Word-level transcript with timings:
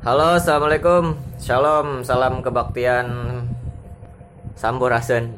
Halo, 0.00 0.40
assalamualaikum, 0.40 1.12
shalom, 1.36 2.00
salam 2.00 2.40
kebaktian, 2.40 3.04
sampurasun. 4.56 5.36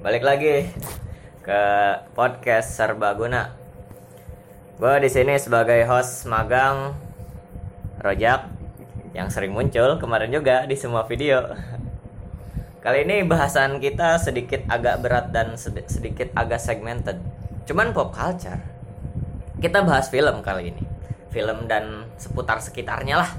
Balik 0.00 0.24
lagi 0.24 0.72
ke 1.44 1.60
podcast 2.16 2.72
Serbaguna. 2.72 3.52
Gue 4.80 4.96
di 5.04 5.12
sini 5.12 5.36
sebagai 5.36 5.76
host 5.84 6.24
magang 6.24 6.96
Rojak 8.00 8.48
yang 9.12 9.28
sering 9.28 9.52
muncul 9.52 10.00
kemarin 10.00 10.32
juga 10.32 10.64
di 10.64 10.72
semua 10.72 11.04
video. 11.04 11.52
Kali 12.80 13.04
ini 13.04 13.28
bahasan 13.28 13.76
kita 13.76 14.16
sedikit 14.16 14.64
agak 14.72 15.04
berat 15.04 15.36
dan 15.36 15.52
sedi- 15.60 15.84
sedikit 15.84 16.32
agak 16.32 16.64
segmented. 16.64 17.20
Cuman 17.68 17.92
pop 17.92 18.08
culture. 18.08 18.64
Kita 19.60 19.84
bahas 19.84 20.08
film 20.08 20.40
kali 20.40 20.72
ini. 20.72 20.87
Film 21.28 21.68
dan 21.68 22.08
seputar 22.16 22.60
sekitarnya 22.60 23.20
lah. 23.20 23.30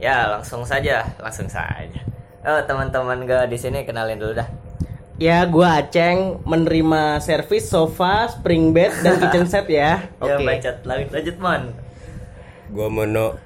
Ya, 0.00 0.28
langsung 0.28 0.64
saja, 0.64 1.04
langsung 1.20 1.46
saja. 1.48 2.00
Oh, 2.44 2.60
teman-teman 2.64 3.24
gue 3.24 3.42
di 3.48 3.56
sini 3.56 3.88
kenalin 3.88 4.20
dulu 4.20 4.36
dah. 4.36 4.48
Ya, 5.14 5.46
gua 5.46 5.78
Aceng 5.78 6.42
menerima 6.42 7.22
servis 7.22 7.70
sofa, 7.70 8.26
spring 8.26 8.74
bed 8.74 8.90
dan 9.06 9.22
kitchen 9.22 9.46
set 9.52 9.70
ya. 9.70 10.02
Ya, 10.18 10.34
Oke. 10.34 10.42
bacot 10.42 10.76
lanjut, 10.82 11.10
lanjut 11.14 11.36
mon. 11.38 11.62
Gua 12.74 12.88
Mono. 12.90 13.38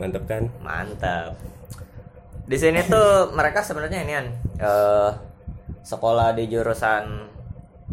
Mantap 0.00 0.24
kan? 0.24 0.48
Mantap. 0.64 1.36
Di 2.48 2.56
sini 2.56 2.80
tuh 2.88 3.28
mereka 3.38 3.60
sebenarnya 3.60 4.08
ini 4.08 4.12
kan 4.16 4.26
eh, 4.56 5.10
sekolah 5.84 6.32
di 6.32 6.48
jurusan 6.48 7.28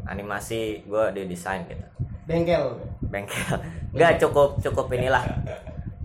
animasi, 0.08 0.88
gue 0.88 1.06
di 1.12 1.28
desain 1.28 1.68
gitu. 1.68 1.84
Bengkel. 2.24 2.80
Bengkel. 3.14 3.38
Enggak 3.94 4.18
cukup 4.18 4.58
cukup 4.58 4.90
inilah. 4.98 5.22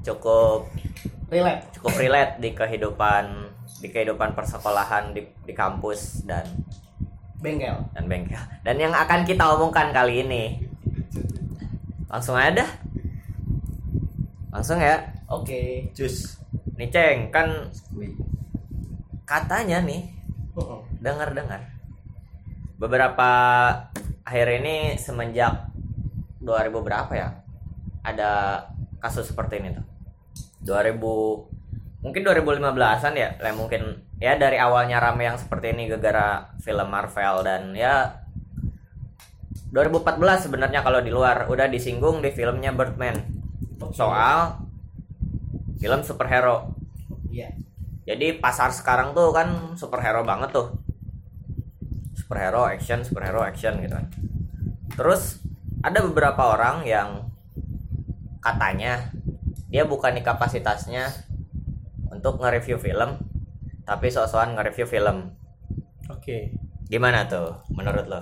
Cukup 0.04 0.68
Relax. 1.28 1.76
cukup 1.76 1.92
relate 2.00 2.40
di 2.40 2.56
kehidupan 2.56 3.24
di 3.84 3.88
kehidupan 3.92 4.32
persekolahan 4.32 5.12
di, 5.12 5.24
di 5.44 5.52
kampus 5.52 6.24
dan 6.24 6.44
Bengkel. 7.38 7.76
dan 7.94 8.04
bengkel. 8.10 8.42
Dan 8.64 8.76
yang 8.80 8.92
akan 8.96 9.22
kita 9.28 9.44
omongkan 9.56 9.92
kali 9.92 10.24
ini 10.24 10.58
langsung 12.08 12.34
aja 12.34 12.64
dah. 12.64 12.70
Langsung 14.50 14.80
ya. 14.80 14.98
Oke. 15.28 15.92
Cus. 15.92 16.40
Nih 16.80 16.88
Ceng, 16.88 17.28
kan 17.28 17.68
katanya 19.28 19.84
nih 19.84 20.08
Heeh. 20.56 20.80
dengar-dengar 21.04 21.60
beberapa 22.80 23.30
akhir 24.24 24.64
ini 24.64 24.96
semenjak 24.96 25.67
2000 26.48 26.72
berapa 26.72 27.12
ya 27.12 27.28
ada 28.00 28.64
kasus 29.04 29.28
seperti 29.28 29.60
ini 29.60 29.76
tuh 29.76 29.84
2000 30.64 30.96
mungkin 32.00 32.20
2015an 32.24 33.12
ya 33.12 33.36
lah 33.36 33.52
mungkin 33.52 34.08
ya 34.16 34.40
dari 34.40 34.56
awalnya 34.56 34.96
rame 34.96 35.28
yang 35.28 35.36
seperti 35.36 35.76
ini 35.76 35.92
gara-gara 35.92 36.56
film 36.64 36.88
Marvel 36.88 37.44
dan 37.44 37.76
ya 37.76 38.24
2014 39.68 40.48
sebenarnya 40.48 40.80
kalau 40.80 41.04
di 41.04 41.12
luar 41.12 41.44
udah 41.52 41.68
disinggung 41.68 42.24
di 42.24 42.32
filmnya 42.32 42.72
Birdman 42.72 43.20
soal 43.92 44.64
film 45.78 46.00
superhero 46.02 46.78
Iya. 47.28 47.54
jadi 48.08 48.40
pasar 48.40 48.72
sekarang 48.72 49.12
tuh 49.12 49.30
kan 49.30 49.76
superhero 49.76 50.24
banget 50.24 50.50
tuh. 50.50 50.74
Superhero 52.16 52.66
action, 52.66 53.04
superhero 53.04 53.44
action 53.44 53.78
gitu 53.84 53.94
kan. 53.94 54.08
Terus 54.96 55.44
ada 55.88 56.04
beberapa 56.04 56.52
orang 56.52 56.84
yang 56.84 57.32
katanya 58.44 59.08
dia 59.72 59.88
bukan 59.88 60.16
di 60.16 60.22
kapasitasnya 60.24 61.08
untuk 62.08 62.40
nge-review 62.40 62.76
film, 62.76 63.20
tapi 63.88 64.12
sok-sokan 64.12 64.56
nge-review 64.56 64.86
film. 64.88 65.32
Oke. 66.12 66.56
Gimana 66.88 67.28
tuh 67.28 67.64
menurut 67.72 68.04
lo? 68.08 68.20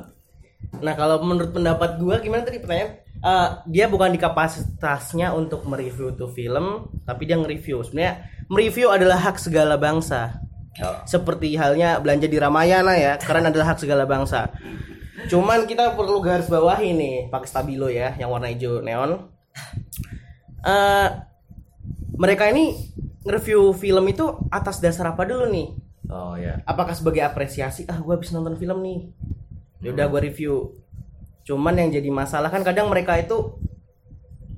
Nah, 0.82 0.94
kalau 0.98 1.22
menurut 1.22 1.54
pendapat 1.54 2.02
gua 2.02 2.18
gimana 2.18 2.42
tadi 2.42 2.58
pertanyaan? 2.58 3.06
Eh, 3.16 3.48
dia 3.70 3.86
bukan 3.88 4.12
di 4.12 4.20
kapasitasnya 4.20 5.32
untuk 5.32 5.64
mereview 5.64 6.12
tuh 6.14 6.30
film, 6.30 6.90
tapi 7.02 7.26
dia 7.26 7.34
nge-review. 7.40 7.82
Sebenarnya 7.82 8.26
mereview 8.46 8.92
adalah 8.92 9.18
hak 9.18 9.42
segala 9.42 9.74
bangsa. 9.80 10.42
Oh, 10.76 11.00
Seperti 11.08 11.56
halnya 11.56 11.96
belanja 11.96 12.28
di 12.28 12.36
Ramayana 12.36 12.94
ya, 13.00 13.16
karena 13.16 13.48
adalah 13.48 13.72
hak 13.72 13.80
segala 13.80 14.04
bangsa. 14.04 14.52
Cuman 15.24 15.64
kita 15.64 15.96
perlu 15.96 16.20
garis 16.20 16.52
bawahi 16.52 16.92
nih, 16.92 17.14
pakai 17.32 17.48
stabilo 17.48 17.88
ya, 17.88 18.12
yang 18.20 18.28
warna 18.28 18.52
hijau 18.52 18.84
neon. 18.84 19.32
Eh, 20.66 21.08
mereka 22.16 22.50
ini 22.52 22.74
nge-review 23.24 23.72
film 23.72 24.04
itu 24.10 24.24
atas 24.52 24.82
dasar 24.82 25.14
apa 25.14 25.24
dulu 25.24 25.48
nih? 25.48 25.68
oh 26.06 26.38
ya. 26.38 26.62
Apakah 26.62 26.94
sebagai 26.94 27.22
apresiasi? 27.22 27.82
Ah, 27.90 27.98
gue 27.98 28.14
habis 28.14 28.30
nonton 28.30 28.54
film 28.54 28.78
nih. 28.82 29.10
Ya 29.82 29.90
udah 29.94 30.06
gue 30.10 30.20
review. 30.30 30.74
Cuman 31.46 31.78
yang 31.78 31.90
jadi 31.94 32.10
masalah 32.10 32.50
kan 32.50 32.62
kadang 32.66 32.90
mereka 32.90 33.14
itu 33.18 33.58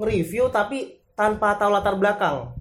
nge-review 0.01 0.49
tapi 0.49 1.01
tanpa 1.17 1.57
tahu 1.57 1.71
latar 1.73 1.97
belakang. 1.97 2.53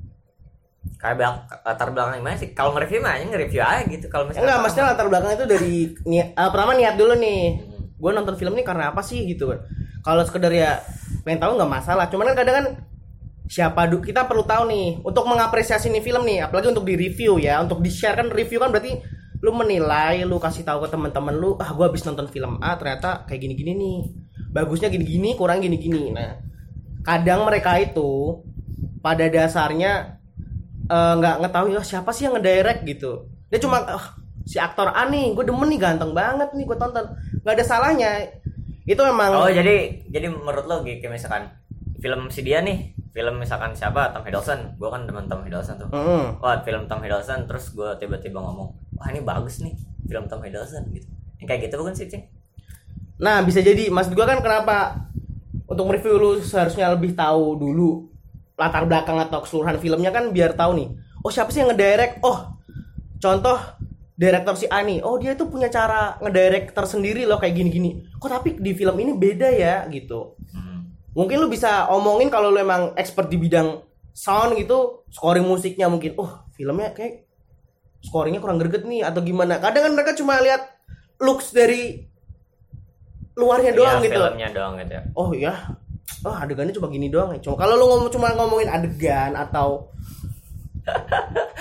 Kayak 0.98 1.48
latar 1.62 1.92
belakang 1.94 2.24
gimana 2.24 2.36
sih? 2.40 2.52
Kalau 2.52 2.74
nge-review 2.76 3.00
mah 3.04 3.16
ya 3.20 3.26
nge-review 3.28 3.62
aja 3.62 3.84
gitu. 3.88 4.06
Kalau 4.08 4.28
misalnya 4.28 4.44
Enggak, 4.44 4.60
maksudnya 4.64 4.86
latar 4.92 5.08
belakang 5.08 5.32
itu 5.36 5.46
dari 5.46 5.74
niat, 6.08 6.28
ah, 6.36 6.50
pertama 6.50 6.72
niat 6.76 6.96
dulu 6.96 7.14
nih. 7.16 7.44
Hmm. 7.60 7.77
Gue 7.98 8.12
nonton 8.14 8.38
film 8.38 8.54
ini 8.54 8.64
karena 8.66 8.94
apa 8.94 9.02
sih 9.02 9.26
gitu 9.26 9.50
kan. 9.52 9.60
Kalau 10.06 10.22
sekedar 10.24 10.54
ya 10.54 10.82
pengen 11.26 11.42
tahu 11.42 11.52
nggak 11.58 11.72
masalah. 11.72 12.06
Cuman 12.08 12.32
kan 12.34 12.36
kadang 12.38 12.56
kan 12.62 12.66
siapa 13.48 13.90
kita 13.90 14.28
perlu 14.28 14.44
tahu 14.44 14.70
nih 14.70 14.88
untuk 15.04 15.24
mengapresiasi 15.26 15.90
nih 15.92 16.04
film 16.04 16.24
nih, 16.28 16.48
apalagi 16.48 16.72
untuk 16.72 16.86
di 16.86 16.96
review 17.00 17.40
ya, 17.40 17.64
untuk 17.64 17.80
di 17.80 17.90
share 17.92 18.20
kan 18.20 18.28
review 18.28 18.60
kan 18.60 18.70
berarti 18.72 19.00
lu 19.40 19.54
menilai, 19.54 20.26
lu 20.26 20.38
kasih 20.42 20.66
tahu 20.66 20.84
ke 20.86 20.90
teman-teman 20.92 21.36
lu, 21.38 21.56
ah 21.62 21.70
gue 21.72 21.86
habis 21.86 22.02
nonton 22.04 22.26
film 22.28 22.58
A 22.60 22.76
ternyata 22.76 23.24
kayak 23.26 23.40
gini-gini 23.44 23.74
nih. 23.78 23.98
Bagusnya 24.52 24.90
gini-gini, 24.90 25.38
kurang 25.38 25.62
gini-gini. 25.62 26.10
Nah, 26.10 26.42
kadang 27.08 27.48
mereka 27.48 27.80
itu 27.80 28.42
pada 29.00 29.32
dasarnya 29.32 30.20
eh, 30.92 31.14
nggak 31.16 31.36
ngetahui 31.40 31.80
oh, 31.80 31.86
siapa 31.88 32.12
sih 32.12 32.28
yang 32.28 32.36
ngedirect 32.36 32.84
gitu 32.84 33.32
dia 33.48 33.60
cuma 33.64 33.80
"Ah, 33.88 34.20
si 34.44 34.60
aktor 34.60 34.92
A 34.92 35.08
nih 35.08 35.32
gue 35.32 35.44
demen 35.48 35.72
nih 35.72 35.80
ganteng 35.80 36.12
banget 36.12 36.52
nih 36.52 36.68
gue 36.68 36.76
tonton 36.76 37.08
nggak 37.48 37.56
ada 37.56 37.64
salahnya. 37.64 38.12
Itu 38.84 39.00
memang 39.08 39.40
Oh 39.40 39.48
jadi 39.48 40.04
jadi 40.12 40.28
menurut 40.28 40.68
lo 40.68 40.84
kayak 40.84 41.08
misalkan 41.08 41.48
film 42.04 42.28
si 42.28 42.44
dia 42.44 42.60
nih 42.60 42.92
film 43.16 43.40
misalkan 43.40 43.72
siapa 43.72 44.12
Tom 44.12 44.28
Hiddleston. 44.28 44.76
Gue 44.76 44.92
kan 44.92 45.08
teman 45.08 45.32
Tom 45.32 45.48
Hiddleston 45.48 45.80
tuh. 45.80 45.88
Mm-mm. 45.88 46.44
wah 46.44 46.60
film 46.68 46.92
Tom 46.92 47.00
Hiddleston 47.00 47.48
terus 47.48 47.72
gue 47.72 47.88
tiba-tiba 48.04 48.44
ngomong 48.44 48.76
wah 49.00 49.08
ini 49.08 49.24
bagus 49.24 49.64
nih 49.64 49.72
film 50.12 50.28
Tom 50.28 50.44
Hiddleston 50.44 50.92
gitu. 50.92 51.08
Yang 51.40 51.48
kayak 51.48 51.62
gitu 51.72 51.76
bukan 51.80 51.96
sih 51.96 52.12
cing? 52.12 52.28
Nah 53.24 53.40
bisa 53.48 53.64
jadi. 53.64 53.88
Maksud 53.88 54.12
gue 54.12 54.26
kan 54.28 54.44
kenapa 54.44 55.08
untuk 55.64 55.88
mereview 55.88 56.20
lu 56.20 56.32
seharusnya 56.44 56.92
lebih 56.92 57.16
tahu 57.16 57.56
dulu 57.56 58.12
latar 58.60 58.84
belakang 58.84 59.24
atau 59.24 59.40
keseluruhan 59.40 59.80
filmnya 59.80 60.12
kan 60.12 60.36
biar 60.36 60.52
tahu 60.52 60.84
nih. 60.84 60.92
Oh 61.24 61.32
siapa 61.32 61.48
sih 61.56 61.64
yang 61.64 61.72
ngedirect? 61.72 62.20
Oh 62.28 62.60
contoh 63.24 63.56
direktor 64.18 64.58
si 64.58 64.66
Ani 64.66 64.98
oh 65.00 65.22
dia 65.22 65.38
tuh 65.38 65.46
punya 65.46 65.70
cara 65.70 66.18
ngedirect 66.18 66.74
tersendiri 66.74 67.24
loh 67.24 67.38
kayak 67.38 67.54
gini-gini. 67.54 68.02
Kok 68.18 68.26
tapi 68.28 68.50
di 68.58 68.74
film 68.74 68.98
ini 68.98 69.14
beda 69.14 69.50
ya 69.54 69.86
gitu. 69.88 70.34
Hmm. 70.52 70.90
mungkin 71.14 71.42
lu 71.42 71.50
bisa 71.50 71.90
omongin 71.90 72.30
kalau 72.30 72.54
lu 72.54 72.62
emang 72.62 72.94
expert 72.94 73.26
di 73.26 73.42
bidang 73.42 73.82
sound 74.14 74.54
gitu 74.58 75.06
scoring 75.14 75.46
musiknya 75.46 75.86
mungkin. 75.86 76.18
Oh 76.18 76.46
filmnya 76.54 76.94
kayak 76.94 77.26
scoringnya 78.02 78.42
kurang 78.42 78.58
greget 78.58 78.86
nih 78.86 79.06
atau 79.06 79.22
gimana. 79.22 79.62
Kadang 79.62 79.86
kan 79.90 79.94
mereka 79.94 80.12
cuma 80.18 80.38
lihat 80.42 80.66
looks 81.22 81.54
dari 81.54 82.06
luarnya 83.38 83.70
doang 83.74 84.02
Iya, 84.02 84.06
gitu. 84.10 84.18
filmnya 84.18 84.50
doang 84.50 84.74
gitu 84.82 84.94
ya. 84.98 85.02
Oh 85.14 85.30
iya. 85.34 85.54
Oh 86.26 86.34
adegannya 86.34 86.74
cuma 86.74 86.90
gini 86.90 87.10
doang 87.10 87.38
ya. 87.38 87.40
Cuma 87.46 87.54
kalau 87.58 87.78
lu 87.78 87.86
ngomong 87.86 88.10
cuma 88.10 88.34
ngomongin 88.34 88.70
adegan 88.70 89.38
atau 89.38 89.94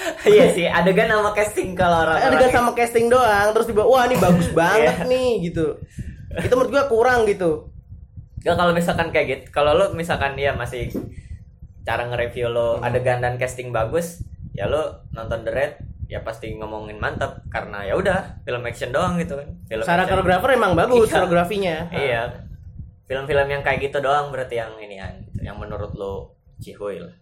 iya 0.33 0.47
sih 0.49 0.65
adegan 0.65 1.07
sama 1.07 1.31
casting 1.31 1.73
kalau 1.73 2.03
orang 2.03 2.19
adegan 2.21 2.51
sama 2.51 2.71
casting 2.73 3.07
doang 3.07 3.51
terus 3.51 3.67
tiba 3.67 3.83
wah 3.83 4.05
ini 4.05 4.17
bagus 4.17 4.49
banget 4.59 4.97
Iya. 4.97 5.07
nih 5.07 5.31
gitu 5.45 5.67
itu 6.37 6.53
menurut 6.53 6.71
gua 6.71 6.85
kurang 6.87 7.25
gitu 7.25 7.71
Gak 8.39 8.55
kalau 8.55 8.71
misalkan 8.71 9.11
kayak 9.11 9.27
gitu 9.27 9.45
kalau 9.51 9.73
lo 9.73 9.87
misalkan 9.91 10.35
dia 10.35 10.53
masih 10.53 10.87
cara 11.83 12.07
nge-review 12.07 12.47
lo 12.47 12.79
Hmm. 12.79 12.87
adegan 12.87 13.19
dan 13.19 13.35
casting 13.37 13.71
bagus 13.71 14.23
ya 14.53 14.67
lo 14.67 15.03
nonton 15.11 15.43
The 15.43 15.51
Red 15.51 15.73
ya 16.07 16.23
pasti 16.23 16.55
ngomongin 16.55 16.97
mantap 16.97 17.43
karena 17.47 17.83
ya 17.83 17.95
udah 17.95 18.39
film 18.41 18.63
action 18.63 18.91
doang 18.91 19.19
gitu 19.19 19.35
kan 19.35 19.49
film 19.65 19.83
koreografer 19.83 20.51
emang 20.53 20.73
bagus 20.75 21.05
Iya. 21.05 21.15
koreografinya 21.17 21.77
Iya. 21.91 22.23
Film-film 23.05 23.47
yang 23.49 23.63
kayak 23.63 23.79
gitu 23.85 23.99
doang 24.01 24.31
berarti 24.31 24.59
yang 24.59 24.75
ini 24.79 24.99
kan, 24.99 25.15
yang 25.39 25.55
menurut 25.57 25.95
lo 25.95 26.35
cihuy 26.59 26.99
lah. 26.99 27.15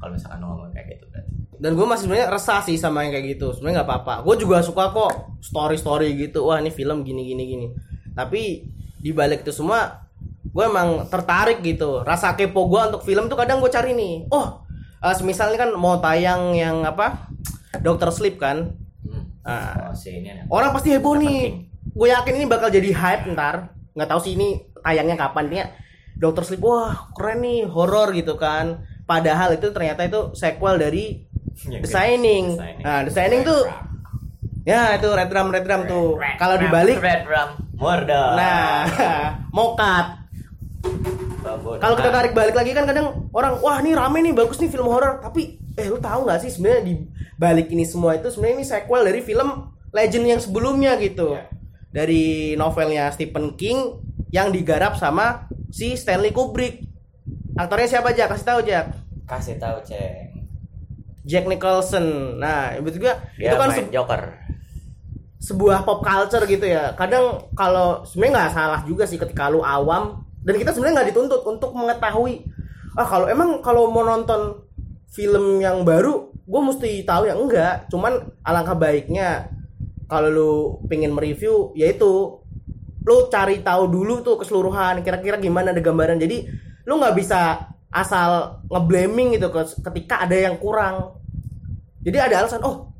Kalau 0.00 0.16
misalkan 0.16 0.40
ngomong 0.40 0.72
kayak 0.72 0.96
gitu 0.96 1.04
berarti. 1.12 1.30
dan 1.60 1.76
gue 1.76 1.84
masih 1.84 2.08
sebenarnya 2.08 2.28
resah 2.32 2.60
sih 2.64 2.80
sama 2.80 3.04
yang 3.04 3.12
kayak 3.12 3.36
gitu 3.36 3.52
sebenarnya 3.52 3.84
nggak 3.84 3.88
apa-apa 3.92 4.14
gue 4.24 4.34
juga 4.40 4.64
suka 4.64 4.96
kok 4.96 5.12
story 5.44 5.76
story 5.76 6.08
gitu 6.16 6.48
wah 6.48 6.56
ini 6.56 6.72
film 6.72 7.04
gini 7.04 7.20
gini 7.28 7.42
gini 7.44 7.66
tapi 8.16 8.64
di 8.96 9.12
balik 9.12 9.44
itu 9.44 9.52
semua 9.52 10.08
gue 10.40 10.64
emang 10.64 11.04
tertarik 11.12 11.60
gitu 11.60 12.00
rasa 12.00 12.32
kepo 12.32 12.64
gue 12.64 12.80
untuk 12.80 13.04
film 13.04 13.28
tuh 13.28 13.36
kadang 13.36 13.60
gue 13.60 13.68
cari 13.68 13.92
nih 13.92 14.24
oh 14.32 14.64
Eh 15.00 15.16
semisal 15.16 15.48
ini 15.48 15.56
kan 15.56 15.72
mau 15.80 15.96
tayang 15.96 16.52
yang 16.52 16.84
apa? 16.84 17.32
Dokter 17.80 18.12
Sleep 18.12 18.36
kan. 18.36 18.76
Hmm. 19.00 19.24
Nah, 19.40 19.88
Oh, 19.88 19.96
si 19.96 20.12
ini. 20.12 20.28
orang 20.52 20.76
pasti 20.76 20.92
heboh 20.92 21.16
nih. 21.16 21.56
Gue 21.96 22.12
yakin 22.12 22.36
ini 22.36 22.44
bakal 22.44 22.68
jadi 22.68 22.92
hype 22.92 23.32
ntar. 23.32 23.72
Nggak 23.96 24.08
tahu 24.12 24.20
sih 24.20 24.36
ini 24.36 24.60
tayangnya 24.84 25.16
kapan 25.16 25.48
nih. 25.48 25.72
Dokter 26.20 26.44
Sleep, 26.44 26.60
wah 26.60 27.08
keren 27.16 27.40
nih, 27.40 27.64
horor 27.64 28.12
gitu 28.12 28.36
kan. 28.36 28.84
Padahal 29.10 29.58
itu 29.58 29.74
ternyata 29.74 30.06
itu 30.06 30.30
sequel 30.38 30.78
dari 30.78 31.26
The 31.66 31.88
Shining. 31.90 32.54
Nah, 32.86 33.02
The 33.02 33.10
Shining 33.10 33.42
tuh 33.42 33.66
ya 34.62 34.94
itu 34.94 35.08
Red 35.10 35.26
Drum 35.34 35.50
Red 35.50 35.66
Drum 35.66 35.82
tuh. 35.90 36.08
Kalau 36.38 36.54
dibalik 36.62 37.02
Red 37.02 37.26
Rum 37.26 37.50
Murder. 37.74 38.38
nah 38.38 38.86
mokat. 39.58 40.30
Kalau 41.82 41.94
kita 41.98 42.10
tarik 42.14 42.32
balik 42.38 42.54
lagi 42.54 42.70
kan 42.70 42.86
kadang 42.86 43.26
orang 43.34 43.58
wah 43.58 43.82
ini 43.82 43.98
rame 43.98 44.22
nih 44.22 44.30
bagus 44.30 44.62
nih 44.62 44.70
film 44.70 44.86
horor 44.86 45.18
tapi 45.18 45.58
eh 45.74 45.90
lu 45.90 45.98
tahu 45.98 46.28
nggak 46.28 46.46
sih 46.46 46.50
sebenarnya 46.54 46.82
di 46.86 46.94
balik 47.34 47.66
ini 47.74 47.82
semua 47.82 48.14
itu 48.14 48.30
sebenarnya 48.30 48.56
ini 48.62 48.66
sequel 48.68 49.02
dari 49.02 49.20
film 49.26 49.74
Legend 49.90 50.26
yang 50.36 50.40
sebelumnya 50.40 50.94
gitu. 51.02 51.34
Iya. 51.34 51.50
Dari 51.90 52.54
novelnya 52.54 53.10
Stephen 53.10 53.58
King 53.58 53.98
yang 54.30 54.54
digarap 54.54 54.94
sama 54.94 55.50
si 55.74 55.98
Stanley 55.98 56.30
Kubrick. 56.30 56.89
Aktornya 57.60 57.88
siapa 57.90 58.08
aja? 58.10 58.24
Kasih 58.24 58.46
tahu 58.46 58.58
aja. 58.64 58.80
kasih 59.28 59.56
tahu 59.60 59.76
ceng. 59.84 60.32
Jack 61.22 61.44
Nicholson. 61.46 62.06
Nah, 62.40 62.74
itu 62.74 62.98
juga 62.98 63.20
Dia 63.36 63.52
itu 63.52 63.56
kan 63.60 63.68
main 63.68 63.86
se- 63.86 63.92
Joker. 63.92 64.22
sebuah 65.38 65.84
pop 65.84 66.00
culture 66.00 66.44
gitu 66.44 66.64
ya. 66.64 66.92
Kadang 66.92 67.48
kalau 67.52 68.02
sebenarnya 68.02 68.32
nggak 68.34 68.52
salah 68.52 68.80
juga 68.82 69.04
sih 69.04 69.16
ketika 69.16 69.48
lu 69.48 69.60
awam 69.60 70.20
dan 70.40 70.56
kita 70.56 70.72
sebenarnya 70.72 71.00
nggak 71.00 71.08
dituntut 71.12 71.42
untuk 71.44 71.70
mengetahui 71.72 72.44
ah 72.92 73.06
kalau 73.06 73.30
emang 73.30 73.62
kalau 73.62 73.86
mau 73.86 74.02
nonton 74.02 74.66
film 75.06 75.60
yang 75.60 75.86
baru 75.86 76.26
gue 76.34 76.60
mesti 76.60 77.06
tahu 77.06 77.22
ya 77.24 77.38
enggak 77.38 77.86
cuman 77.86 78.18
alangkah 78.42 78.74
baiknya 78.74 79.46
kalau 80.10 80.28
lu 80.28 80.52
pengen 80.90 81.14
mereview 81.14 81.70
yaitu 81.72 82.40
lu 83.00 83.16
cari 83.30 83.62
tahu 83.62 83.86
dulu 83.86 84.20
tuh 84.20 84.36
keseluruhan 84.36 85.00
kira-kira 85.00 85.38
gimana 85.38 85.70
ada 85.70 85.78
gambaran 85.78 86.18
jadi 86.18 86.50
lu 86.90 86.98
nggak 86.98 87.14
bisa 87.14 87.70
asal 87.94 88.58
ngeblaming 88.66 89.38
gitu 89.38 89.46
ke- 89.54 89.78
ketika 89.78 90.26
ada 90.26 90.34
yang 90.34 90.58
kurang. 90.58 91.22
Jadi 92.02 92.18
ada 92.18 92.42
alasan 92.42 92.66
oh 92.66 92.90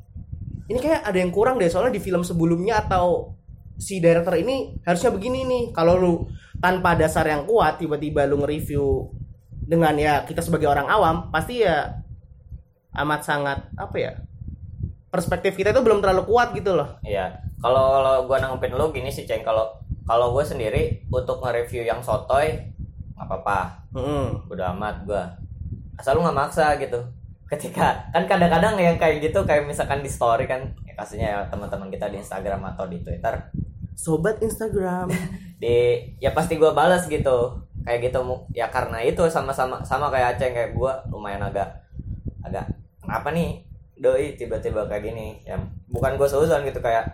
ini 0.71 0.79
kayak 0.79 1.03
ada 1.03 1.19
yang 1.19 1.35
kurang 1.35 1.59
deh 1.59 1.67
soalnya 1.67 1.91
di 1.91 1.99
film 1.99 2.23
sebelumnya 2.23 2.87
atau 2.87 3.35
si 3.75 3.99
director 3.99 4.39
ini 4.39 4.79
harusnya 4.87 5.11
begini 5.11 5.43
nih. 5.43 5.63
Kalau 5.75 5.99
lu 5.99 6.13
tanpa 6.63 6.95
dasar 6.95 7.27
yang 7.27 7.43
kuat 7.43 7.83
tiba-tiba 7.83 8.23
lu 8.23 8.39
nge-review 8.39 9.11
dengan 9.51 9.91
ya 9.99 10.23
kita 10.23 10.39
sebagai 10.39 10.71
orang 10.71 10.87
awam 10.87 11.27
pasti 11.27 11.67
ya 11.67 11.99
amat 12.95 13.21
sangat 13.23 13.59
apa 13.75 13.95
ya 13.99 14.11
perspektif 15.11 15.59
kita 15.59 15.75
itu 15.75 15.83
belum 15.83 15.99
terlalu 15.99 16.23
kuat 16.31 16.55
gitu 16.55 16.79
loh. 16.79 16.95
Iya. 17.03 17.43
Kalau 17.59 17.91
kalau 17.99 18.15
gua 18.31 18.39
nanggepin 18.39 18.71
lu 18.71 18.95
gini 18.95 19.11
sih 19.11 19.27
ceng. 19.27 19.43
Kalau 19.43 19.67
kalau 20.07 20.33
gue 20.33 20.43
sendiri 20.43 21.07
untuk 21.13 21.39
nge-review 21.39 21.85
yang 21.85 22.01
sotoy 22.01 22.70
apa-apa. 23.27 23.59
Mm-mm. 23.93 24.49
Udah 24.49 24.73
amat 24.77 25.03
gua. 25.05 25.23
Asal 25.97 26.17
lu 26.17 26.25
nggak 26.25 26.37
maksa 26.37 26.77
gitu. 26.79 26.99
Ketika 27.51 28.07
kan 28.15 28.23
kadang-kadang 28.25 28.79
yang 28.79 28.95
kayak 28.95 29.19
gitu 29.19 29.43
kayak 29.43 29.67
misalkan 29.67 29.99
di 29.99 30.07
story 30.07 30.47
kan 30.47 30.71
ya 30.87 30.93
kasihnya 30.95 31.27
ya 31.27 31.39
teman-teman 31.51 31.91
kita 31.91 32.07
di 32.07 32.23
Instagram 32.23 32.63
atau 32.75 32.87
di 32.87 33.03
Twitter 33.03 33.51
sobat 33.91 34.39
Instagram 34.39 35.11
di 35.61 35.99
ya 36.23 36.31
pasti 36.31 36.55
gua 36.55 36.71
balas 36.71 37.05
gitu 37.11 37.59
kayak 37.83 38.07
gitu 38.07 38.23
ya 38.55 38.71
karena 38.71 39.03
itu 39.03 39.25
sama-sama 39.27 39.83
sama 39.83 40.07
kayak 40.07 40.39
Aceh 40.39 40.49
kayak 40.55 40.71
gua 40.71 41.03
lumayan 41.11 41.43
agak 41.43 41.67
agak 42.41 42.65
kenapa 43.03 43.35
nih 43.35 43.67
doi 44.01 44.33
tiba-tiba 44.33 44.89
kayak 44.89 45.03
gini 45.13 45.27
ya 45.45 45.61
bukan 45.93 46.17
gue 46.17 46.25
seuzon 46.25 46.65
gitu 46.65 46.81
kayak 46.81 47.05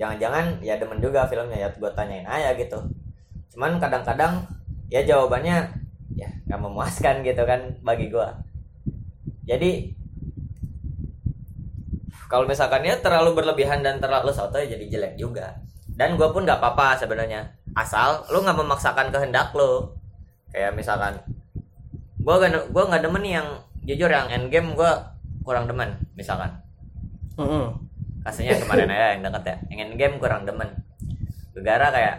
jangan-jangan 0.00 0.56
ya 0.64 0.80
demen 0.80 0.96
juga 0.96 1.28
filmnya 1.28 1.60
ya 1.60 1.68
gue 1.68 1.90
tanyain 1.92 2.24
aja 2.24 2.56
gitu 2.56 2.80
cuman 3.52 3.76
kadang-kadang 3.76 4.40
ya 4.90 5.06
jawabannya 5.06 5.56
ya 6.18 6.28
nggak 6.50 6.60
memuaskan 6.60 7.22
gitu 7.22 7.42
kan 7.46 7.78
bagi 7.86 8.10
gua. 8.10 8.34
Jadi 9.46 9.94
kalau 12.30 12.46
misalkan 12.46 12.86
ya 12.86 12.94
terlalu 13.02 13.42
berlebihan 13.42 13.82
dan 13.82 13.98
terlalu 13.98 14.30
soto 14.30 14.54
ya 14.54 14.78
jadi 14.78 14.86
jelek 14.86 15.14
juga. 15.18 15.58
Dan 15.90 16.14
gue 16.14 16.30
pun 16.30 16.46
nggak 16.46 16.62
apa-apa 16.62 17.02
sebenarnya. 17.02 17.42
Asal 17.74 18.22
lu 18.30 18.46
nggak 18.46 18.54
memaksakan 18.54 19.10
kehendak 19.10 19.50
lu. 19.58 19.90
Kayak 20.54 20.78
misalkan 20.78 21.18
gue 22.20 22.34
gak 22.36 22.70
gue 22.70 22.82
nggak 22.86 23.02
demen 23.02 23.22
nih 23.26 23.34
yang 23.42 23.48
jujur 23.82 24.10
yang 24.12 24.30
endgame 24.30 24.78
gue 24.78 24.90
kurang 25.42 25.66
demen 25.66 25.98
misalkan. 26.14 26.54
Mm-mm. 27.34 27.72
kasihnya 28.20 28.52
yang 28.52 28.62
kemarin 28.68 28.92
aja 28.92 29.06
yang 29.16 29.22
deket 29.26 29.42
ya. 29.42 29.56
Yang 29.74 29.78
endgame 29.90 30.16
kurang 30.22 30.42
demen. 30.46 30.68
Gara 31.58 31.88
kayak 31.90 32.16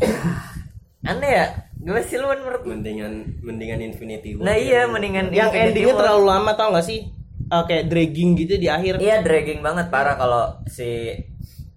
aneh 1.10 1.32
ya 1.44 1.46
gue 1.76 2.00
sih 2.02 2.16
lu 2.16 2.26
menurut 2.26 2.62
mendingan 2.64 3.40
mendingan 3.44 3.80
Infinity 3.84 4.36
War 4.36 4.48
nah 4.48 4.56
iya 4.56 4.88
mendingan 4.88 5.30
yang 5.30 5.52
Infinity 5.52 5.84
endingnya 5.84 5.94
War. 5.94 6.00
terlalu 6.02 6.24
lama 6.24 6.50
tau 6.56 6.72
gak 6.72 6.86
sih 6.88 7.00
kayak 7.46 7.86
dragging 7.86 8.34
gitu 8.34 8.58
di 8.58 8.66
akhir 8.66 8.98
Iya 8.98 9.22
dragging 9.22 9.62
banget 9.62 9.86
parah 9.86 10.18
kalau 10.18 10.58
si 10.66 11.14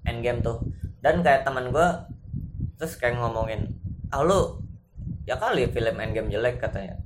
endgame 0.10 0.42
tuh. 0.42 0.58
Dan 1.00 1.22
kayak 1.22 1.46
teman 1.46 1.70
gue 1.70 1.88
terus 2.80 2.96
kayak 2.98 3.20
ngomongin, 3.20 3.70
ah 4.10 4.24
lu 4.24 4.60
ya 5.28 5.38
kali 5.38 5.70
film 5.70 5.96
endgame 6.02 6.32
jelek 6.32 6.58
katanya. 6.60 6.98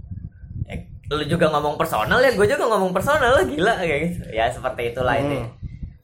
Eh, 0.70 0.88
lu 1.12 1.22
juga 1.28 1.52
ngomong 1.52 1.76
personal 1.76 2.24
ya, 2.24 2.32
gue 2.34 2.48
juga 2.48 2.66
ngomong 2.72 2.96
personal 2.96 3.36
lah 3.36 3.46
gila 3.46 3.74
kayak 3.84 4.00
gitu. 4.10 4.22
Ya 4.32 4.50
seperti 4.50 4.96
itulah 4.96 5.20
ini. 5.20 5.44
Hmm. 5.44 5.52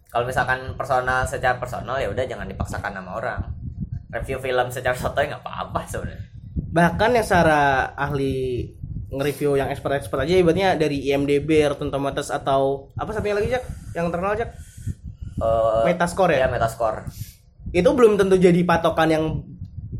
Kalau 0.09 0.25
misalkan 0.25 0.73
personal 0.73 1.23
secara 1.23 1.61
personal 1.61 2.01
ya 2.01 2.09
udah 2.09 2.25
jangan 2.25 2.49
dipaksakan 2.49 2.91
sama 2.97 3.11
orang. 3.17 3.41
Review 4.09 4.41
film 4.41 4.67
secara 4.73 4.97
sotoy 4.97 5.29
nggak 5.29 5.45
apa-apa 5.45 5.85
sebenarnya. 5.85 6.25
Bahkan 6.69 7.11
yang 7.11 7.21
secara 7.21 7.59
ahli 7.93 8.69
nge-review 9.09 9.57
yang 9.57 9.67
expert-expert 9.67 10.21
aja 10.21 10.35
ibaratnya 10.35 10.75
dari 10.75 11.01
IMDb, 11.03 11.65
Rotten 11.65 11.89
Tomatoes 11.89 12.29
atau 12.29 12.93
apa 12.93 13.09
satunya 13.09 13.33
lagi 13.33 13.49
Jack 13.49 13.65
yang 13.91 14.07
terkenal 14.07 14.35
Jack 14.35 14.53
Eh, 15.39 15.83
Metascore 15.85 16.35
ya? 16.35 16.39
Iya, 16.43 16.47
Metascore. 16.49 16.99
itu 17.71 17.85
belum 17.87 18.17
tentu 18.17 18.35
jadi 18.35 18.59
patokan 18.61 19.07
yang 19.07 19.25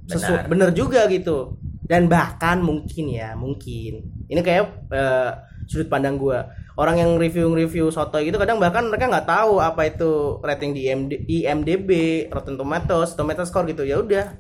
sesu- 0.06 0.36
Benar. 0.36 0.50
bener 0.50 0.70
juga 0.74 1.06
gitu 1.06 1.56
dan 1.82 2.06
bahkan 2.06 2.60
mungkin 2.60 3.08
ya 3.08 3.34
mungkin 3.34 3.94
ini 4.26 4.42
kayak 4.42 4.90
eh, 4.90 5.32
sudut 5.64 5.86
pandang 5.86 6.18
gua 6.18 6.50
orang 6.76 6.98
yang 6.98 7.12
review-review 7.16 7.88
soto 7.88 8.18
gitu 8.18 8.36
kadang 8.36 8.58
bahkan 8.58 8.84
mereka 8.84 9.06
nggak 9.08 9.28
tahu 9.28 9.58
apa 9.60 9.86
itu 9.86 10.10
rating 10.40 10.72
di 10.72 10.82
IMD, 10.84 11.12
IMDb, 11.26 11.90
Rotten 12.28 12.56
Tomatoes, 12.56 13.14
Tomato 13.14 13.44
Score 13.44 13.64
gitu 13.66 13.84
ya 13.84 13.96
udah 13.98 14.34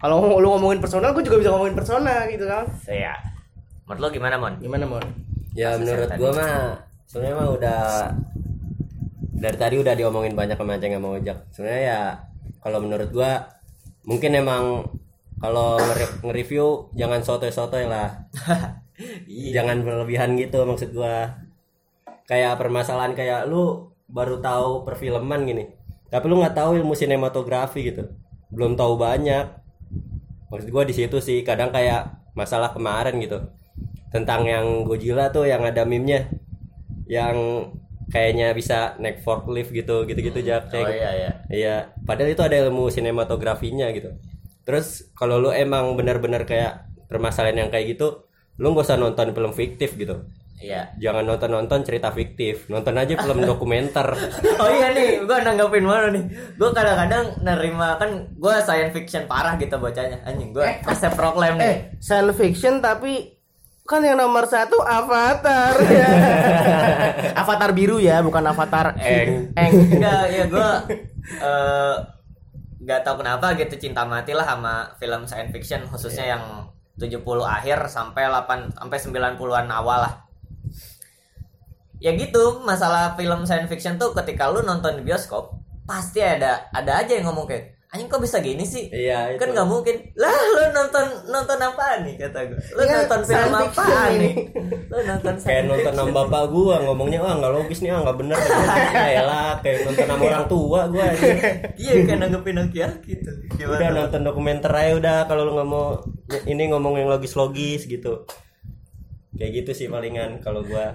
kalau 0.00 0.40
lu 0.40 0.48
ngomongin 0.50 0.80
personal 0.80 1.12
gue 1.12 1.22
juga 1.22 1.38
bisa 1.38 1.50
ngomongin 1.52 1.76
personal 1.76 2.24
gitu 2.26 2.44
kan. 2.44 2.64
So, 2.80 2.90
ya. 2.90 3.14
Menurut 3.84 4.00
lo 4.00 4.08
gimana 4.10 4.36
Mon? 4.36 4.54
gimana 4.56 4.84
mon? 4.86 5.04
Ya 5.52 5.74
Kasus 5.74 5.82
menurut 5.82 6.08
tadi. 6.08 6.22
mah 6.30 6.54
sebenarnya 7.04 7.36
mah 7.36 7.48
udah 7.50 7.82
dari 9.34 9.56
tadi 9.56 9.76
udah 9.76 9.94
diomongin 9.94 10.32
banyak 10.32 10.54
sama 10.54 10.76
Aceng 10.76 10.94
sama 10.94 11.08
Ojak 11.16 11.38
sebenarnya 11.50 11.82
ya 11.82 12.00
kalau 12.60 12.78
menurut 12.78 13.10
gua 13.10 13.50
mungkin 14.04 14.36
emang 14.36 14.84
kalau 15.40 15.74
nge- 15.74 16.20
nge-review 16.22 16.66
jangan 16.94 17.20
sotoy-sotoy 17.20 17.88
lah. 17.88 18.08
Jangan 19.56 19.80
berlebihan 19.80 20.36
gitu 20.36 20.60
maksud 20.62 20.92
gua. 20.92 21.34
Kayak 22.28 22.60
permasalahan 22.60 23.16
kayak 23.16 23.48
lu 23.48 23.88
baru 24.06 24.38
tahu 24.38 24.84
perfilman 24.84 25.46
gini 25.46 25.64
tapi 26.10 26.26
lu 26.26 26.42
nggak 26.42 26.54
tahu 26.54 26.78
ilmu 26.78 26.94
sinematografi 26.94 27.90
gitu. 27.90 28.06
Belum 28.52 28.76
tahu 28.76 28.94
banyak 28.94 29.59
maksud 30.50 30.68
gua 30.74 30.84
di 30.84 30.94
situ 30.94 31.16
sih 31.22 31.46
kadang 31.46 31.70
kayak 31.70 32.10
masalah 32.34 32.74
kemarin 32.74 33.16
gitu 33.22 33.38
tentang 34.10 34.42
yang 34.46 34.66
Godzilla 34.84 35.30
tuh 35.30 35.46
yang 35.46 35.62
ada 35.62 35.86
meme-nya 35.86 36.26
yang 37.06 37.66
kayaknya 38.10 38.50
bisa 38.52 38.98
naik 38.98 39.22
forklift 39.22 39.70
gitu 39.70 40.02
gitu-gitu 40.04 40.42
jak 40.42 40.66
Oh 40.74 40.90
iya 40.90 41.10
iya. 41.14 41.30
Iya, 41.46 41.76
padahal 42.02 42.34
itu 42.34 42.42
ada 42.42 42.56
ilmu 42.66 42.90
sinematografinya 42.90 43.86
gitu. 43.94 44.18
Terus 44.66 45.14
kalau 45.14 45.38
lu 45.38 45.50
emang 45.54 45.94
benar-benar 45.94 46.42
kayak 46.42 46.90
permasalahan 47.06 47.66
yang 47.66 47.70
kayak 47.70 47.94
gitu, 47.98 48.26
lu 48.58 48.74
gak 48.74 48.86
usah 48.86 48.98
nonton 48.98 49.30
film 49.30 49.54
fiktif 49.54 49.94
gitu. 49.94 50.26
Iya. 50.60 50.92
Jangan 51.00 51.24
nonton-nonton 51.24 51.80
cerita 51.82 52.12
fiktif, 52.12 52.68
nonton 52.68 52.92
aja 52.94 53.16
film 53.16 53.40
dokumenter. 53.48 54.04
Oh 54.60 54.68
iya 54.68 54.92
nih, 54.92 55.24
gua 55.24 55.40
nanggapin 55.40 55.84
mana 55.88 56.12
nih? 56.12 56.24
Gua 56.60 56.70
kadang-kadang 56.70 57.40
nerima 57.40 57.96
kan 57.96 58.28
gua 58.36 58.60
science 58.60 58.92
fiction 58.92 59.24
parah 59.24 59.56
gitu 59.56 59.80
bacanya. 59.80 60.20
Anjing 60.22 60.52
gua 60.52 60.68
resep 60.84 61.16
proklaim 61.16 61.56
nih. 61.56 61.64
eh 61.64 61.76
science 61.98 62.36
fiction 62.36 62.78
tapi 62.78 63.40
kan 63.82 64.04
yang 64.04 64.20
nomor 64.20 64.44
satu 64.46 64.78
Avatar 64.78 65.74
ya. 65.82 66.08
Avatar 67.42 67.72
biru 67.72 67.96
ya 67.98 68.20
bukan 68.20 68.44
Avatar 68.46 68.94
Eng. 69.00 69.50
eng 69.56 69.72
Enggak, 69.96 70.24
ya 70.28 70.44
gua 70.46 70.70
eh 71.40 71.94
nggak 72.80 73.00
tahu 73.04 73.20
kenapa 73.20 73.52
gitu 73.56 73.76
cinta 73.76 74.04
mati 74.04 74.32
lah 74.32 74.44
sama 74.44 74.92
film 74.96 75.24
science 75.24 75.52
fiction 75.52 75.84
khususnya 75.84 76.36
yang 76.36 76.44
70 76.96 77.20
akhir 77.40 77.88
sampai 77.88 78.28
8 78.28 78.76
sampai 78.76 78.98
90-an 79.00 79.68
awal 79.72 80.04
lah. 80.04 80.14
Ya 82.00 82.16
gitu 82.16 82.64
masalah 82.64 83.12
film 83.14 83.44
science 83.44 83.68
fiction 83.68 84.00
tuh 84.00 84.16
ketika 84.16 84.48
lu 84.48 84.64
nonton 84.64 84.98
di 84.98 85.02
bioskop 85.04 85.60
pasti 85.84 86.24
ada 86.24 86.72
ada 86.72 87.04
aja 87.04 87.12
yang 87.12 87.28
ngomong 87.28 87.44
kayak 87.44 87.80
anjing 87.90 88.06
kok 88.06 88.22
bisa 88.22 88.38
gini 88.38 88.62
sih? 88.62 88.86
Iya, 88.86 89.34
kan 89.34 89.50
nggak 89.50 89.66
mungkin. 89.66 90.14
Lah 90.14 90.30
lu 90.30 90.62
nonton 90.70 91.06
nonton 91.26 91.58
apa 91.58 92.06
nih? 92.06 92.14
kata 92.22 92.46
gue 92.46 92.58
lu 92.78 92.82
Iya, 92.86 92.94
nonton 93.02 93.20
film 93.26 93.50
apa 93.50 93.86
nih? 94.14 94.34
Lu 94.86 94.98
nonton 95.02 95.34
kayak 95.42 95.64
nonton 95.66 95.92
sama 95.98 96.10
bapak 96.22 96.42
gua 96.54 96.78
ngomongnya 96.86 97.18
ah 97.18 97.34
nggak 97.42 97.50
logis 97.50 97.82
nih 97.82 97.90
ah 97.90 98.06
nggak 98.06 98.18
bener. 98.22 98.38
Ya 99.18 99.22
lah 99.26 99.58
kayak 99.58 99.90
nonton 99.90 100.06
sama 100.06 100.22
orang 100.22 100.46
tua 100.46 100.80
gua 100.86 101.02
anjing. 101.10 101.38
iya 101.82 101.92
kayak 102.06 102.18
nanggepin 102.22 102.54
Nokia 102.62 102.88
gitu. 103.02 103.30
Udah 103.58 103.58
gimana 103.58 104.06
nonton 104.06 104.22
dokumenter 104.22 104.70
aja 104.70 104.92
udah 104.94 105.18
kalau 105.26 105.42
lu 105.50 105.52
nggak 105.58 105.68
mau 105.68 105.98
ini 106.46 106.62
ngomong 106.70 106.94
yang 106.94 107.10
logis-logis 107.10 107.90
gitu. 107.90 108.22
Kayak 109.34 109.66
gitu 109.66 109.70
sih 109.74 109.86
palingan 109.90 110.38
kalau 110.38 110.62
gua 110.62 110.94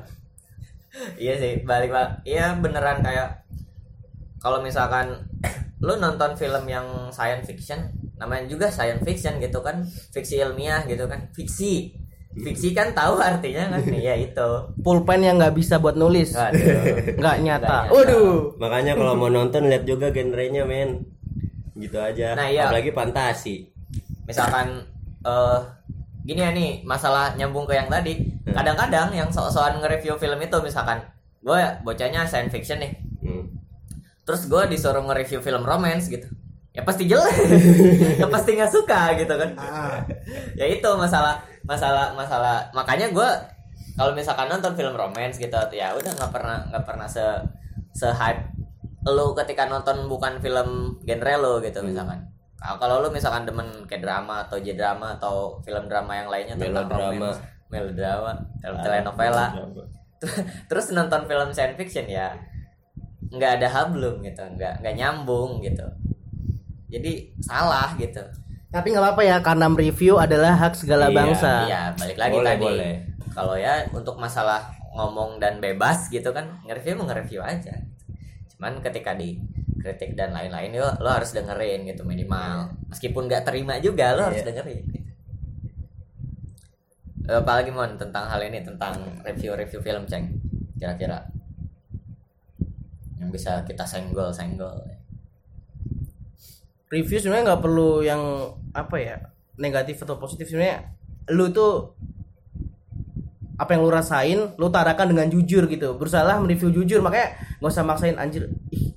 iya 1.19 1.33
sih 1.35 1.63
balik 1.67 1.91
balik 1.91 2.23
iya 2.23 2.55
beneran 2.55 3.03
kayak 3.03 3.43
kalau 4.39 4.61
misalkan 4.61 5.25
lu 5.81 5.97
nonton 5.99 6.33
film 6.39 6.63
yang 6.65 7.11
science 7.11 7.45
fiction 7.45 7.91
namanya 8.15 8.47
juga 8.47 8.71
science 8.71 9.03
fiction 9.03 9.37
gitu 9.43 9.59
kan 9.59 9.83
fiksi 9.85 10.39
ilmiah 10.39 10.83
gitu 10.87 11.05
kan 11.07 11.27
fiksi. 11.35 12.03
Fiksi 12.35 12.75
kan 12.75 12.91
tahu 12.91 13.15
artinya 13.15 13.79
kan? 13.79 13.81
Ya 13.95 14.11
itu. 14.19 14.49
Pulpen 14.83 15.23
yang 15.23 15.39
nggak 15.39 15.55
bisa 15.55 15.79
buat 15.79 15.95
nulis. 15.95 16.35
Nggak 17.19 17.37
nyata. 17.39 17.87
Nyata. 17.87 17.95
waduh. 17.95 18.59
Makanya 18.59 18.99
kalau 18.99 19.15
mau 19.15 19.31
nonton 19.31 19.71
lihat 19.71 19.87
juga 19.87 20.11
genrenya 20.11 20.67
men. 20.67 20.99
Gitu 21.79 21.95
aja. 21.95 22.35
Nah, 22.35 22.51
iya. 22.51 22.67
apalagi 22.67 22.91
fantasi. 22.91 23.71
Misalkan 24.27 24.83
eh 25.23 25.59
gini 26.27 26.43
ya 26.43 26.51
nih 26.51 26.83
masalah 26.83 27.39
nyambung 27.39 27.63
ke 27.63 27.79
yang 27.79 27.87
tadi 27.87 28.35
Hmm. 28.45 28.53
kadang-kadang 28.53 29.09
yang 29.11 29.27
sok-sokan 29.27 29.79
nge-review 29.79 30.13
film 30.15 30.37
itu 30.37 30.57
misalkan 30.59 31.01
gue 31.39 31.57
bocahnya 31.81 32.23
science 32.23 32.49
fiction 32.49 32.77
nih 32.77 32.93
Hmm. 33.19 33.49
terus 34.21 34.45
gue 34.45 34.61
disuruh 34.67 35.01
nge-review 35.01 35.39
film 35.39 35.61
romance 35.61 36.05
gitu 36.07 36.29
ya 36.69 36.81
pasti 36.81 37.05
jelek 37.05 37.33
ya 38.21 38.27
pasti 38.27 38.53
nggak 38.53 38.69
suka 38.69 39.15
gitu 39.15 39.33
kan 39.33 39.49
Ah. 39.55 39.97
ya 40.59 40.65
itu 40.67 40.89
masalah 40.93 41.39
masalah 41.63 42.13
masalah 42.13 42.61
makanya 42.71 43.09
gue 43.09 43.29
kalau 43.95 44.11
misalkan 44.11 44.45
nonton 44.45 44.75
film 44.75 44.93
romance 44.93 45.35
gitu 45.35 45.55
ya 45.71 45.89
udah 45.91 46.11
nggak 46.11 46.29
pernah 46.29 46.57
nggak 46.67 46.83
pernah 46.83 47.07
se 47.07 47.23
se 47.91 48.05
hype 48.05 48.43
lu 49.05 49.31
ketika 49.33 49.65
nonton 49.65 50.05
bukan 50.05 50.37
film 50.37 50.99
genre 51.01 51.33
lo 51.35 51.53
gitu 51.59 51.79
misalkan 51.81 52.21
Kalau- 52.55 52.77
kalau 52.77 52.95
lu 52.99 53.09
misalkan 53.09 53.45
demen 53.45 53.65
kayak 53.85 54.01
drama 54.01 54.43
atau 54.43 54.57
J 54.57 54.73
drama 54.73 55.13
atau 55.13 55.61
film 55.61 55.85
drama 55.85 56.11
yang 56.13 56.27
lainnya 56.27 56.55
tentang 56.55 56.89
Melodrama. 56.89 57.13
romance, 57.13 57.39
melodrama 57.67 58.31
film 58.55 58.77
telenovela 58.79 59.45
terus 60.69 60.89
nonton 60.89 61.25
film 61.25 61.50
science 61.50 61.75
fiction 61.75 62.05
ya 62.05 62.34
nggak 63.27 63.60
ada 63.60 63.67
hablum 63.67 64.22
gitu 64.22 64.41
nggak 64.41 64.79
nggak 64.79 64.95
nyambung 64.95 65.60
gitu. 65.60 65.84
Jadi 66.88 67.36
salah 67.39 67.91
gitu. 67.95 68.22
Tapi 68.69 68.88
nggak 68.89 69.03
apa-apa 69.03 69.22
ya 69.24 69.38
karena 69.39 69.67
mereview 69.67 70.15
adalah 70.15 70.53
hak 70.55 70.74
segala 70.74 71.07
Iya, 71.07 71.15
bangsa. 71.15 71.51
iya 71.65 71.81
balik 71.91 72.17
lagi 72.17 72.36
Boleh, 72.36 72.50
tadi. 72.50 72.65
boleh. 72.65 72.93
kalau 73.31 73.55
ya 73.55 73.84
untuk 73.91 74.15
masalah 74.15 74.63
ngomong 74.93 75.38
dan 75.38 75.60
bebas 75.60 76.07
gitu 76.07 76.31
kan 76.31 76.48
nge-review 76.63 76.95
mau 76.95 77.05
nge-review 77.05 77.41
aja. 77.43 77.75
Cuman 78.48 78.79
ketika 78.79 79.12
di 79.12 79.36
kritik 79.75 80.15
dan 80.15 80.31
lain-lain 80.31 80.72
lo, 80.74 80.88
lo 80.98 81.10
harus 81.12 81.29
dengerin 81.31 81.84
gitu 81.84 82.01
minimal. 82.01 82.72
Meskipun 82.88 83.27
nggak 83.27 83.43
terima 83.43 83.75
juga 83.77 84.15
lo 84.15 84.24
harus 84.24 84.39
Iya. 84.39 84.48
dengerin 84.50 84.84
apalagi 87.29 87.70
mon 87.74 87.98
tentang 87.98 88.29
hal 88.29 88.41
ini 88.46 88.62
tentang 88.62 89.22
review-review 89.25 89.79
film 89.82 90.03
ceng. 90.05 90.29
Kira-kira. 90.77 91.25
Yang 93.22 93.29
bisa 93.41 93.51
kita 93.65 93.88
senggol 93.88 94.29
senggol 94.36 94.75
review 96.94 97.17
sebenarnya 97.20 97.44
nggak 97.51 97.63
perlu 97.65 98.05
yang 98.05 98.22
apa 98.72 98.96
ya 99.01 99.15
negatif 99.60 100.00
atau 100.03 100.15
positif. 100.22 100.48
Sebenarnya 100.48 100.96
lu 101.34 101.50
tuh 101.50 101.96
apa 103.55 103.72
yang 103.72 103.88
lu 103.88 103.91
rasain 103.91 104.39
lu 104.60 104.67
tarakan 104.72 105.15
dengan 105.15 105.27
jujur 105.32 105.67
gitu. 105.67 105.96
Berusaha 105.96 106.24
mereview 106.39 106.72
jujur 106.72 107.00
makanya 107.03 107.36
nggak 107.60 107.72
usah 107.72 107.84
maksain 107.88 108.15
anjir. 108.20 108.51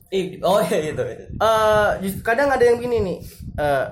Ih 0.08 0.40
oh 0.40 0.60
iya 0.64 0.92
itu, 0.92 1.02
itu. 1.04 1.24
eh 1.36 1.88
just- 2.00 2.24
kadang 2.24 2.48
ada 2.48 2.64
yang 2.64 2.80
gini 2.80 2.96
nih. 3.04 3.18
Eh 3.60 3.86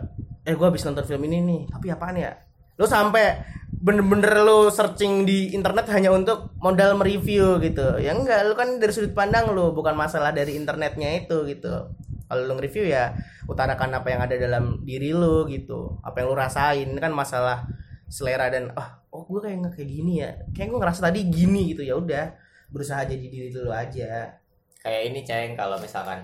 eh 0.47 0.55
gue 0.55 0.67
habis 0.67 0.83
nonton 0.87 1.05
film 1.07 1.23
ini 1.27 1.39
nih. 1.43 1.61
Tapi 1.71 1.87
apaan 1.93 2.17
ya? 2.19 2.33
Lu 2.77 2.85
sampai 2.85 3.41
bener-bener 3.87 4.43
lu 4.43 4.67
searching 4.67 5.23
di 5.23 5.55
internet 5.55 5.87
hanya 5.95 6.11
untuk 6.11 6.51
modal 6.59 6.99
mereview 6.99 7.63
gitu. 7.63 8.03
Ya 8.03 8.19
enggak 8.19 8.43
lu 8.51 8.59
kan 8.59 8.83
dari 8.83 8.91
sudut 8.91 9.15
pandang 9.15 9.55
lu 9.55 9.71
bukan 9.71 9.95
masalah 9.95 10.35
dari 10.35 10.59
internetnya 10.59 11.23
itu 11.23 11.47
gitu. 11.47 11.95
Kalau 12.27 12.43
lu 12.43 12.59
nge-review 12.59 12.91
ya 12.91 13.15
utarakan 13.47 14.03
apa 14.03 14.11
yang 14.11 14.27
ada 14.27 14.35
dalam 14.35 14.83
diri 14.83 15.15
lu 15.15 15.47
gitu. 15.47 16.03
Apa 16.03 16.27
yang 16.27 16.35
lu 16.35 16.37
rasain 16.37 16.91
ini 16.91 16.99
kan 16.99 17.15
masalah 17.15 17.63
selera 18.11 18.51
dan 18.51 18.75
ah 18.75 19.07
oh 19.15 19.23
gue 19.23 19.39
kayak 19.39 19.57
nggak 19.63 19.75
kayak 19.79 19.91
gini 19.95 20.13
ya. 20.19 20.31
Kayak 20.51 20.67
gue 20.75 20.79
ngerasa 20.83 21.01
tadi 21.07 21.21
gini 21.31 21.71
gitu. 21.71 21.87
Ya 21.87 21.95
udah 21.95 22.35
berusaha 22.75 23.07
jadi 23.07 23.23
diri 23.23 23.55
lu 23.55 23.71
aja. 23.71 24.35
Kayak 24.83 25.03
ini 25.15 25.21
ceng 25.23 25.55
kalau 25.55 25.79
misalkan 25.79 26.19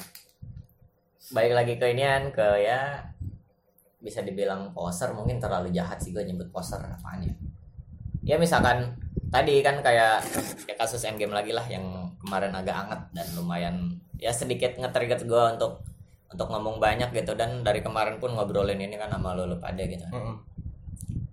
balik 1.31 1.54
lagi 1.54 1.75
ke 1.78 1.87
inian 1.95 2.35
ke 2.35 2.66
ya 2.66 3.07
bisa 4.02 4.19
dibilang 4.19 4.75
poser 4.75 5.14
mungkin 5.14 5.38
terlalu 5.38 5.71
jahat 5.71 6.02
sih 6.02 6.11
gue 6.11 6.26
nyebut 6.26 6.50
poser 6.50 6.83
apaan 6.83 7.23
ya 7.23 7.35
ya 8.23 8.38
misalkan 8.38 8.95
tadi 9.33 9.64
kan 9.64 9.83
kayak 9.83 10.23
ya 10.69 10.75
kasus 10.79 11.02
endgame 11.09 11.35
lagi 11.35 11.50
lah 11.50 11.64
yang 11.67 11.83
kemarin 12.23 12.55
agak 12.55 12.87
anget 12.87 13.00
dan 13.17 13.26
lumayan 13.35 13.76
ya 14.21 14.31
sedikit 14.31 14.79
nge-trigger 14.79 15.26
gue 15.26 15.45
untuk 15.59 15.83
untuk 16.33 16.49
ngomong 16.49 16.81
banyak 16.81 17.12
gitu. 17.12 17.37
Dan 17.37 17.67
dari 17.67 17.85
kemarin 17.85 18.17
pun 18.23 18.33
ngobrolin 18.33 18.81
ini 18.81 18.97
kan 18.97 19.12
sama 19.12 19.37
lo, 19.37 19.45
lo 19.45 19.59
pada 19.59 19.85
gitu 19.85 20.07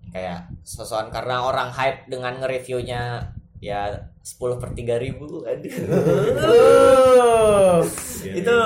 kayak 0.09 0.49
sosokan 0.65 1.13
karena 1.13 1.45
orang 1.45 1.69
hype 1.69 2.09
dengan 2.09 2.41
nge-reviewnya 2.41 3.29
ya 3.61 3.93
10 4.25 4.61
per 4.61 4.73
3 4.73 4.97
ribu. 4.97 5.45
Aduh. 5.45 5.69
Itu 8.39 8.57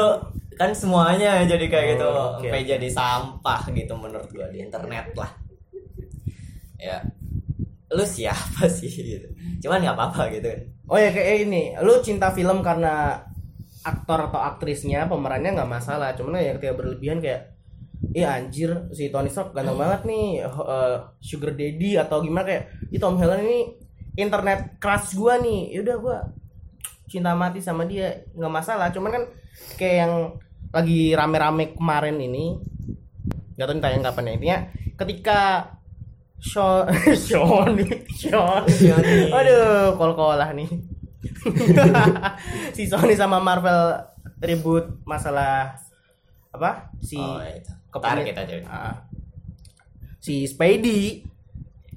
kan 0.55 0.71
semuanya 0.71 1.43
jadi 1.43 1.65
kayak 1.67 1.87
gitu. 1.97 2.07
Oh, 2.07 2.39
oke, 2.39 2.47
sampai 2.47 2.63
jadi 2.63 2.87
sampah 2.87 3.61
gitu 3.73 3.93
menurut 3.97 4.29
gua 4.31 4.47
di 4.53 4.63
internet 4.63 5.11
lah. 5.17 5.31
Ya 6.79 7.03
lu 7.93 8.03
siapa 8.03 8.65
sih? 8.67 8.89
Gitu. 8.89 9.27
Cuman 9.61 9.79
nggak 9.85 9.95
apa-apa 9.95 10.33
gitu 10.33 10.49
kan. 10.49 10.61
Oh 10.89 10.99
ya 10.99 11.13
kayak 11.13 11.47
ini, 11.47 11.77
lu 11.79 12.01
cinta 12.01 12.33
film 12.33 12.59
karena 12.59 13.21
aktor 13.83 14.31
atau 14.31 14.41
aktrisnya 14.41 15.07
pemerannya 15.07 15.55
nggak 15.55 15.71
masalah, 15.71 16.15
cuman 16.17 16.39
ya 16.39 16.55
ketika 16.57 16.75
berlebihan 16.75 17.21
kayak 17.21 17.53
Iya 18.11 18.35
anjir 18.35 18.91
si 18.91 19.07
Tony 19.07 19.31
Stark 19.31 19.55
ganteng 19.55 19.79
banget 19.79 20.03
nih 20.03 20.43
eh, 20.43 20.95
Sugar 21.23 21.55
Daddy 21.55 21.95
atau 21.95 22.19
gimana. 22.19 22.43
Kayak 22.43 22.63
Ih 22.91 22.99
Tom 22.99 23.15
Holland 23.15 23.47
ini 23.47 23.79
internet 24.19 24.75
crush 24.83 25.15
gua 25.15 25.39
nih. 25.39 25.71
Yaudah 25.79 25.97
gua 26.03 26.17
cinta 27.07 27.31
mati 27.31 27.63
sama 27.63 27.87
dia 27.87 28.27
nggak 28.35 28.51
masalah. 28.51 28.91
Cuman 28.91 29.07
kan 29.07 29.23
kayak 29.79 29.95
yang 30.03 30.13
lagi 30.75 31.15
rame-rame 31.15 31.79
kemarin 31.79 32.19
ini 32.19 32.59
nggak 33.55 33.67
tahu 33.69 33.79
tayang 33.79 34.03
kapan 34.03 34.25
ya 34.25 34.33
intinya 34.33 34.59
ketika 34.97 35.39
Sean. 36.51 36.85
Sean. 37.15 38.63
Sean. 38.67 39.03
Aduh 39.31 39.95
kol 39.95 40.11
kolah 40.13 40.51
nih. 40.51 40.67
Si 42.75 42.83
Sony 42.85 43.15
sama 43.15 43.39
Marvel 43.39 43.95
ribut 44.39 44.99
masalah 45.03 45.75
apa? 46.51 46.91
Si 46.99 47.15
oh 47.15 47.39
kepala- 47.89 48.19
Ntar 48.19 48.27
kita 48.27 48.41
jadi 48.43 48.63
Ah. 48.67 49.07
si 50.19 50.43
Spidey 50.43 51.23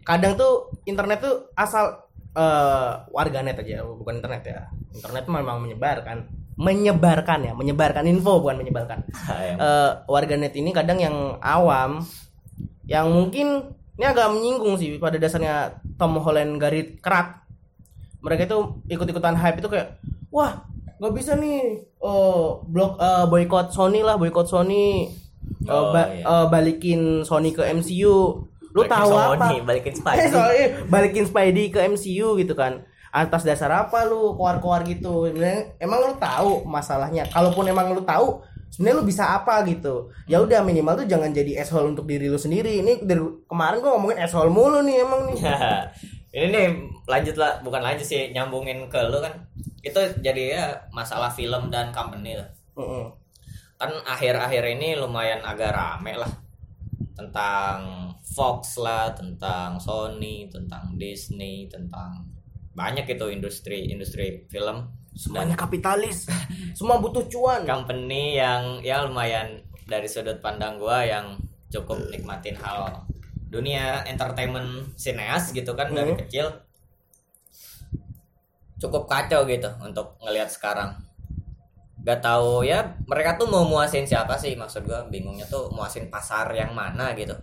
kadang 0.02 0.34
tuh 0.34 0.70
internet 0.82 1.18
tuh 1.18 1.50
asal 1.54 2.06
eh 2.36 2.90
warganet 3.10 3.56
aja 3.56 3.82
bukan 3.82 4.22
internet 4.22 4.42
ya. 4.44 4.60
Internet 4.92 5.24
memang 5.26 5.58
menyebarkan 5.58 6.26
menyebarkan 6.56 7.40
ya 7.44 7.52
menyebarkan 7.52 8.04
info 8.06 8.38
bukan 8.40 8.62
menyebarkan. 8.62 8.98
Eh 9.58 9.90
warganet 10.06 10.54
ini 10.54 10.70
kadang 10.70 10.98
yang 10.98 11.16
awam 11.40 12.06
yang 12.86 13.10
mungkin 13.10 13.74
ini 13.96 14.04
agak 14.04 14.28
menyinggung 14.28 14.76
sih 14.76 14.96
pada 14.96 15.16
dasarnya 15.16 15.54
Tom 15.94 16.16
Holland 16.16 16.56
garit 16.56 16.98
kerat. 16.98 17.40
Mereka 18.20 18.44
itu 18.44 18.58
ikut-ikutan 18.88 19.32
hype 19.32 19.58
itu 19.58 19.68
kayak 19.68 19.96
wah 20.28 20.64
nggak 20.96 21.12
bisa 21.12 21.32
nih 21.34 21.76
oh 21.98 22.60
blok 22.62 22.96
eh, 22.96 23.24
boykot 23.24 23.68
Sony 23.68 24.00
lah 24.00 24.16
boykot 24.16 24.44
Sony 24.44 25.08
Eh, 25.58 25.70
Oh, 25.70 25.90
ba- 25.90 26.10
iya. 26.10 26.22
eh, 26.22 26.46
balikin 26.48 27.00
Sony 27.22 27.50
ke 27.50 27.62
MCU 27.62 28.42
lu 28.68 28.82
Balikin 28.82 28.92
tahu 28.92 29.10
Sony, 29.10 29.54
apa? 29.56 29.64
balikin 29.64 29.94
Spidey. 29.98 30.26
Soalnya 30.28 30.66
balikin 30.86 31.24
Spidey 31.24 31.66
ke 31.68 31.80
MCU 31.86 32.34
gitu 32.34 32.52
kan. 32.52 32.82
Atas 33.08 33.42
dasar 33.42 33.70
apa 33.70 34.04
lu 34.04 34.34
keluar-keluar 34.34 34.82
gitu? 34.84 35.30
Emang 35.76 35.98
lu 36.02 36.14
tahu 36.16 36.66
masalahnya? 36.66 37.24
Kalaupun 37.26 37.62
emang 37.64 37.88
lu 37.90 38.02
tahu 38.02 38.42
sebenarnya 38.76 39.00
lu 39.00 39.08
bisa 39.08 39.24
apa 39.24 39.64
gitu? 39.64 40.12
Ya 40.28 40.44
udah 40.44 40.60
minimal 40.60 41.00
tuh 41.00 41.08
jangan 41.08 41.32
jadi 41.32 41.64
asshole 41.64 41.96
untuk 41.96 42.04
diri 42.04 42.28
lu 42.28 42.36
sendiri. 42.36 42.84
Ini 42.84 43.08
dari 43.08 43.24
kemarin 43.48 43.80
gua 43.80 43.96
ngomongin 43.96 44.20
asshole 44.20 44.52
mulu 44.52 44.84
nih 44.84 45.00
emang 45.00 45.32
nih. 45.32 45.40
Ini 46.36 46.46
nih 46.52 46.66
lanjut 47.08 47.40
lah. 47.40 47.64
Bukan 47.64 47.80
lanjut 47.80 48.04
sih 48.04 48.36
nyambungin 48.36 48.92
ke 48.92 49.00
lu 49.08 49.24
kan. 49.24 49.32
Itu 49.80 49.96
jadi 50.20 50.42
ya 50.52 50.64
masalah 50.92 51.32
film 51.32 51.72
dan 51.72 51.88
company 51.88 52.36
lah. 52.36 52.52
Mm-mm. 52.76 53.08
kan 53.80 53.92
akhir-akhir 54.04 54.76
ini 54.76 55.00
lumayan 55.00 55.40
agak 55.40 55.72
rame 55.72 56.12
lah. 56.20 56.28
Tentang 57.16 58.12
Fox 58.20 58.76
lah 58.76 59.16
tentang 59.16 59.80
Sony 59.80 60.52
tentang 60.52 60.92
Disney 61.00 61.64
tentang 61.72 62.28
banyak 62.76 63.08
itu 63.08 63.32
industri 63.32 63.88
industri 63.88 64.44
film 64.52 64.92
semuanya 65.16 65.56
kapitalis. 65.56 66.28
Semua 66.76 67.00
butuh 67.00 67.24
cuan. 67.26 67.64
Company 67.64 68.36
yang 68.36 68.84
ya 68.84 69.02
lumayan 69.08 69.64
dari 69.88 70.04
sudut 70.06 70.38
pandang 70.44 70.76
gua 70.76 71.02
yang 71.02 71.40
cukup 71.72 71.98
nikmatin 72.12 72.54
hal 72.60 73.08
dunia 73.48 74.04
entertainment 74.04 74.92
sineas 74.94 75.50
gitu 75.56 75.72
kan 75.72 75.90
dari 75.90 76.12
Hmm. 76.12 76.20
kecil. 76.20 76.46
Cukup 78.76 79.08
kacau 79.08 79.48
gitu 79.48 79.72
untuk 79.80 80.20
ngelihat 80.20 80.52
sekarang. 80.52 81.00
Gak 82.06 82.22
tahu 82.22 82.62
ya 82.62 82.94
mereka 83.08 83.34
tuh 83.34 83.48
mau 83.50 83.66
muasin 83.66 84.06
siapa 84.06 84.36
sih? 84.36 84.54
Maksud 84.54 84.84
gua 84.84 85.08
bingungnya 85.08 85.48
tuh 85.48 85.72
muasin 85.72 86.12
pasar 86.12 86.52
yang 86.52 86.76
mana 86.76 87.16
gitu? 87.16 87.34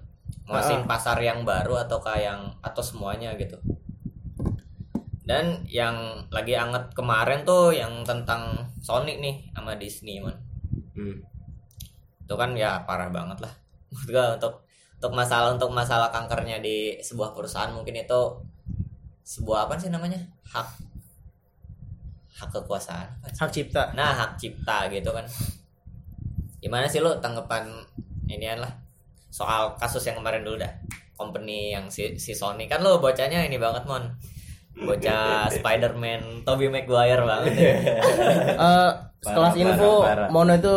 Muasin 0.46 0.86
pasar 0.86 1.18
yang 1.24 1.42
baru 1.42 1.82
atau 1.84 1.98
kayak 2.03 2.22
yang 2.22 2.42
atau 2.62 2.84
semuanya 2.84 3.34
gitu 3.39 3.58
dan 5.24 5.63
yang 5.72 6.27
lagi 6.27 6.51
anget 6.56 6.92
kemarin 6.92 7.48
tuh 7.48 7.72
yang 7.72 8.03
tentang 8.03 8.60
Sonic 8.84 9.24
nih 9.24 9.36
sama 9.56 9.75
Disney 9.80 10.20
man 10.20 10.36
Hmm. 10.94 11.18
itu 12.22 12.36
kan 12.38 12.53
ya 12.53 12.86
parah 12.86 13.10
banget 13.10 13.42
lah. 13.42 13.53
Untuk 14.38 14.62
untuk 15.03 15.12
masalah 15.20 15.51
untuk 15.51 15.74
masalah 15.74 16.13
kankernya 16.13 16.63
di 16.63 16.96
sebuah 17.01 17.36
perusahaan 17.36 17.74
mungkin 17.74 17.98
itu 17.98 18.22
sebuah 19.25 19.68
apa 19.68 19.75
sih 19.75 19.92
namanya? 19.92 20.22
Hak 20.48 20.70
hak 22.39 22.50
kekuasaan 22.56 23.08
hak 23.25 23.51
cipta. 23.51 23.92
Nah 23.98 24.15
hak 24.15 24.39
cipta 24.39 24.88
gitu 24.88 25.12
kan. 25.12 25.25
Gimana 26.63 26.88
sih 26.88 27.03
lo 27.03 27.20
tanggapan 27.20 27.68
inian 28.32 28.63
lah? 28.63 28.72
Soal 29.27 29.75
kasus 29.75 30.08
yang 30.08 30.22
kemarin 30.22 30.46
dulu 30.48 30.62
dah. 30.63 30.72
Company 31.20 31.75
yang 31.75 31.92
si, 31.92 32.15
si 32.15 32.32
Sony. 32.32 32.72
Kan 32.72 32.80
lo 32.80 33.03
bocahnya 33.03 33.44
ini 33.44 33.60
banget 33.60 33.84
mon 33.84 34.08
bocah 34.75 35.48
Spider-Man 35.50 36.42
Tobey 36.42 36.68
Maguire 36.68 37.22
banget 37.22 37.53
ya. 37.62 37.75
Eh, 38.53 38.92
sekelas 39.22 39.53
Parah, 39.53 39.63
info 39.63 39.92
parah, 40.01 40.08
parah. 40.08 40.30
Mono 40.30 40.53
itu 40.53 40.75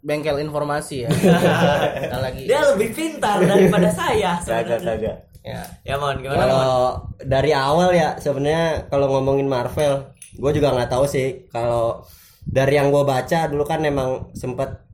bengkel 0.00 0.36
informasi 0.38 1.08
ya 1.08 1.10
Kita 2.04 2.18
lagi 2.20 2.44
dia 2.44 2.60
lebih 2.68 2.92
pintar 2.92 3.40
daripada 3.40 3.88
saya 3.88 4.36
Kagak 4.38 4.78
sebenarnya. 4.78 4.84
kagak. 4.84 5.16
ya 5.40 5.60
ya 5.82 5.94
mon 5.96 6.16
gimana 6.20 6.36
mon 6.36 6.44
Kalau 6.44 6.76
dari 7.20 7.52
awal 7.52 7.90
ya 7.90 8.16
sebenarnya 8.16 8.88
kalau 8.88 9.08
ngomongin 9.10 9.44
Marvel, 9.44 10.08
gue 10.34 10.50
juga 10.52 10.72
nggak 10.72 10.88
tahu 10.88 11.04
sih 11.04 11.48
kalau 11.48 12.04
dari 12.44 12.76
yang 12.76 12.88
gue 12.88 13.00
baca 13.00 13.48
dulu 13.48 13.64
kan 13.64 13.80
emang 13.80 14.28
sempet 14.32 14.84